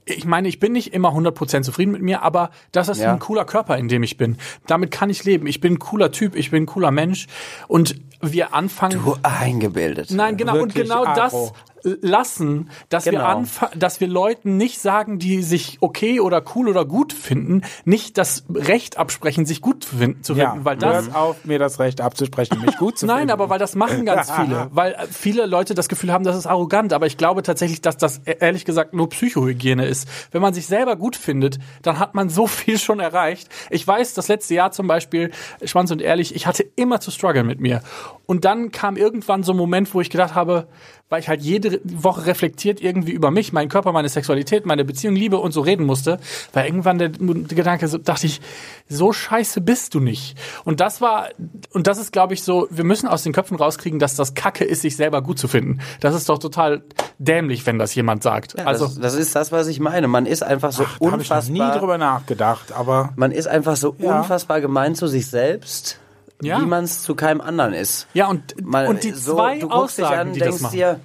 ich 0.03 0.25
meine, 0.25 0.47
ich 0.47 0.59
bin 0.59 0.73
nicht 0.73 0.93
immer 0.93 1.09
100% 1.09 1.61
zufrieden 1.61 1.91
mit 1.91 2.01
mir, 2.01 2.23
aber 2.23 2.49
das 2.71 2.89
ist 2.89 2.99
Ja. 2.99 3.13
ein 3.13 3.19
cooler 3.19 3.45
Körper, 3.45 3.77
in 3.77 3.87
dem 3.87 4.01
ich 4.01 4.17
bin. 4.17 4.37
Damit 4.65 4.89
kann 4.89 5.09
ich 5.11 5.23
leben. 5.23 5.45
Ich 5.45 5.61
bin 5.61 5.73
ein 5.73 5.79
cooler 5.79 6.11
Typ, 6.11 6.35
ich 6.35 6.49
bin 6.51 6.63
ein 6.63 6.65
cooler 6.65 6.89
Mensch 6.91 7.27
und 7.67 7.95
wir 8.19 8.53
anfangen 8.53 8.99
du 9.03 9.15
eingebildet. 9.23 10.11
Nein, 10.11 10.37
genau 10.37 10.53
und 10.53 10.75
Wirklich 10.75 10.89
genau 10.89 11.05
das 11.05 11.33
agro. 11.33 11.53
Lassen, 11.83 12.69
dass 12.89 13.05
wir 13.05 13.11
Genau. 13.13 13.25
anfangen, 13.25 13.79
dass 13.79 13.99
wir 13.99 14.07
Leuten 14.07 14.57
nicht 14.57 14.79
sagen, 14.79 15.19
die 15.19 15.41
sich 15.43 15.77
okay 15.81 16.19
oder 16.19 16.43
cool 16.55 16.67
oder 16.69 16.85
gut 16.85 17.13
finden, 17.13 17.61
nicht 17.85 18.17
das 18.17 18.43
Recht 18.53 18.97
absprechen, 18.97 19.45
sich 19.45 19.61
gut 19.61 19.83
zu 19.83 19.95
finden, 19.97 20.23
zu 20.23 20.33
Ja, 20.33 20.51
finden 20.51 20.65
weil 20.65 20.77
das 20.77 21.05
hört 21.07 21.15
auf, 21.15 21.45
mir 21.45 21.59
das 21.59 21.79
Recht 21.79 22.01
abzusprechen, 22.01 22.61
mich 22.61 22.77
gut 22.77 22.97
zu 22.97 23.05
Nein, 23.07 23.19
finden. 23.19 23.31
aber 23.33 23.49
weil 23.49 23.59
das 23.59 23.75
machen 23.75 24.05
ganz 24.05 24.31
viele. 24.35 24.67
Weil 24.71 24.93
äh, 24.93 25.07
viele 25.11 25.45
Leute 25.45 25.73
das 25.75 25.89
Gefühl 25.89 26.11
haben, 26.13 26.23
das 26.23 26.35
ist 26.37 26.45
arrogant. 26.47 26.93
Aber 26.93 27.05
ich 27.07 27.17
glaube 27.17 27.43
tatsächlich, 27.43 27.81
dass 27.81 27.97
das 27.97 28.19
e- 28.25 28.35
ehrlich 28.39 28.65
gesagt 28.65 28.93
nur 28.93 29.09
Psychohygiene 29.09 29.85
ist. 29.85 30.07
Wenn 30.31 30.41
man 30.41 30.53
sich 30.53 30.67
selber 30.67 30.95
gut 30.95 31.15
findet, 31.15 31.59
dann 31.81 31.99
hat 31.99 32.15
man 32.15 32.29
so 32.29 32.47
viel 32.47 32.77
schon 32.79 32.99
erreicht. 32.99 33.49
Ich 33.69 33.85
weiß, 33.87 34.13
das 34.13 34.27
letzte 34.27 34.53
Jahr 34.55 34.71
zum 34.71 34.87
Beispiel, 34.87 35.31
Schwanz 35.63 35.91
und 35.91 36.01
ehrlich, 36.01 36.35
ich 36.35 36.47
hatte 36.47 36.63
immer 36.75 36.99
zu 36.99 37.11
strugglen 37.11 37.45
mit 37.47 37.59
mir. 37.59 37.81
Und 38.25 38.45
dann 38.45 38.71
kam 38.71 38.95
irgendwann 38.97 39.43
so 39.43 39.51
ein 39.53 39.57
Moment, 39.57 39.93
wo 39.93 40.01
ich 40.01 40.09
gedacht 40.09 40.35
habe, 40.35 40.67
weil 41.11 41.19
ich 41.19 41.27
halt 41.27 41.41
jede 41.41 41.81
Woche 41.83 42.25
reflektiert 42.25 42.81
irgendwie 42.81 43.11
über 43.11 43.29
mich, 43.31 43.51
meinen 43.51 43.67
Körper, 43.69 43.91
meine 43.91 44.07
Sexualität, 44.09 44.65
meine 44.65 44.85
Beziehung, 44.85 45.13
Liebe 45.15 45.37
und 45.37 45.51
so 45.51 45.59
reden 45.61 45.85
musste, 45.85 46.19
weil 46.53 46.65
irgendwann 46.65 46.97
der, 46.97 47.09
der 47.09 47.55
Gedanke 47.55 47.87
so, 47.89 47.97
dachte 47.97 48.27
ich, 48.27 48.39
so 48.87 49.11
scheiße 49.11 49.59
bist 49.61 49.93
du 49.93 49.99
nicht. 49.99 50.37
Und 50.63 50.79
das 50.79 51.01
war, 51.01 51.27
und 51.73 51.87
das 51.87 51.97
ist, 51.97 52.13
glaube 52.13 52.33
ich, 52.33 52.43
so, 52.43 52.67
wir 52.71 52.85
müssen 52.85 53.07
aus 53.07 53.23
den 53.23 53.33
Köpfen 53.33 53.57
rauskriegen, 53.57 53.99
dass 53.99 54.15
das 54.15 54.33
Kacke 54.35 54.63
ist, 54.63 54.81
sich 54.81 54.95
selber 54.95 55.21
gut 55.21 55.37
zu 55.37 55.47
finden. 55.49 55.79
Das 55.99 56.15
ist 56.15 56.29
doch 56.29 56.39
total 56.39 56.81
dämlich, 57.19 57.65
wenn 57.65 57.77
das 57.77 57.93
jemand 57.93 58.23
sagt. 58.23 58.55
Ja, 58.57 58.65
also, 58.65 58.85
das, 58.85 58.97
das 58.99 59.13
ist 59.15 59.35
das, 59.35 59.51
was 59.51 59.67
ich 59.67 59.79
meine. 59.81 60.07
Man 60.07 60.25
ist 60.25 60.43
einfach 60.43 60.71
so 60.71 60.83
da 60.83 60.89
habe 61.11 61.21
ich 61.21 61.29
noch 61.29 61.37
unfassbar. 61.37 61.73
nie 61.73 61.77
drüber 61.79 61.97
nachgedacht, 61.97 62.71
aber 62.71 63.11
man 63.17 63.31
ist 63.31 63.47
einfach 63.47 63.75
so 63.75 63.95
Ja. 63.99 64.19
unfassbar 64.21 64.61
gemein 64.61 64.95
zu 64.95 65.07
sich 65.07 65.27
selbst, 65.27 65.99
Ja. 66.43 66.61
wie 66.61 66.65
man 66.65 66.83
es 66.83 67.03
zu 67.03 67.15
keinem 67.15 67.41
anderen 67.41 67.73
ist. 67.73 68.07
ja, 68.13 68.27
und, 68.27 68.61
Man, 68.65 68.87
und 68.87 69.03
die 69.03 69.11
so, 69.11 69.35
zwei 69.35 69.59
du 69.59 69.67
guckst 69.69 69.97
dich 69.97 70.05
Aussagen, 70.05 70.29
an, 70.29 70.33
die 70.33 70.39
das 70.39 70.47
denkst 70.49 70.61
machen. 70.63 70.73
dir, 70.75 70.99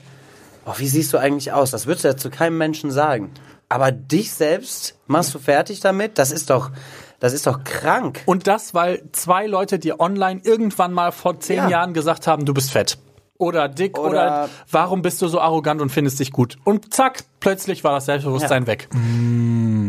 oh, 0.66 0.74
wie 0.76 0.88
siehst 0.88 1.12
du 1.12 1.18
eigentlich 1.18 1.52
aus? 1.52 1.70
Das 1.70 1.86
würdest 1.86 2.04
du 2.04 2.08
ja 2.08 2.16
zu 2.16 2.30
keinem 2.30 2.58
Menschen 2.58 2.90
sagen. 2.90 3.30
Aber 3.68 3.90
dich 3.92 4.32
selbst 4.32 4.94
machst 5.06 5.34
du 5.34 5.38
fertig 5.38 5.80
damit? 5.80 6.18
Das 6.18 6.30
ist 6.30 6.50
doch, 6.50 6.70
das 7.18 7.32
ist 7.32 7.46
doch 7.46 7.64
krank. 7.64 8.22
Und 8.26 8.46
das, 8.46 8.74
weil 8.74 9.02
zwei 9.12 9.46
Leute 9.46 9.78
dir 9.78 9.98
online 10.00 10.40
irgendwann 10.44 10.92
mal 10.92 11.10
vor 11.12 11.40
zehn 11.40 11.56
Ja. 11.56 11.68
Jahren 11.68 11.92
gesagt 11.94 12.26
haben, 12.26 12.44
du 12.44 12.54
bist 12.54 12.70
fett. 12.70 12.98
Oder 13.38 13.68
dick 13.68 13.98
oder, 13.98 14.08
Oder- 14.08 14.48
warum 14.70 15.02
bist 15.02 15.20
du 15.22 15.28
so 15.28 15.40
arrogant 15.40 15.80
und 15.82 15.90
findest 15.90 16.18
dich 16.20 16.30
gut? 16.32 16.56
Und 16.64 16.94
zack, 16.94 17.22
plötzlich 17.40 17.84
war 17.84 17.92
das 17.92 18.06
Selbstbewusstsein 18.06 18.66
weg. 18.66 18.88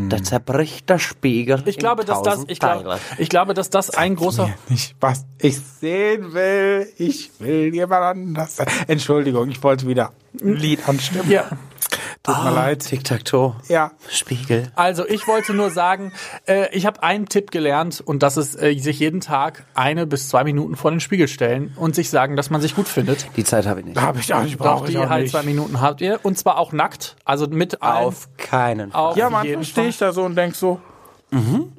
Da 0.10 0.24
zerbricht 0.24 0.90
der 0.90 1.00
Spiegel. 1.00 1.62
Ich 1.66 1.78
glaube, 1.78 2.06
dass 2.06 2.22
das, 2.22 2.46
ich 2.48 2.60
glaube, 2.60 2.98
ich 3.18 3.30
glaube, 3.30 3.54
dass 3.54 3.70
das 3.70 3.90
ein 3.90 4.16
großer, 4.16 4.50
nicht, 4.70 4.96
was 5.00 5.26
ich 5.42 5.60
sehen 5.60 6.34
will. 6.34 6.88
Ich 6.98 7.32
will 7.40 7.74
jemand 7.74 8.04
anders. 8.04 8.58
Entschuldigung, 8.88 9.50
ich 9.50 9.62
wollte 9.64 9.88
wieder 9.88 10.12
ein 10.42 10.54
Lied 10.56 10.88
anstimmen. 10.88 11.30
ja. 11.30 11.46
Tut 12.24 12.44
mir 12.44 12.52
leid. 12.52 12.80
Tic-Tac-Toe. 12.86 13.56
Ja. 13.70 13.92
Spiegel. 14.10 14.72
Also 14.76 15.08
ich 15.08 15.28
wollte 15.28 15.54
nur 15.54 15.70
sagen, 15.70 16.12
äh, 16.46 16.68
ich 16.76 16.86
habe 16.86 17.02
einen 17.04 17.28
Tipp 17.28 17.52
gelernt 17.52 18.02
und 18.06 18.24
das 18.24 18.36
ist, 18.38 18.62
äh, 18.62 18.78
sich 18.78 19.00
jeden 19.00 19.22
Tag 19.22 19.66
eine 19.74 20.06
bis 20.06 20.28
zwei 20.28 20.44
Minuten 20.44 20.76
vor 20.76 20.92
den 20.92 21.00
Spiegel 21.00 21.28
stellen 21.30 21.74
und 21.78 21.96
sich 21.96 22.10
sagen, 22.10 22.36
dass 22.36 22.50
man 22.50 22.60
sich 22.60 22.76
gut 22.76 22.88
findet. 22.90 23.28
Die 23.38 23.44
Zeit 23.46 23.66
habe 23.66 23.80
ich 23.80 23.86
nicht. 23.86 24.02
Habe 24.02 24.20
ich 24.20 24.34
auch 24.34 24.44
nicht, 24.44 24.58
brauche 24.58 24.86
ich 24.86 24.92
die 24.92 24.98
auch 24.98 25.10
halt 25.10 25.24
nicht. 25.24 25.32
zwei 25.32 25.44
Minuten 25.44 25.80
habt 25.80 26.02
ihr 26.02 26.20
und 26.24 26.38
zwar 26.38 26.58
auch 26.58 26.74
nackt, 26.74 27.16
also 27.24 27.48
mit 27.48 27.82
allen, 27.82 28.06
Auf 28.08 28.28
keinen 28.38 28.92
Fall. 28.92 29.02
auf 29.02 29.16
Ja, 29.18 29.30
manchmal 29.30 29.64
stehe 29.64 29.88
ich 29.88 29.98
da 29.98 30.12
so 30.12 30.24
und 30.24 30.36
denk 30.36 30.56
so, 30.56 30.82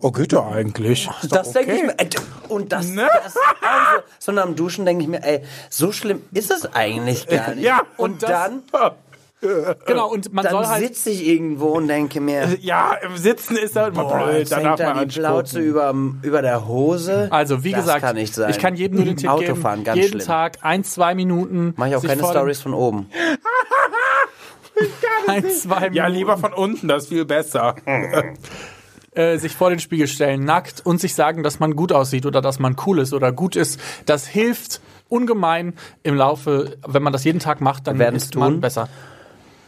oh, 0.00 0.10
geht 0.12 0.32
ja 0.32 0.46
eigentlich. 0.46 1.08
Ist 1.22 1.34
Das 1.34 1.48
doch 1.48 1.52
denke 1.54 1.74
ich 1.74 1.82
okay. 1.84 1.92
mir. 1.98 2.04
Äh, 2.04 2.08
Und 2.52 2.72
das, 2.72 2.86
Ne? 2.88 3.06
das 3.22 3.34
also, 3.36 4.02
so 4.18 4.32
nach 4.32 4.44
dem 4.44 4.56
Duschen 4.56 4.86
denke 4.86 5.02
ich 5.02 5.08
mir, 5.08 5.22
ey, 5.22 5.42
so 5.68 5.92
schlimm 5.92 6.22
ist 6.32 6.50
es 6.50 6.72
eigentlich 6.74 7.26
gar 7.26 7.50
nicht. 7.54 7.64
Ja, 7.64 7.82
und, 7.98 8.22
das- 8.22 8.30
dann, 8.30 8.62
Genau, 9.86 10.10
und 10.12 10.32
man 10.32 10.42
dann 10.44 10.52
soll 10.52 10.66
halt 10.66 10.84
sitze 10.84 11.10
ich 11.10 11.26
irgendwo 11.28 11.66
und 11.68 11.86
denke 11.86 12.20
mir, 12.20 12.56
Ja, 12.60 12.94
im 13.02 13.16
Sitzen 13.16 13.56
ist 13.56 13.76
halt 13.76 13.94
immer 13.94 14.04
boah, 14.04 14.24
blöd. 14.26 14.38
jetzt 14.38 14.50
Da 14.52 14.60
darf 14.60 14.80
hängt 14.80 14.96
man 14.96 15.08
die 15.08 15.18
Plauze 15.20 15.60
über, 15.60 15.94
über 16.22 16.42
der 16.42 16.66
Hose. 16.66 17.28
Also 17.30 17.62
wie 17.62 17.70
das 17.70 17.82
gesagt, 17.82 18.00
kann 18.00 18.16
nicht 18.16 18.34
sein. 18.34 18.50
ich 18.50 18.58
kann 18.58 18.74
jedem 18.74 18.96
nur 18.96 19.04
den 19.04 19.16
Tipp 19.16 19.30
Autofahren, 19.30 19.80
geben, 19.80 19.84
ganz 19.84 19.96
jeden 19.98 20.10
schlimm. 20.20 20.26
Tag 20.26 20.58
ein, 20.62 20.82
zwei 20.82 21.14
Minuten. 21.14 21.72
Mache 21.76 21.90
ich 21.90 21.96
auch 21.96 22.02
keine 22.02 22.24
Stories 22.24 22.60
von 22.60 22.74
oben. 22.74 23.08
Ein, 25.26 25.48
zwei 25.50 25.88
Ja, 25.92 26.04
Minuten, 26.04 26.12
lieber 26.12 26.38
von 26.38 26.52
unten, 26.52 26.88
das 26.88 27.04
ist 27.04 27.08
viel 27.10 27.24
besser. 27.24 27.74
äh, 29.12 29.36
sich 29.38 29.54
vor 29.54 29.70
den 29.70 29.80
Spiegel 29.80 30.06
stellen, 30.06 30.44
nackt 30.44 30.84
und 30.86 31.00
sich 31.00 31.14
sagen, 31.14 31.42
dass 31.42 31.58
man 31.60 31.74
gut 31.76 31.92
aussieht 31.92 32.26
oder 32.26 32.40
dass 32.40 32.58
man 32.58 32.76
cool 32.86 32.98
ist 33.00 33.12
oder 33.12 33.32
gut 33.32 33.56
ist. 33.56 33.80
Das 34.06 34.26
hilft 34.26 34.80
ungemein 35.08 35.74
im 36.02 36.14
Laufe, 36.14 36.76
wenn 36.86 37.02
man 37.02 37.12
das 37.12 37.24
jeden 37.24 37.40
Tag 37.40 37.60
macht, 37.60 37.86
dann 37.86 38.00
ist 38.00 38.34
man 38.36 38.52
tun. 38.52 38.60
besser. 38.60 38.88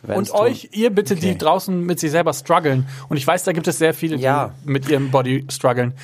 Werden's 0.03 0.31
Und 0.31 0.37
tun. 0.39 0.47
euch, 0.47 0.69
ihr 0.73 0.91
bitte, 0.91 1.15
die 1.15 1.37
draußen 1.37 1.79
mit 1.85 2.01
sich 2.01 2.11
selber 2.11 2.33
strugglen. 2.33 2.87
Und 3.09 3.17
ich 3.17 3.27
weiß, 3.27 3.45
da 3.45 3.53
gibt 3.53 3.69
es 3.69 3.79
sehr 3.79 3.93
viele, 3.95 4.17
die 4.17 4.23
Ja. 4.23 4.53
mit 4.65 4.89
ihrem 4.89 5.11
Body 5.11 5.45
strugglen. 5.51 5.95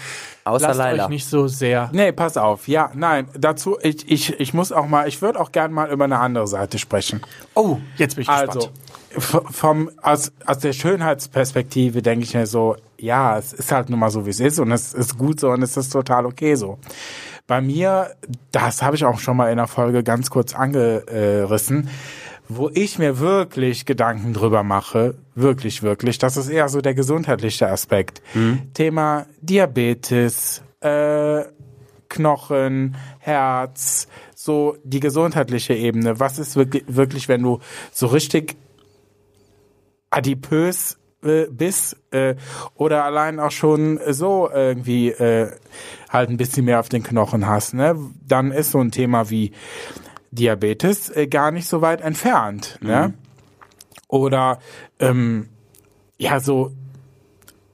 Außer 0.44 0.68
Lasst 0.68 0.78
Laila. 0.78 1.05
euch 1.05 1.09
nicht 1.11 1.26
so 1.28 1.49
sehr. 1.49 1.88
Nee, 1.92 2.12
pass 2.12 2.36
auf. 2.36 2.68
Ja, 2.68 2.90
nein, 2.94 3.26
dazu, 3.36 3.76
ich, 3.82 4.09
ich, 4.11 4.38
ich 4.38 4.55
muss 4.55 4.70
auch 4.70 4.86
mal, 4.86 5.09
ich 5.09 5.20
würde 5.22 5.40
auch 5.40 5.51
gern 5.51 5.72
mal 5.72 5.90
über 5.90 6.05
eine 6.05 6.18
andere 6.20 6.47
Seite 6.47 6.78
sprechen. 6.78 7.20
Oh, 7.55 7.78
jetzt 7.97 8.14
bin 8.14 8.22
ich 8.22 8.28
Also, 8.28 8.70
gespannt. 9.12 9.55
vom, 9.55 9.90
aus, 10.03 10.30
aus 10.47 10.59
der 10.61 10.72
Schönheitsperspektive 10.72 12.03
denke 12.03 12.24
ich 12.24 12.34
mir 12.34 12.47
so, 12.47 12.76
ja, 12.99 13.36
es 13.38 13.53
ist 13.53 13.72
halt 13.72 13.90
nun 13.90 13.99
mal 13.99 14.11
so, 14.11 14.24
wie 14.24 14.30
es 14.30 14.40
ist 14.40 14.59
und 14.61 14.70
es 14.72 14.94
ist 14.94 15.18
gut 15.18 15.40
so 15.40 15.51
und 15.51 15.62
es 15.62 15.76
ist 15.76 15.90
total 15.90 16.26
okay 16.26 16.55
so. 16.55 16.78
Bei 17.49 17.61
mir, 17.61 18.11
das 18.53 18.82
habe 18.82 18.97
ich 18.97 19.05
auch 19.05 19.18
schon 19.20 19.36
mal 19.36 19.51
in 19.51 19.57
der 19.57 19.66
Folge 19.68 20.03
ganz 20.05 20.30
kurz 20.30 20.55
angerissen, 20.55 21.88
wo 22.49 22.70
ich 22.72 22.99
mir 22.99 23.18
wirklich 23.18 23.86
Gedanken 23.86 24.32
drüber 24.32 24.62
mache, 24.62 25.14
wirklich, 25.34 25.82
wirklich, 25.82 26.18
das 26.18 26.36
ist 26.36 26.49
eher 26.49 26.68
so 26.68 26.80
der 26.80 26.94
gesundheitliche 26.94 27.68
Aspekt. 27.68 28.22
Thema 28.74 29.26
Diabetes, 29.40 30.62
äh, 30.80 31.44
Knochen, 32.09 32.97
Herz, 33.18 34.07
so 34.34 34.76
die 34.84 35.01
gesundheitliche 35.01 35.74
Ebene. 35.74 36.20
Was 36.20 36.38
ist 36.38 36.57
wirklich, 36.57 36.84
wirklich 36.86 37.28
wenn 37.28 37.42
du 37.42 37.59
so 37.92 38.07
richtig 38.07 38.57
adipös 40.11 40.99
äh, 41.22 41.47
bist 41.51 41.97
äh, 42.12 42.36
oder 42.74 43.05
allein 43.05 43.40
auch 43.40 43.51
schon 43.51 43.99
so 44.11 44.49
irgendwie 44.53 45.09
äh, 45.09 45.51
halt 46.09 46.30
ein 46.30 46.36
bisschen 46.36 46.64
mehr 46.64 46.80
auf 46.80 46.88
den 46.88 47.03
Knochen 47.03 47.47
hast, 47.47 47.74
ne? 47.74 47.97
Dann 48.26 48.53
ist 48.53 48.70
so 48.70 48.78
ein 48.78 48.92
Thema 48.92 49.30
wie 49.30 49.53
Diabetes 50.37 51.11
äh, 51.11 51.26
gar 51.26 51.51
nicht 51.51 51.66
so 51.66 51.80
weit 51.80 52.01
entfernt. 52.01 52.78
Ne? 52.80 53.14
Oder 54.09 54.61
ähm, 55.01 55.49
ja, 56.18 56.39
so 56.39 56.70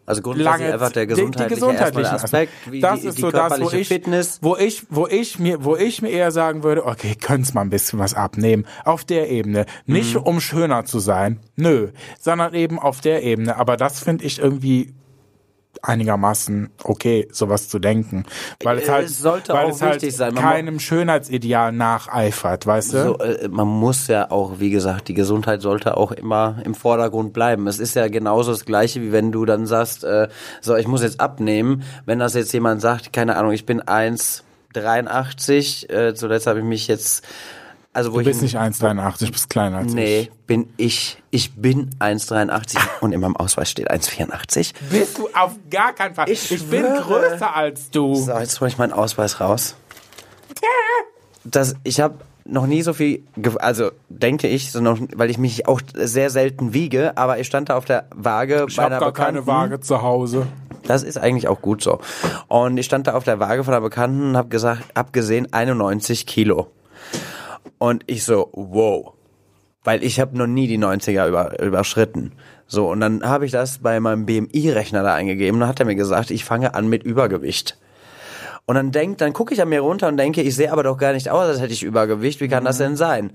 Also 0.07 0.23
grundsätzlich 0.23 0.45
lange 0.61 0.73
einfach 0.73 0.93
der 0.93 1.07
die- 1.07 1.15
die 1.15 1.47
gesundheitliche, 1.49 2.13
Aspekt, 2.13 2.53
wie 2.71 2.81
das 2.81 3.01
die, 3.03 3.07
ist 3.09 3.19
die 3.19 3.23
so 3.23 3.31
das, 3.31 3.61
wo 3.61 3.71
ich, 3.71 3.89
Fitness. 3.89 4.39
wo 4.41 4.57
ich, 4.57 4.85
wo 4.91 5.07
ich 5.07 5.39
mir, 5.39 5.63
wo 5.65 5.77
ich 5.77 6.03
mir 6.03 6.09
eher 6.11 6.31
sagen 6.33 6.63
würde, 6.63 6.87
okay, 6.87 7.15
könnt's 7.15 7.53
mal 7.55 7.61
ein 7.61 7.71
bisschen 7.71 7.99
was 7.99 8.15
abnehmen 8.15 8.65
auf 8.85 9.05
der 9.05 9.31
Ebene, 9.31 9.67
nicht 9.87 10.15
Mhm. 10.15 10.23
um 10.23 10.41
schöner 10.41 10.85
zu 10.87 10.99
sein, 10.99 11.39
nö, 11.57 11.91
sondern 12.19 12.55
eben 12.55 12.79
auf 12.79 13.01
der 13.01 13.23
Ebene. 13.23 13.57
Aber 13.57 13.77
das 13.77 14.01
finde 14.01 14.25
ich 14.25 14.39
irgendwie 14.41 14.95
einigermaßen 15.81 16.71
okay, 16.85 17.29
sowas 17.33 17.69
zu 17.69 17.79
denken, 17.79 18.25
weil 18.63 18.79
es 18.79 18.89
Äh, 18.89 18.93
halt, 18.93 19.07
es 19.07 19.19
sollte 19.19 19.53
weil 19.53 19.67
auch 19.67 19.71
es 19.71 19.83
halt 19.83 20.13
sein. 20.13 20.35
Keinem 20.35 20.79
Schönheitsideal 20.79 21.73
nacheifert, 21.73 22.67
weißt 22.67 22.93
du? 22.93 23.05
So, 23.05 23.19
äh, 23.19 23.49
man 23.49 23.69
muss 23.69 24.07
ja 24.07 24.31
auch, 24.31 24.61
wie 24.61 24.71
gesagt, 24.71 25.09
die 25.09 25.15
Gesundheit 25.15 25.63
sollte 25.63 25.97
auch 25.97 26.13
immer 26.13 26.57
im 26.65 26.75
Vordergrund 26.75 27.33
bleiben. 27.33 27.67
Es 27.67 27.79
ist 27.79 27.97
ja 27.97 28.09
genauso 28.09 28.53
das 28.53 28.65
Gleiche, 28.65 29.01
wie 29.01 29.13
wenn 29.13 29.33
du 29.33 29.45
dann 29.45 29.67
sagst, 29.67 30.05
äh, 30.05 30.29
so, 30.61 30.77
ich 30.77 30.87
muss 30.87 31.03
jetzt 31.03 31.21
abnehmen. 31.21 31.83
Wenn 32.07 32.19
das 32.19 32.35
jetzt 32.35 32.53
jemand 32.53 32.81
sagt, 32.81 33.13
keine 33.13 33.37
Ahnung, 33.37 33.53
ich 33.53 33.67
bin 33.67 33.81
1,83, 33.81 35.91
äh, 35.91 36.15
zuletzt 36.15 36.47
habe 36.47 36.61
ich 36.61 36.65
mich 36.65 36.89
jetzt, 36.89 37.25
also 37.93 38.11
wo 38.13 38.17
Du 38.17 38.21
ich 38.23 38.27
bist 38.29 38.43
nicht 38.43 38.57
1,83, 38.59 39.31
bist 39.33 39.51
kleiner 39.51 39.79
als 39.79 39.93
Nee, 39.93 40.21
ich. 40.21 40.31
bin 40.47 40.73
ich. 40.77 41.23
Ich 41.31 41.55
bin 41.55 41.91
1,83 41.99 42.79
und 43.01 43.13
in 43.13 43.21
meinem 43.21 43.37
Ausweis 43.37 43.71
steht 43.71 43.91
1,84. 43.91 44.73
Bist 44.91 45.19
du 45.19 45.29
auf 45.35 45.53
gar 45.71 45.93
keinen 45.95 46.15
Fall. 46.15 46.29
Ich 46.31 46.51
Ich, 46.51 46.67
bin 46.69 46.85
größer 46.85 47.55
als 47.55 47.91
du. 47.91 48.15
So, 48.15 48.33
jetzt 48.39 48.61
hole 48.61 48.69
ich 48.71 48.79
meinen 48.79 48.93
Ausweis 48.93 49.41
raus. 49.41 49.77
Das, 51.45 51.75
ich 51.85 52.01
habe 52.01 52.17
noch 52.45 52.67
nie 52.67 52.83
so 52.83 52.93
viel, 52.93 53.23
also 53.59 53.91
denke 54.09 54.49
ich, 54.49 54.73
so 54.73 54.81
noch, 54.81 54.99
weil 55.15 55.31
ich 55.31 55.39
mich 55.39 55.67
auch 55.69 55.81
sehr 55.95 56.31
selten 56.31 56.73
wiege, 56.73 57.17
aber 57.17 57.39
ich 57.39 57.47
stand 57.47 57.69
da 57.69 57.77
auf 57.77 57.85
der 57.85 58.07
Waage 58.15 58.67
Ich 58.69 58.77
bei 58.77 58.83
habe 58.85 58.95
einer 58.97 59.01
gar 59.01 59.13
Bekannten. 59.13 59.35
keine 59.35 59.47
Waage 59.47 59.81
zu 59.81 60.03
Hause. 60.03 60.47
Das 60.85 61.03
ist 61.05 61.19
eigentlich 61.19 61.47
auch 61.49 61.61
gut 61.63 61.83
so. 61.83 62.01
Und 62.49 62.77
ich 62.79 62.87
stand 62.87 63.07
da 63.07 63.15
auf 63.15 63.25
der 63.25 63.39
Waage 63.39 63.63
von 63.65 63.73
einer 63.75 63.81
Bekannten 63.81 64.31
und 64.31 64.37
habe 64.37 64.49
gesagt, 64.49 64.83
abgesehen 64.95 65.53
91 65.53 66.27
Kilo. 66.27 66.69
Und 67.83 68.05
ich 68.07 68.23
so, 68.23 68.49
wow. 68.53 69.13
Weil 69.83 70.05
ich 70.05 70.21
habe 70.21 70.39
noch 70.39 70.47
nie 70.47 70.69
die 70.69 70.79
90er 70.79 71.27
über, 71.27 71.61
überschritten. 71.61 72.31
So, 72.69 72.89
und 72.89 73.01
dann 73.01 73.25
habe 73.25 73.45
ich 73.45 73.51
das 73.51 73.79
bei 73.79 73.99
meinem 73.99 74.25
BMI-Rechner 74.25 75.03
da 75.03 75.15
eingegeben. 75.15 75.59
Dann 75.59 75.69
hat 75.69 75.81
er 75.81 75.87
mir 75.87 75.97
gesagt, 75.97 76.31
ich 76.31 76.45
fange 76.45 76.77
an 76.77 76.87
mit 76.87 77.03
Übergewicht. 77.03 77.77
Und 78.67 78.77
dann 78.77 78.93
denkt, 78.93 79.21
dann 79.21 79.33
gucke 79.33 79.53
ich 79.53 79.61
an 79.61 79.69
mir 79.69 79.81
runter 79.81 80.07
und 80.07 80.17
denke, 80.17 80.43
ich 80.43 80.55
sehe 80.55 80.71
aber 80.71 80.85
doch 80.85 80.97
gar 80.97 81.13
nicht 81.13 81.29
aus, 81.29 81.49
als 81.49 81.61
hätte 81.61 81.73
ich 81.73 81.83
Übergewicht. 81.83 82.41
Wie 82.41 82.47
kann 82.47 82.65
das 82.65 82.79
denn 82.79 82.95
sein? 82.95 83.33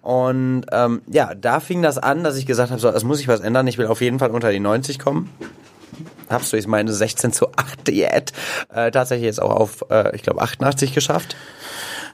Und 0.00 0.66
ähm, 0.70 1.02
ja, 1.08 1.34
da 1.34 1.58
fing 1.58 1.82
das 1.82 1.98
an, 1.98 2.22
dass 2.22 2.36
ich 2.36 2.46
gesagt 2.46 2.70
habe, 2.70 2.80
so, 2.80 2.90
es 2.90 3.02
muss 3.02 3.18
sich 3.18 3.26
was 3.26 3.40
ändern. 3.40 3.66
Ich 3.66 3.78
will 3.78 3.88
auf 3.88 4.00
jeden 4.00 4.20
Fall 4.20 4.30
unter 4.30 4.52
die 4.52 4.60
90 4.60 5.00
kommen. 5.00 5.28
Hab's 6.30 6.50
durch 6.50 6.68
meine 6.68 6.92
16 6.92 7.32
zu 7.32 7.48
8 7.56 7.88
Diät 7.88 8.32
äh, 8.72 8.92
tatsächlich 8.92 9.26
jetzt 9.26 9.42
auch 9.42 9.50
auf, 9.50 9.84
äh, 9.90 10.14
ich 10.14 10.22
glaube, 10.22 10.40
88 10.40 10.94
geschafft. 10.94 11.34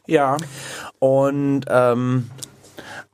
Ja, 0.07 0.37
Und 1.05 1.67
ähm, 1.69 2.31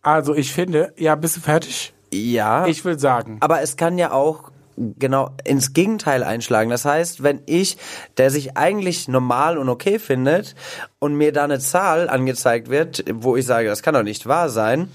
also 0.00 0.32
ich 0.32 0.52
finde, 0.52 0.94
ja, 0.96 1.16
bist 1.16 1.38
du 1.38 1.40
fertig? 1.40 1.92
ja, 2.12 2.64
Ich 2.66 2.84
will 2.84 3.00
sagen, 3.00 3.38
aber 3.40 3.62
es 3.62 3.76
kann 3.76 3.98
ja 3.98 4.12
auch 4.12 4.52
genau 4.76 5.30
ins 5.42 5.72
Gegenteil 5.72 6.22
einschlagen. 6.22 6.70
Das 6.70 6.84
heißt, 6.84 7.24
wenn 7.24 7.40
ich, 7.46 7.78
der 8.16 8.30
sich 8.30 8.56
eigentlich 8.56 9.08
normal 9.08 9.58
und 9.58 9.68
okay 9.68 9.98
findet 9.98 10.54
und 11.00 11.16
mir 11.16 11.32
da 11.32 11.42
eine 11.42 11.58
Zahl 11.58 12.08
angezeigt 12.08 12.70
wird, 12.70 13.04
wo 13.12 13.34
ich 13.34 13.44
sage, 13.44 13.66
das 13.66 13.82
kann 13.82 13.94
doch 13.94 14.04
nicht 14.04 14.28
wahr 14.28 14.50
sein, 14.50 14.88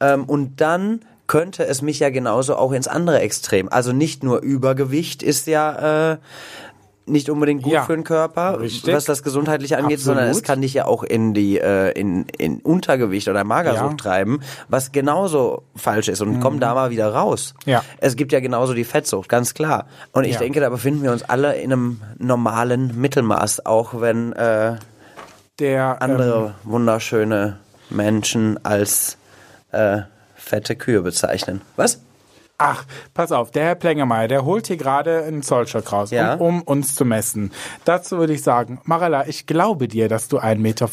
ähm, 0.00 0.24
und 0.24 0.60
dann 0.60 1.00
könnte 1.26 1.64
es 1.64 1.80
mich 1.80 2.00
ja 2.00 2.10
genauso 2.10 2.56
auch 2.56 2.72
ins 2.72 2.86
andere 2.86 3.20
Extrem. 3.20 3.70
Also 3.70 3.94
nicht 3.94 4.22
nur 4.22 4.42
Übergewicht 4.42 5.22
ist 5.22 5.46
ja 5.46 6.12
äh, 6.12 6.18
nicht 7.06 7.28
unbedingt 7.30 7.62
gut 7.62 7.72
Ja, 7.72 7.82
für 7.82 7.94
den 7.94 8.04
Körper, 8.04 8.60
richtig. 8.60 8.94
was 8.94 9.04
das 9.04 9.22
gesundheitliche 9.22 9.76
angeht, 9.76 9.98
sondern 10.00 10.26
es 10.26 10.30
Absolut. 10.38 10.46
kann 10.46 10.60
dich 10.62 10.74
ja 10.74 10.84
auch 10.86 11.02
in 11.02 11.34
die 11.34 11.58
äh, 11.58 11.90
in, 11.98 12.26
in 12.38 12.60
Untergewicht 12.60 13.28
oder 13.28 13.42
Magersucht 13.44 13.90
Ja. 13.90 13.96
treiben, 13.96 14.40
was 14.68 14.92
genauso 14.92 15.64
falsch 15.74 16.08
ist 16.08 16.20
und 16.20 16.38
komm 16.40 16.60
da 16.60 16.74
mal 16.74 16.90
wieder 16.90 17.12
raus. 17.12 17.54
Mhm. 17.66 17.72
Ja. 17.72 17.84
Es 17.98 18.14
gibt 18.16 18.30
ja 18.32 18.38
genauso 18.40 18.72
die 18.74 18.84
Fettsucht, 18.84 19.28
ganz 19.28 19.52
klar. 19.54 19.86
Und 20.12 20.24
ich 20.24 20.34
Ja. 20.34 20.38
denke, 20.40 20.60
da 20.60 20.68
befinden 20.68 21.02
wir 21.02 21.10
uns 21.12 21.22
alle 21.24 21.56
in 21.56 21.72
einem 21.72 22.00
normalen 22.18 23.00
Mittelmaß, 23.00 23.66
auch 23.66 24.00
wenn 24.00 24.32
äh, 24.34 24.76
der 25.58 26.00
andere 26.02 26.54
Ähm, 26.64 26.70
wunderschöne 26.70 27.58
Menschen 27.90 28.64
als 28.64 29.16
äh, 29.72 30.02
fette 30.34 30.76
Kühe 30.76 31.02
bezeichnen. 31.02 31.60
Was? 31.76 32.00
Ach, 32.62 32.84
pass 33.14 33.32
auf, 33.32 33.50
der 33.50 33.64
Herr 33.64 33.74
Plengermeier, 33.74 34.28
der 34.28 34.44
holt 34.44 34.68
hier 34.68 34.76
gerade 34.76 35.24
einen 35.24 35.42
Zollstock 35.42 35.90
raus, 35.92 36.10
Ja. 36.10 36.34
um, 36.34 36.62
um 36.62 36.62
uns 36.62 36.94
zu 36.94 37.04
messen. 37.04 37.50
Dazu 37.84 38.18
würde 38.18 38.32
ich 38.34 38.42
sagen, 38.42 38.80
Marella, 38.84 39.26
ich 39.26 39.46
glaube 39.46 39.88
dir, 39.88 40.08
dass 40.08 40.28
du 40.28 40.38
1,84 40.38 40.58
Meter 40.58 40.88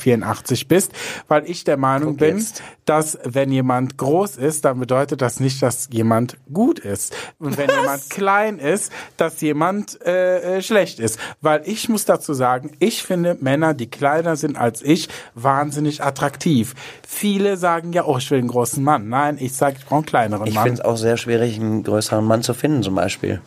bist, 0.67 0.91
weil 1.27 1.49
ich 1.49 1.63
der 1.63 1.77
Meinung 1.77 2.09
Guck 2.11 2.17
bin, 2.19 2.37
jetzt. 2.37 2.63
dass 2.85 3.17
wenn 3.23 3.51
jemand 3.51 3.97
groß 3.97 4.37
ist, 4.37 4.65
dann 4.65 4.79
bedeutet 4.79 5.21
das 5.21 5.39
nicht, 5.39 5.61
dass 5.61 5.89
jemand 5.91 6.37
gut 6.51 6.79
ist. 6.79 7.15
Und 7.37 7.57
wenn 7.57 7.69
jemand 7.69 8.09
klein 8.09 8.57
ist, 8.59 8.91
dass 9.17 9.39
jemand 9.41 10.01
äh, 10.05 10.57
äh, 10.57 10.61
schlecht 10.61 10.99
ist. 10.99 11.19
Weil 11.41 11.61
ich 11.65 11.87
muss 11.89 12.05
dazu 12.05 12.33
sagen, 12.33 12.71
ich 12.79 13.03
finde 13.03 13.37
Männer, 13.41 13.73
die 13.73 13.89
kleiner 13.89 14.35
sind 14.35 14.57
als 14.57 14.81
ich, 14.81 15.07
wahnsinnig 15.35 16.03
attraktiv. 16.03 16.73
Viele 17.07 17.57
sagen 17.57 17.93
ja, 17.93 18.05
oh, 18.05 18.17
ich 18.17 18.29
will 18.31 18.39
einen 18.39 18.47
großen 18.47 18.83
Mann. 18.83 19.09
Nein, 19.09 19.37
ich 19.39 19.53
sage, 19.53 19.75
ich 19.79 19.85
brauche 19.85 19.97
einen 19.97 20.05
kleineren 20.05 20.47
Ich 20.47 20.55
Mann. 20.55 20.63
finde 20.65 20.81
es 20.81 20.85
auch 20.85 20.97
sehr 20.97 21.17
schwierig, 21.17 21.58
einen 21.59 21.83
größeren 21.83 22.23
Mann 22.23 22.43
zu 22.43 22.53
finden, 22.53 22.83
zum 22.83 22.95
Beispiel. 22.95 23.41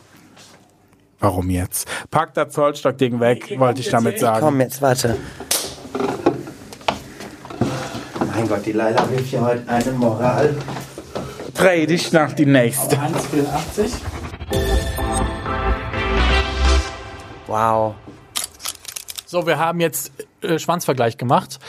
Warum 1.19 1.49
jetzt? 1.49 1.87
Pack 2.11 2.33
das 2.33 2.53
Zollstock-Ding 2.53 3.19
weg, 3.19 3.57
wollte 3.57 3.79
ich 3.81 3.89
damit 3.89 4.19
sagen. 4.19 4.45
Komm, 4.45 4.59
jetzt 4.59 4.81
warte. 4.81 5.17
Mein 8.35 8.47
Gott, 8.47 8.65
die 8.65 8.73
Leila 8.73 9.09
wirft 9.09 9.27
hier 9.27 9.41
heute 9.41 9.69
eine 9.69 9.91
Moral. 9.93 10.55
Dreh 11.53 11.85
dich 11.85 12.11
nach 12.11 12.33
die 12.33 12.45
nächste. 12.45 12.97
1,84. 12.97 13.91
Wow. 17.47 17.95
So, 19.25 19.47
wir 19.47 19.57
haben 19.59 19.79
jetzt 19.79 20.11
äh, 20.41 20.59
Schwanzvergleich 20.59 21.17
gemacht. 21.17 21.59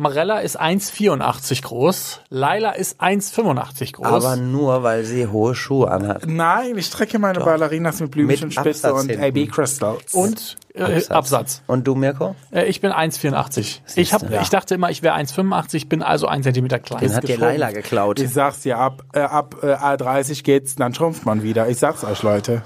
Marella 0.00 0.38
ist 0.38 0.58
1,84 0.58 1.62
groß. 1.62 2.20
Laila 2.30 2.70
ist 2.70 3.02
1,85 3.02 3.92
groß. 3.92 4.06
Aber 4.06 4.36
nur, 4.36 4.82
weil 4.82 5.04
sie 5.04 5.26
hohe 5.26 5.54
Schuhe 5.54 5.90
anhat. 5.90 6.26
Nein, 6.26 6.78
ich 6.78 6.86
strecke 6.86 7.18
meine 7.18 7.38
Ballerinas 7.40 8.00
mit 8.00 8.10
Blümchenspitze 8.10 8.88
Absatz 8.88 9.04
und. 9.14 9.22
AB 9.22 9.46
Crystals. 9.50 10.14
und 10.14 10.56
äh, 10.72 11.02
Absatz. 11.10 11.60
Und 11.66 11.86
du, 11.86 11.94
Mirko? 11.94 12.34
Äh, 12.50 12.64
ich 12.64 12.80
bin 12.80 12.92
1,84. 12.92 13.80
Ich, 13.96 14.14
hab, 14.14 14.30
Ja. 14.30 14.40
ich 14.40 14.48
dachte 14.48 14.74
immer, 14.76 14.88
ich 14.88 15.02
wäre 15.02 15.16
1,85, 15.16 15.86
bin 15.88 16.02
also 16.02 16.26
1 16.28 16.44
Zentimeter 16.44 16.78
klein. 16.78 17.00
Den 17.00 17.14
hat 17.14 17.28
dir. 17.28 17.36
Leila 17.36 17.70
geklaut. 17.70 18.20
Ich 18.20 18.32
sag's 18.32 18.60
dir, 18.60 18.78
ab, 18.78 19.02
äh, 19.12 19.20
ab 19.20 19.56
äh, 19.62 19.66
A30 19.74 20.42
geht's, 20.44 20.76
dann 20.76 20.94
schrumpft 20.94 21.26
man 21.26 21.42
wieder. 21.42 21.68
Ich 21.68 21.76
sag's 21.76 22.04
euch, 22.04 22.22
Leute. 22.22 22.62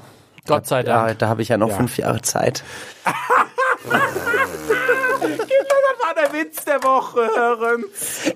Gott 0.46 0.68
sei 0.68 0.84
Dank. 0.84 1.08
Ja, 1.08 1.14
da 1.14 1.28
habe 1.28 1.42
ich 1.42 1.48
ja 1.48 1.56
noch 1.56 1.70
Ja. 1.70 1.74
fünf 1.76 1.96
Jahre 1.98 2.22
Zeit. 2.22 2.62
Das 6.34 6.40
Witz 6.46 6.64
der 6.64 6.82
Woche, 6.82 7.20
hören. 7.36 7.84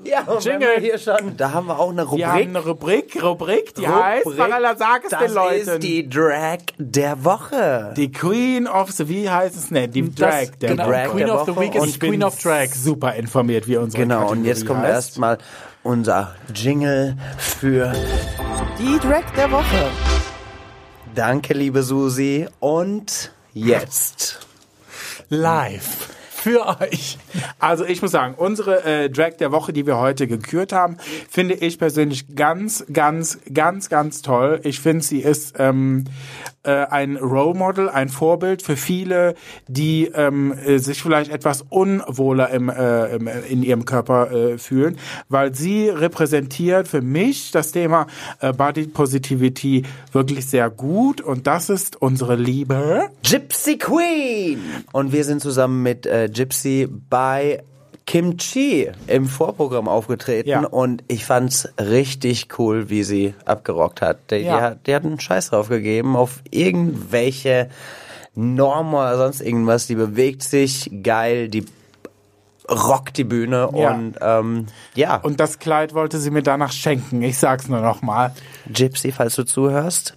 Ja, 0.05 0.25
Jingle 0.39 0.79
hier 0.81 0.99
schon. 0.99 1.37
Da 1.37 1.53
haben 1.53 1.67
wir 1.67 1.79
auch 1.79 1.91
eine 1.91 2.11
Wir 2.13 2.27
haben 2.29 2.39
Rubrik. 2.39 2.49
eine 2.49 2.59
Rubrik, 2.65 3.23
Rubrik, 3.23 3.75
die 3.75 3.89
heißt, 3.89 4.27
Rubrik. 4.27 4.39
Marella, 4.39 4.77
sag 4.77 5.05
es 5.05 5.11
das 5.11 5.21
den 5.21 5.35
Leuten. 5.35 5.69
ist 5.69 5.83
die 5.83 6.09
Drag 6.09 6.59
der 6.79 7.25
Woche. 7.25 7.95
Die 7.97 8.11
Queen 8.13 8.67
of 8.69 8.91
the, 8.93 9.09
wie 9.09 9.29
heißt 9.29 9.57
es 9.57 9.71
nicht? 9.71 9.95
Die 9.95 10.03
Das- 10.15 10.15
Drag 10.47 10.57
der 10.61 10.71
genau, 10.71 10.85
Woche. 10.85 10.93
Drag 10.93 11.11
Queen 11.13 11.27
der 11.27 11.35
of 11.35 11.47
the 11.47 11.57
Woche 11.57 11.61
Week 11.61 11.75
ist 11.75 11.83
und 11.83 12.01
Queen 12.01 12.23
of 12.25 12.39
Drag. 12.43 12.69
super 12.75 13.15
informiert, 13.15 13.67
wie 13.69 13.77
unsere 13.77 14.03
Genau, 14.03 14.21
und 14.21 14.27
Kategorie 14.29 14.49
jetzt 14.49 14.67
kommt 14.67 14.81
heißt. 14.81 14.91
erstmal 14.95 15.39
unser 15.83 16.35
Jingle 16.55 17.17
für 17.37 17.93
Die 18.79 18.99
Drag 19.01 19.25
der 19.37 19.51
Woche. 19.51 19.91
Danke, 21.15 21.55
liebe 21.55 21.83
Susi. 21.83 22.47
Und 22.61 23.33
jetzt. 23.55 24.41
Live. 25.31 26.09
Für 26.49 26.81
euch. 26.81 27.19
Also 27.59 27.85
ich 27.85 28.01
muss 28.01 28.11
sagen, 28.11 28.35
unsere 28.35 28.83
äh, 28.83 29.11
Drag 29.11 29.37
der 29.37 29.53
Woche, 29.53 29.75
die 29.75 29.85
wir 29.85 29.99
heute 29.99 30.27
gekürt 30.27 30.73
haben, 30.73 30.97
finde 31.29 31.53
ich 31.53 31.79
persönlich 31.79 32.35
ganz, 32.37 32.87
ganz, 32.91 33.39
ganz, 33.53 33.91
ganz 33.91 34.23
toll. 34.23 34.59
Ich 34.65 34.81
finde, 34.81 35.05
sie 35.05 35.21
ist 35.21 35.57
ähm, 35.59 36.07
äh, 36.69 36.87
ein 36.87 37.17
Role 37.17 37.59
Model, 37.59 37.89
ein 37.89 38.09
Vorbild 38.09 38.63
für 38.63 38.77
viele, 38.77 39.35
die 39.69 40.07
ähm, 40.07 40.53
äh, 40.53 40.79
sich 40.79 41.03
vielleicht 41.03 41.31
etwas 41.31 41.65
unwohler 41.69 42.51
im, 42.51 42.69
äh, 42.69 43.17
im, 43.17 43.29
in 43.49 43.63
ihrem 43.63 43.85
Körper 43.85 44.31
äh, 44.31 44.59
fühlen, 44.59 44.99
weil 45.29 45.55
sie 45.55 45.89
repräsentiert 45.89 46.89
für 46.89 47.01
mich 47.01 47.51
das 47.53 47.73
Thema 47.73 48.07
äh, 48.41 48.53
Body 48.53 48.87
Positivity 48.87 49.85
wirklich 50.13 50.47
sehr 50.47 50.69
gut 50.69 51.21
und 51.21 51.47
das 51.47 51.71
ist 51.71 52.01
unsere 52.01 52.37
Liebe. 52.37 53.09
Gypsy 53.23 53.79
Queen. 53.79 54.61
Und 54.93 55.13
wir 55.13 55.25
sind 55.25 55.41
zusammen 55.41 55.83
mit 55.83 56.07
äh, 56.07 56.29
Gypsy 56.39 56.87
bei 57.11 57.63
Kim 58.07 58.37
Chi 58.39 58.89
im 59.09 59.27
Vorprogramm 59.27 59.89
aufgetreten 59.89 60.49
Ja. 60.49 60.61
und 60.67 61.03
ich 61.09 61.25
fand's 61.27 61.69
richtig 61.79 62.49
cool, 62.59 62.89
wie 62.89 63.03
sie 63.03 63.35
abgerockt 63.45 64.01
hat. 64.01 64.31
Die, 64.31 64.37
Ja. 64.37 64.57
die, 64.57 64.63
hat, 64.63 64.87
die 64.87 64.95
hat 64.95 65.05
einen 65.05 65.21
Scheiß 65.21 65.51
drauf 65.51 65.69
gegeben 65.69 66.15
auf 66.17 66.41
irgendwelche 66.51 67.69
Normen 68.35 68.95
oder 68.95 69.17
sonst 69.19 69.41
irgendwas. 69.41 69.89
Die 69.89 69.97
bewegt 69.97 70.43
sich 70.45 70.91
geil, 71.03 71.49
die 71.49 71.67
rockt 72.71 73.17
die 73.17 73.25
Bühne 73.25 73.69
Ja. 73.75 73.93
und 73.95 74.15
ähm, 74.21 74.67
ja. 74.95 75.17
Und 75.17 75.41
das 75.41 75.59
Kleid 75.59 75.93
wollte 75.93 76.19
sie 76.19 76.31
mir 76.31 76.43
danach 76.43 76.73
schenken. 76.73 77.21
Ich 77.23 77.37
sag's 77.39 77.69
nur 77.69 77.81
noch 77.81 78.01
mal. 78.01 78.33
Gypsy, 78.73 79.11
falls 79.13 79.35
du 79.35 79.45
zuhörst. 79.45 80.15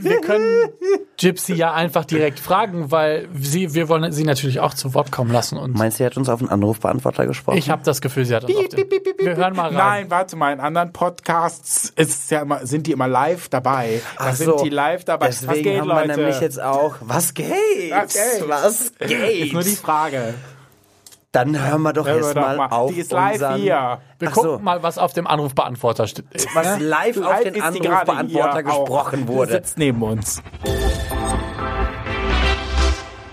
Wir 0.00 0.20
können 0.20 0.70
Gypsy 1.18 1.54
ja 1.54 1.72
einfach 1.72 2.04
direkt 2.04 2.40
fragen, 2.40 2.90
weil 2.90 3.28
sie, 3.38 3.74
wir 3.74 3.88
wollen 3.88 4.10
sie 4.12 4.24
natürlich 4.24 4.60
auch 4.60 4.74
zu 4.74 4.94
Wort 4.94 5.12
kommen 5.12 5.30
lassen. 5.30 5.58
Und 5.58 5.76
Meinst 5.76 5.98
du, 5.98 6.02
sie 6.02 6.06
hat 6.06 6.16
uns 6.16 6.28
auf 6.28 6.40
einen 6.40 6.48
Anrufbeantworter 6.48 7.26
gesprochen? 7.26 7.58
ich 7.58 7.70
habe 7.70 7.82
das 7.84 8.00
Gefühl, 8.00 8.24
sie 8.24 8.34
hat 8.34 8.44
uns 8.44 8.56
auf 8.56 8.68
den, 8.68 8.90
Wir 9.18 9.36
hören 9.36 9.54
mal 9.54 9.66
rein. 9.66 9.74
Nein, 9.74 10.10
warte 10.10 10.36
mal, 10.36 10.52
in 10.52 10.60
anderen 10.60 10.92
Podcasts 10.92 11.92
ist 11.96 12.30
ja 12.30 12.42
immer, 12.42 12.66
sind 12.66 12.86
die 12.86 12.92
immer 12.92 13.08
live 13.08 13.48
dabei. 13.48 14.00
Da 14.18 14.24
Ach 14.28 14.34
sind 14.34 14.58
so. 14.58 14.64
die 14.64 14.70
live 14.70 15.04
dabei. 15.04 15.26
Deswegen 15.26 15.52
Was 15.52 15.58
geht, 15.62 15.80
haben 15.80 15.88
Leute? 15.88 16.08
wir 16.08 16.16
nämlich 16.16 16.40
jetzt 16.40 16.60
auch, 16.60 16.96
was 17.00 17.34
geht? 17.34 17.46
Was 17.90 18.12
geht? 18.14 18.48
Was 18.48 18.92
geht? 18.98 19.46
ist 19.46 19.52
nur 19.52 19.62
die 19.62 19.76
Frage. 19.76 20.34
Dann 21.34 21.60
hören 21.60 21.82
wir 21.82 21.92
doch 21.92 22.06
Hören 22.06 22.20
wir 22.20 22.26
jetzt 22.26 22.36
doch 22.36 22.42
mal, 22.42 22.56
mal. 22.56 22.68
auf 22.68 22.92
Die 22.92 23.00
ist 23.00 23.10
live 23.10 23.56
hier. 23.56 23.98
Wir 24.20 24.28
Ach 24.28 24.32
gucken 24.32 24.50
so. 24.52 24.58
mal, 24.60 24.84
was 24.84 24.98
auf 24.98 25.14
dem 25.14 25.26
Anrufbeantworter 25.26 26.06
steht. 26.06 26.26
was 26.54 26.78
live, 26.78 27.20
auf 27.20 27.40
den 27.40 27.60
Anrufbeantworter 27.60 28.58
auch. 28.58 28.62
gesprochen 28.84 29.22
Die 29.22 29.28
wurde. 29.28 29.50
sitzt 29.50 29.76
neben 29.76 30.00
uns. 30.00 30.40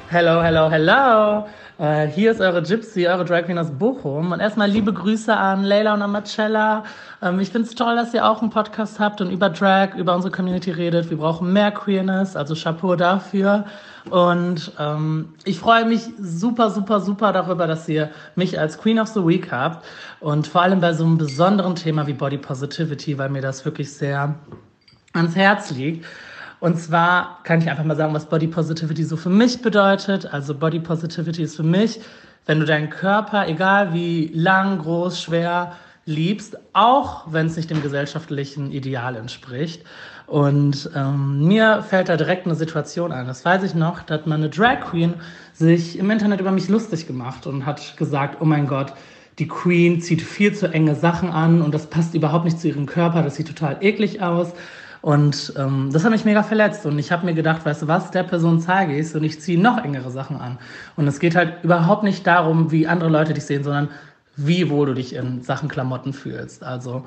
Hello, 0.10 0.42
hello, 0.42 0.72
hello. 0.72 1.46
Äh, 1.78 2.08
hier 2.08 2.32
ist 2.32 2.42
eure 2.42 2.64
Gypsy, 2.64 3.08
eure 3.08 3.24
Drag 3.24 3.44
Queen 3.46 3.60
aus 3.60 3.70
Bochum. 3.70 4.32
Und 4.32 4.40
erstmal 4.40 4.68
liebe 4.70 4.94
Grüße 4.94 5.38
an 5.38 5.64
Leila 5.64 5.94
und 5.94 6.02
an 6.02 6.12
Marcella. 6.12 6.84
Ähm, 7.22 7.40
ich 7.40 7.50
find's 7.50 7.76
toll, 7.76 7.96
dass 7.96 8.14
ihr 8.14 8.28
auch 8.28 8.42
einen 8.42 8.50
Podcast 8.50 9.00
habt 9.00 9.22
und 9.22 9.32
über 9.32 9.50
Drag, 9.50 9.96
über 9.96 10.16
unsere 10.16 10.32
Community 10.32 10.72
redet. 10.72 11.10
Wir 11.10 11.18
brauchen 11.18 11.54
mehr 11.54 11.72
Queerness, 11.72 12.36
also 12.36 12.56
Chapeau 12.56 12.96
dafür. 12.96 13.66
Und 14.10 14.72
ähm, 14.80 15.34
ich 15.44 15.60
freue 15.60 15.86
mich 15.86 16.02
super, 16.20 16.72
super, 16.72 17.00
super 17.00 17.32
darüber, 17.32 17.68
dass 17.68 17.88
ihr 17.88 18.10
mich 18.36 18.60
als 18.60 18.80
Queen 18.80 19.00
of 19.00 19.08
the 19.10 19.26
Week 19.26 19.52
habt. 19.52 19.86
Und 20.20 20.48
vor 20.48 20.64
allem 20.64 20.80
bei 20.80 20.94
so 20.94 21.04
einem 21.04 21.18
besonderen 21.18 21.76
Thema 21.76 22.08
wie 22.08 22.14
Body 22.14 22.38
Positivity, 22.38 23.18
weil 23.18 23.30
mir 23.30 23.42
das 23.42 23.64
wirklich 23.66 23.94
sehr 23.94 24.36
ans 25.14 25.36
Herz 25.36 25.72
liegt. 25.72 26.06
Und 26.60 26.80
zwar 26.80 27.40
kann 27.44 27.60
ich 27.60 27.70
einfach 27.70 27.84
mal 27.84 27.96
sagen, 27.96 28.14
was 28.14 28.28
Body 28.28 28.48
Positivity 28.48 29.04
so 29.04 29.18
für 29.18 29.30
mich 29.30 29.62
bedeutet. 29.62 30.32
Also 30.32 30.56
Body 30.56 30.80
Positivity 30.80 31.44
ist 31.44 31.56
für 31.56 31.64
mich, 31.64 32.00
wenn 32.46 32.60
du 32.60 32.66
deinen 32.66 32.90
Körper, 32.90 33.48
egal 33.48 33.94
wie 33.94 34.32
lang, 34.34 34.80
groß, 34.80 35.22
schwer, 35.22 35.74
liebst, 36.06 36.58
auch 36.74 37.32
wenn 37.32 37.48
es 37.48 37.56
nicht 37.56 37.70
dem 37.70 37.82
gesellschaftlichen 37.82 38.72
Ideal 38.72 39.16
entspricht. 39.16 39.84
Und 40.28 40.90
ähm, 40.96 41.48
mir 41.48 41.84
fällt 41.84 42.10
da 42.10 42.18
direkt 42.18 42.46
eine 42.46 42.56
Situation 42.56 43.12
ein. 43.12 43.28
Das 43.28 43.44
weiß 43.44 43.64
ich 43.64 43.76
noch, 43.76 44.02
da 44.04 44.16
hat 44.16 44.28
meine 44.28 44.50
Drag 44.50 44.82
Queen 44.82 45.16
sich 45.54 46.00
im 46.00 46.10
Internet 46.10 46.40
über 46.40 46.52
mich 46.52 46.70
lustig 46.70 47.06
gemacht 47.06 47.46
und 47.46 47.66
hat 47.66 47.98
gesagt, 47.98 48.38
oh 48.40 48.46
mein 48.46 48.68
Gott, 48.68 48.94
die 49.40 49.48
Queen 49.48 50.02
zieht 50.02 50.22
viel 50.22 50.54
zu 50.54 50.68
enge 50.68 50.96
Sachen 50.96 51.30
an 51.30 51.62
und 51.62 51.74
das 51.74 51.88
passt 51.88 52.14
überhaupt 52.14 52.46
nicht 52.46 52.60
zu 52.60 52.68
ihrem 52.68 52.86
Körper, 52.86 53.24
das 53.24 53.36
sieht 53.36 53.48
total 53.48 53.78
eklig 53.82 54.22
aus. 54.22 54.54
Und 55.02 55.54
ähm, 55.58 55.90
das 55.92 56.04
hat 56.04 56.12
mich 56.12 56.26
mega 56.26 56.44
verletzt 56.44 56.86
und 56.86 57.00
ich 57.00 57.12
habe 57.12 57.26
mir 57.26 57.34
gedacht, 57.34 57.66
weißt 57.66 57.82
du 57.82 57.88
was, 57.88 58.12
der 58.12 58.22
Person 58.22 58.60
zeige 58.60 58.96
ich 58.96 59.16
und 59.16 59.24
ich 59.24 59.42
ziehe 59.42 59.60
noch 59.60 59.84
engere 59.84 60.12
Sachen 60.12 60.38
an. 60.38 60.60
Und 60.96 61.08
es 61.08 61.20
geht 61.20 61.36
halt 61.36 61.64
überhaupt 61.64 62.04
nicht 62.04 62.26
darum, 62.28 62.72
wie 62.72 62.86
andere 62.86 63.10
Leute 63.10 63.34
dich 63.34 63.46
sehen, 63.46 63.64
sondern 63.64 63.90
wie 64.36 64.70
wohl 64.70 64.88
du 64.88 64.94
dich 64.94 65.14
in 65.14 65.42
Sachen 65.42 65.70
Klamotten 65.70 66.14
fühlst. 66.14 66.64
Also 66.64 67.06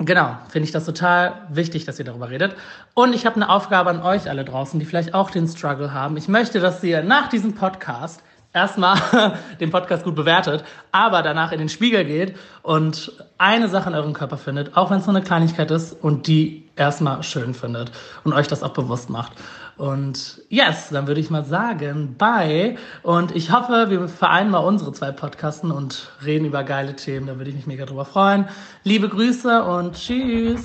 Genau, 0.00 0.36
finde 0.48 0.64
ich 0.64 0.70
das 0.70 0.84
total 0.84 1.48
wichtig, 1.50 1.84
dass 1.84 1.98
ihr 1.98 2.04
darüber 2.04 2.30
redet. 2.30 2.54
Und 2.94 3.16
ich 3.16 3.26
habe 3.26 3.34
eine 3.34 3.48
Aufgabe 3.48 3.90
an 3.90 4.00
euch 4.00 4.30
alle 4.30 4.44
draußen, 4.44 4.78
die 4.78 4.86
vielleicht 4.86 5.12
auch 5.12 5.28
den 5.28 5.48
Struggle 5.48 5.92
haben. 5.92 6.16
Ich 6.16 6.28
möchte, 6.28 6.60
dass 6.60 6.84
ihr 6.84 7.02
nach 7.02 7.28
diesem 7.28 7.56
Podcast 7.56 8.22
erstmal 8.52 9.36
den 9.60 9.70
Podcast 9.70 10.04
gut 10.04 10.14
bewertet, 10.14 10.62
aber 10.92 11.22
danach 11.22 11.50
in 11.50 11.58
den 11.58 11.68
Spiegel 11.68 12.04
geht 12.04 12.36
und 12.62 13.12
eine 13.38 13.68
Sache 13.68 13.88
in 13.90 13.96
eurem 13.96 14.12
Körper 14.12 14.38
findet, 14.38 14.76
auch 14.76 14.90
wenn 14.90 15.00
es 15.00 15.06
nur 15.06 15.16
eine 15.16 15.24
Kleinigkeit 15.24 15.70
ist 15.72 15.92
und 15.92 16.28
die 16.28 16.67
erstmal 16.78 17.22
schön 17.22 17.54
findet 17.54 17.92
und 18.24 18.32
euch 18.32 18.48
das 18.48 18.62
auch 18.62 18.72
bewusst 18.72 19.10
macht. 19.10 19.32
Und 19.76 20.42
yes, 20.48 20.88
dann 20.90 21.06
würde 21.06 21.20
ich 21.20 21.30
mal 21.30 21.44
sagen, 21.44 22.16
bye. 22.18 22.76
Und 23.02 23.34
ich 23.34 23.52
hoffe, 23.52 23.86
wir 23.90 24.08
vereinen 24.08 24.50
mal 24.50 24.58
unsere 24.58 24.92
zwei 24.92 25.12
Podcasten 25.12 25.70
und 25.70 26.10
reden 26.24 26.46
über 26.46 26.64
geile 26.64 26.96
Themen. 26.96 27.26
Da 27.28 27.38
würde 27.38 27.50
ich 27.50 27.56
mich 27.56 27.66
mega 27.66 27.86
drüber 27.86 28.04
freuen. 28.04 28.48
Liebe 28.82 29.08
Grüße 29.08 29.62
und 29.62 29.94
tschüss. 29.94 30.64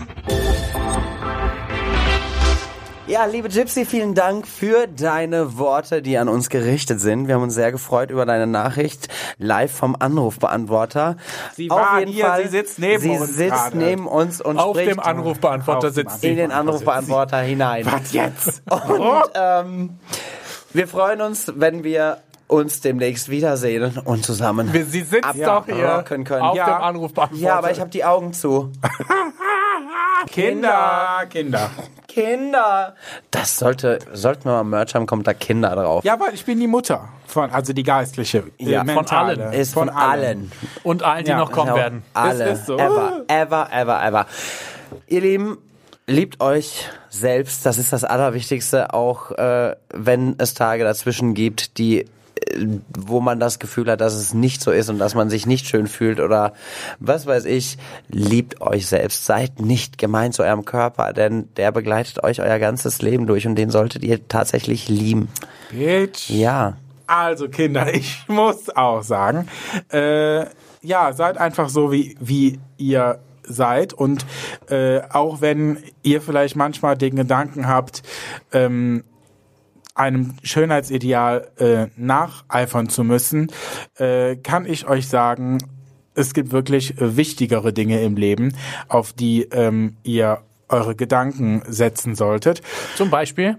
Ja, 3.05 3.25
liebe 3.25 3.49
Gypsy, 3.49 3.85
vielen 3.85 4.15
Dank 4.15 4.47
für 4.47 4.87
deine 4.87 5.57
Worte, 5.57 6.01
die 6.01 6.17
an 6.17 6.29
uns 6.29 6.49
gerichtet 6.49 7.01
sind. 7.01 7.27
Wir 7.27 7.35
haben 7.35 7.43
uns 7.43 7.53
sehr 7.53 7.73
gefreut 7.73 8.11
über 8.11 8.25
deine 8.25 8.47
Nachricht 8.47 9.09
live 9.37 9.73
vom 9.75 9.97
Anrufbeantworter. 9.99 11.17
Sie 11.53 11.69
war 11.69 11.99
hier, 12.05 12.33
sie 12.41 12.47
sitzt 12.47 12.79
neben 12.79 13.01
sie 13.03 13.09
uns 13.09 13.35
sitzt 13.35 13.51
gerade. 13.51 13.77
neben 13.77 14.07
uns 14.07 14.39
und 14.39 14.57
Auf 14.57 14.77
spricht 14.77 14.91
dem 14.91 14.99
Anrufbeantworter 15.01 15.89
Auf 15.89 15.93
sitzt 15.93 16.23
in 16.23 16.29
sie. 16.31 16.35
den 16.37 16.51
Anrufbeantworter 16.53 17.39
hinein. 17.39 17.85
Was 17.85 18.13
jetzt? 18.13 18.63
Und 18.71 19.23
ähm, 19.35 19.89
wir 20.71 20.87
freuen 20.87 21.19
uns, 21.21 21.51
wenn 21.57 21.83
wir 21.83 22.19
uns 22.47 22.79
demnächst 22.81 23.29
wiedersehen 23.29 23.97
und 24.05 24.23
zusammen 24.25 24.69
Sie 24.71 25.01
sitzt 25.01 25.23
ab- 25.25 25.35
doch 25.43 25.65
hier 25.65 26.03
können. 26.05 26.27
auf 26.29 26.55
Ja. 26.55 26.65
dem 26.77 26.83
Anrufbeantworter. 26.83 27.43
Ja, 27.43 27.57
aber 27.57 27.71
ich 27.71 27.79
habe 27.79 27.89
die 27.89 28.05
Augen 28.05 28.31
zu. 28.33 28.71
Kinder, 30.31 31.23
Kinder. 31.29 31.69
Kinder. 32.07 32.95
Das 33.31 33.57
sollte, 33.57 33.99
sollten 34.13 34.45
wir 34.45 34.51
mal 34.51 34.63
Merch 34.63 34.95
haben, 34.95 35.05
kommt 35.05 35.27
da 35.27 35.33
Kinder 35.33 35.75
drauf. 35.75 36.03
Ja, 36.03 36.19
weil 36.19 36.33
ich 36.33 36.45
bin 36.45 36.59
die 36.59 36.67
Mutter 36.67 37.09
von, 37.25 37.49
also 37.51 37.73
die 37.73 37.83
geistliche, 37.83 38.43
äh, 38.59 38.71
Ja, 38.71 38.85
von 38.85 39.07
allen. 39.07 39.53
Ist 39.53 39.73
von, 39.73 39.89
allen. 39.89 40.51
Und 40.83 41.03
allen, 41.03 41.25
die 41.25 41.31
Ja, 41.31 41.37
noch 41.37 41.51
kommen 41.51 41.67
Genau, 41.67 41.77
werden. 41.77 42.03
Alle. 42.13 42.49
Ist 42.51 42.65
so. 42.67 42.77
Ever, 42.77 43.23
ever, 43.27 43.69
ever, 43.71 44.03
ever. 44.03 44.25
Ihr 45.07 45.21
Lieben, 45.21 45.57
liebt 46.07 46.41
euch 46.41 46.89
selbst. 47.09 47.65
Das 47.65 47.77
ist 47.77 47.93
das 47.93 48.03
Allerwichtigste, 48.03 48.93
auch 48.93 49.31
äh, 49.31 49.75
wenn 49.93 50.35
es 50.37 50.53
Tage 50.53 50.83
dazwischen 50.83 51.33
gibt, 51.33 51.77
die 51.77 52.05
wo 52.97 53.19
man 53.19 53.39
das 53.39 53.59
Gefühl 53.59 53.89
hat, 53.89 54.01
dass 54.01 54.13
es 54.13 54.33
nicht 54.33 54.61
so 54.61 54.71
ist 54.71 54.89
und 54.89 54.99
dass 54.99 55.15
man 55.15 55.29
sich 55.29 55.45
nicht 55.45 55.67
schön 55.67 55.87
fühlt 55.87 56.19
oder 56.19 56.53
was 56.99 57.25
weiß 57.25 57.45
ich, 57.45 57.77
liebt 58.09 58.61
euch 58.61 58.87
selbst. 58.87 59.25
Seid 59.25 59.59
nicht 59.59 59.97
gemein 59.97 60.31
zu 60.31 60.43
eurem 60.43 60.65
Körper, 60.65 61.13
denn 61.13 61.49
der 61.57 61.71
begleitet 61.71 62.23
euch 62.23 62.41
euer 62.41 62.59
ganzes 62.59 63.01
Leben 63.01 63.27
durch 63.27 63.47
und 63.47 63.55
den 63.55 63.69
solltet 63.69 64.03
ihr 64.03 64.27
tatsächlich 64.27 64.89
lieben. 64.89 65.29
Bitch. 65.71 66.29
Ja. 66.29 66.77
Also 67.07 67.49
Kinder, 67.49 67.93
ich 67.93 68.23
muss 68.27 68.69
auch 68.69 69.03
sagen, 69.03 69.47
äh, 69.91 70.45
ja, 70.81 71.13
seid 71.13 71.37
einfach 71.37 71.69
so, 71.69 71.91
wie, 71.91 72.17
wie 72.19 72.59
ihr 72.77 73.19
seid 73.43 73.93
und 73.93 74.25
äh, 74.69 75.01
auch 75.09 75.41
wenn 75.41 75.77
ihr 76.01 76.21
vielleicht 76.21 76.55
manchmal 76.55 76.97
den 76.97 77.15
Gedanken 77.15 77.67
habt, 77.67 78.03
ähm, 78.51 79.03
einem 79.95 80.35
Schönheitsideal 80.43 81.49
äh, 81.57 81.87
nacheifern 81.95 82.89
zu 82.89 83.03
müssen, 83.03 83.51
äh, 83.97 84.35
kann 84.37 84.65
ich 84.65 84.87
euch 84.87 85.07
sagen, 85.07 85.59
es 86.15 86.33
gibt 86.33 86.51
wirklich 86.51 86.99
äh, 86.99 87.17
wichtigere 87.17 87.73
Dinge 87.73 88.01
im 88.01 88.15
Leben, 88.15 88.55
auf 88.87 89.13
die 89.13 89.43
ähm, 89.51 89.97
ihr 90.03 90.41
eure 90.69 90.95
Gedanken 90.95 91.61
setzen 91.67 92.15
solltet. 92.15 92.61
Zum 92.95 93.09
Beispiel. 93.09 93.57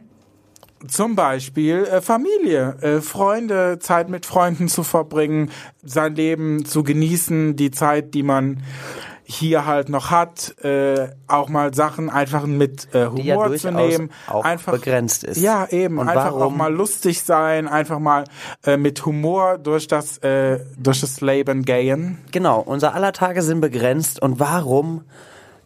Zum 0.87 1.16
Beispiel 1.16 1.85
äh, 1.85 2.03
Familie, 2.03 2.76
äh, 2.80 3.01
Freunde, 3.01 3.78
Zeit 3.78 4.11
mit 4.11 4.26
Freunden 4.26 4.68
zu 4.68 4.82
verbringen, 4.82 5.51
sein 5.82 6.14
Leben 6.14 6.64
zu 6.64 6.82
genießen, 6.82 7.57
die 7.57 7.70
Zeit, 7.70 8.12
die 8.12 8.22
man 8.22 8.62
hier 9.25 9.64
halt 9.66 9.89
noch 9.89 10.11
hat, 10.11 10.55
äh, 10.62 11.09
auch 11.27 11.49
mal 11.49 11.75
Sachen 11.75 12.11
einfach 12.11 12.45
mit 12.47 12.95
äh, 12.95 13.09
Die 13.16 13.22
ja 13.22 13.35
Humor 13.35 13.49
durchaus 13.49 13.61
zu 13.62 13.70
nehmen, 13.72 14.11
auch 14.27 14.45
einfach 14.45 14.72
begrenzt 14.72 15.25
ist. 15.25 15.41
Ja, 15.41 15.66
eben, 15.70 15.99
Und 15.99 16.09
einfach 16.09 16.33
auch 16.33 16.41
warum? 16.41 16.59
mal 16.59 16.72
lustig 16.72 17.22
sein, 17.22 17.66
einfach 17.66 17.99
mal 17.99 18.25
äh, 18.64 18.77
mit 18.77 19.05
Humor 19.07 19.59
durch 19.59 19.89
das 19.89 20.18
äh, 20.18 20.61
durch 20.77 21.01
das 21.01 21.20
Leben 21.20 21.64
gehen. 21.64 22.18
Genau, 22.33 22.61
unser 22.61 22.95
aller 22.95 23.12
Tage 23.12 23.43
sind 23.43 23.61
begrenzt 23.61 24.20
und 24.20 24.39
warum 24.39 25.05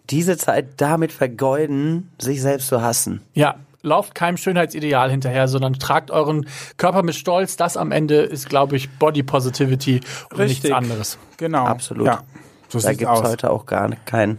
diese 0.09 0.37
Zeit 0.37 0.81
damit 0.81 1.13
vergeuden, 1.13 2.11
sich 2.19 2.41
selbst 2.41 2.69
zu 2.69 2.81
hassen? 2.81 3.23
Ja, 3.35 3.57
lauft 3.83 4.15
keinem 4.15 4.37
Schönheitsideal 4.37 5.11
hinterher, 5.11 5.49
sondern 5.49 5.75
tragt 5.75 6.11
euren 6.11 6.47
Körper 6.77 7.03
mit 7.03 7.15
Stolz. 7.15 7.57
Das 7.57 7.77
am 7.77 7.93
Ende 7.93 8.21
ist, 8.21 8.49
glaube 8.49 8.77
ich, 8.77 8.91
Body 8.99 9.23
Positivity 9.23 10.01
und 10.33 10.39
nichts 10.39 10.71
anderes. 10.71 11.19
Genau. 11.37 11.65
Absolut. 11.65 12.07
Ja, 12.07 12.23
so 12.69 12.79
Da 12.81 12.93
gibt's 12.93 13.07
aus. 13.07 13.25
heute 13.29 13.51
auch 13.51 13.67
gar 13.67 13.91
keinen 14.05 14.39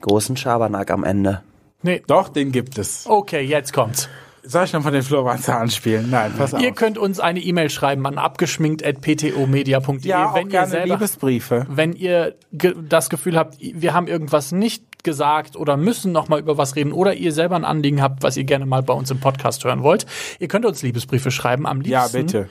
großen 0.00 0.36
Schabernack 0.36 0.90
am 0.90 1.04
Ende. 1.04 1.42
Nee. 1.82 2.02
Doch, 2.06 2.28
den 2.28 2.52
gibt 2.52 2.78
es. 2.78 3.06
Okay, 3.06 3.40
jetzt 3.42 3.72
kommt's. 3.72 4.08
Soll 4.44 4.64
ich 4.64 4.72
noch 4.72 4.82
von 4.82 4.92
den 4.92 5.02
Flohwanzer 5.02 5.58
anspielen? 5.58 6.08
Nein, 6.10 6.32
pass 6.38 6.54
auf. 6.54 6.62
Ihr 6.62 6.72
könnt 6.72 6.96
uns 6.96 7.20
eine 7.20 7.40
E-Mail 7.40 7.68
schreiben 7.68 8.06
an 8.06 8.16
abgeschminkt.ptomedia.de, 8.18 10.08
ja, 10.08 10.30
auch 10.30 10.34
wenn 10.34 10.46
ihr 10.46 10.50
gerne 10.50 10.70
selber, 10.70 10.94
Liebesbriefe. 10.94 11.66
wenn 11.68 11.92
ihr 11.92 12.34
ge 12.52 12.74
das 12.88 13.10
Gefühl 13.10 13.36
habt, 13.38 13.56
wir 13.60 13.92
haben 13.92 14.06
irgendwas 14.06 14.52
nicht 14.52 15.04
gesagt 15.04 15.54
oder 15.56 15.76
müssen 15.76 16.12
noch 16.12 16.28
mal 16.28 16.40
über 16.40 16.56
was 16.56 16.76
reden 16.76 16.92
oder 16.92 17.14
ihr 17.14 17.32
selber 17.32 17.56
ein 17.56 17.64
Anliegen 17.64 18.00
habt, 18.02 18.22
was 18.22 18.36
ihr 18.36 18.44
gerne 18.44 18.64
mal 18.66 18.82
bei 18.82 18.94
uns 18.94 19.10
im 19.10 19.20
Podcast 19.20 19.64
hören 19.64 19.82
wollt. 19.82 20.06
Ihr 20.38 20.48
könnt 20.48 20.64
uns 20.64 20.82
Liebesbriefe 20.82 21.30
schreiben, 21.30 21.66
am 21.66 21.82
Ja, 21.82 22.02
liebsten 22.04 22.26
bitte. 22.26 22.48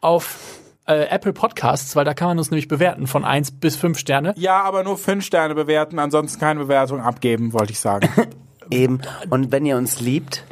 auf 0.00 0.38
äh, 0.88 1.04
Apple 1.10 1.32
Podcasts, 1.32 1.94
weil 1.96 2.04
da 2.04 2.14
kann 2.14 2.28
man 2.28 2.38
uns 2.38 2.50
nämlich 2.50 2.66
bewerten 2.68 3.06
von 3.06 3.24
eins 3.24 3.50
bis 3.50 3.76
fünf 3.76 3.98
Sterne. 3.98 4.34
Ja, 4.36 4.62
aber 4.62 4.82
nur 4.82 4.96
fünf 4.98 5.24
Sterne 5.24 5.54
bewerten, 5.54 5.98
ansonsten 5.98 6.40
keine 6.40 6.60
Bewertung 6.60 7.00
abgeben, 7.00 7.52
wollte 7.52 7.72
ich 7.72 7.80
sagen. 7.80 8.08
Eben. 8.70 9.00
Und 9.30 9.52
wenn 9.52 9.64
ihr 9.64 9.76
uns 9.76 10.00
liebt, 10.00 10.44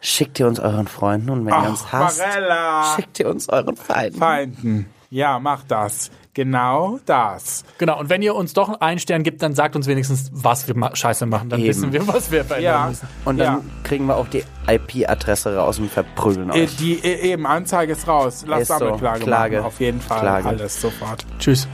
schickt 0.00 0.38
ihr 0.40 0.46
uns 0.46 0.60
euren 0.60 0.86
Freunden 0.86 1.30
und 1.30 1.46
wenn 1.46 1.52
ihr 1.54 1.68
uns 1.70 1.84
Ach, 1.88 1.92
hasst, 1.92 2.20
Marella. 2.20 2.94
schickt 2.94 3.20
ihr 3.20 3.28
uns 3.28 3.48
euren 3.48 3.76
Feinden. 3.76 4.18
Feinden. 4.18 4.86
Ja, 5.10 5.38
mach 5.38 5.62
das. 5.64 6.10
Genau 6.34 7.00
das. 7.06 7.64
Genau, 7.78 7.98
und 7.98 8.10
wenn 8.10 8.22
ihr 8.22 8.34
uns 8.34 8.52
doch 8.52 8.80
einen 8.80 9.00
Stern 9.00 9.22
gibt, 9.24 9.42
dann 9.42 9.54
sagt 9.54 9.74
uns 9.74 9.86
wenigstens, 9.86 10.30
was 10.32 10.68
wir 10.68 10.76
ma 10.76 10.94
scheiße 10.94 11.26
machen. 11.26 11.48
Dann 11.48 11.58
Eben. 11.60 11.68
wissen 11.68 11.92
wir, 11.92 12.06
was 12.06 12.30
wir 12.30 12.44
verändern 12.44 12.72
Ja. 12.74 12.86
müssen. 12.88 13.08
Und 13.24 13.38
dann 13.38 13.54
Ja. 13.58 13.60
kriegen 13.82 14.06
wir 14.06 14.16
auch 14.16 14.28
die 14.28 14.44
IP-Adresse 14.68 15.56
raus 15.56 15.78
und 15.78 15.90
verprügeln 15.90 16.50
Äh, 16.50 16.62
euch. 16.64 16.76
Die 16.76 16.94
äh, 17.02 17.32
eben 17.32 17.46
Anzeige 17.46 17.92
ist 17.92 18.06
raus. 18.06 18.44
Lass 18.46 18.62
Ist 18.62 18.68
so. 18.68 18.78
Sammelklage 18.78 19.24
Klage. 19.24 19.56
machen. 19.56 19.66
Auf 19.66 19.80
jeden 19.80 20.00
Fall. 20.00 20.20
Klage. 20.20 20.48
Alles 20.48 20.80
sofort. 20.80 21.24
Tschüss. 21.38 21.66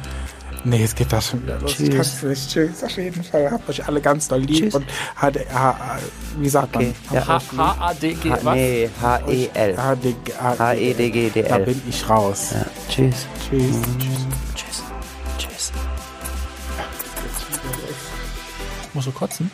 Nee, 0.64 0.82
es 0.82 0.94
geht 0.94 1.12
da 1.12 1.20
schon 1.20 1.42
wieder 1.42 1.58
los. 1.60 1.72
Ich 1.72 1.76
Tschüss. 1.76 1.94
kann's 1.94 2.22
nicht. 2.22 2.50
Tschüss. 2.50 2.82
Auf 2.84 2.90
jeden 2.96 3.22
Fall. 3.22 3.50
Habt 3.50 3.68
euch 3.68 3.86
alle 3.86 4.00
ganz 4.00 4.28
doll 4.28 4.40
lieb. 4.40 4.56
Tschüss. 4.64 4.74
Und 4.74 4.86
hat, 5.16 5.36
ha, 5.52 5.98
wie 6.38 6.48
sagt 6.48 6.74
Okay. 6.74 6.94
man? 7.10 7.14
Ja. 7.16 7.26
H- 7.28 7.42
H-A-D-G, 7.56 8.30
H 8.30 8.38
was? 8.42 8.54
nee, 8.54 8.90
H-E-L. 9.00 9.74
HD, 9.76 10.14
H-E-D-G-D-L. 10.58 11.48
Da 11.48 11.58
bin 11.58 11.82
ich 11.88 12.08
raus. 12.08 12.48
Ja. 12.52 12.64
Tschüss. 12.88 13.26
Tschüss. 13.48 13.76
Tschüss. 14.54 14.82
Tschüss. 15.36 15.72
Muss 18.94 19.04
so 19.04 19.10
kotzen? 19.12 19.50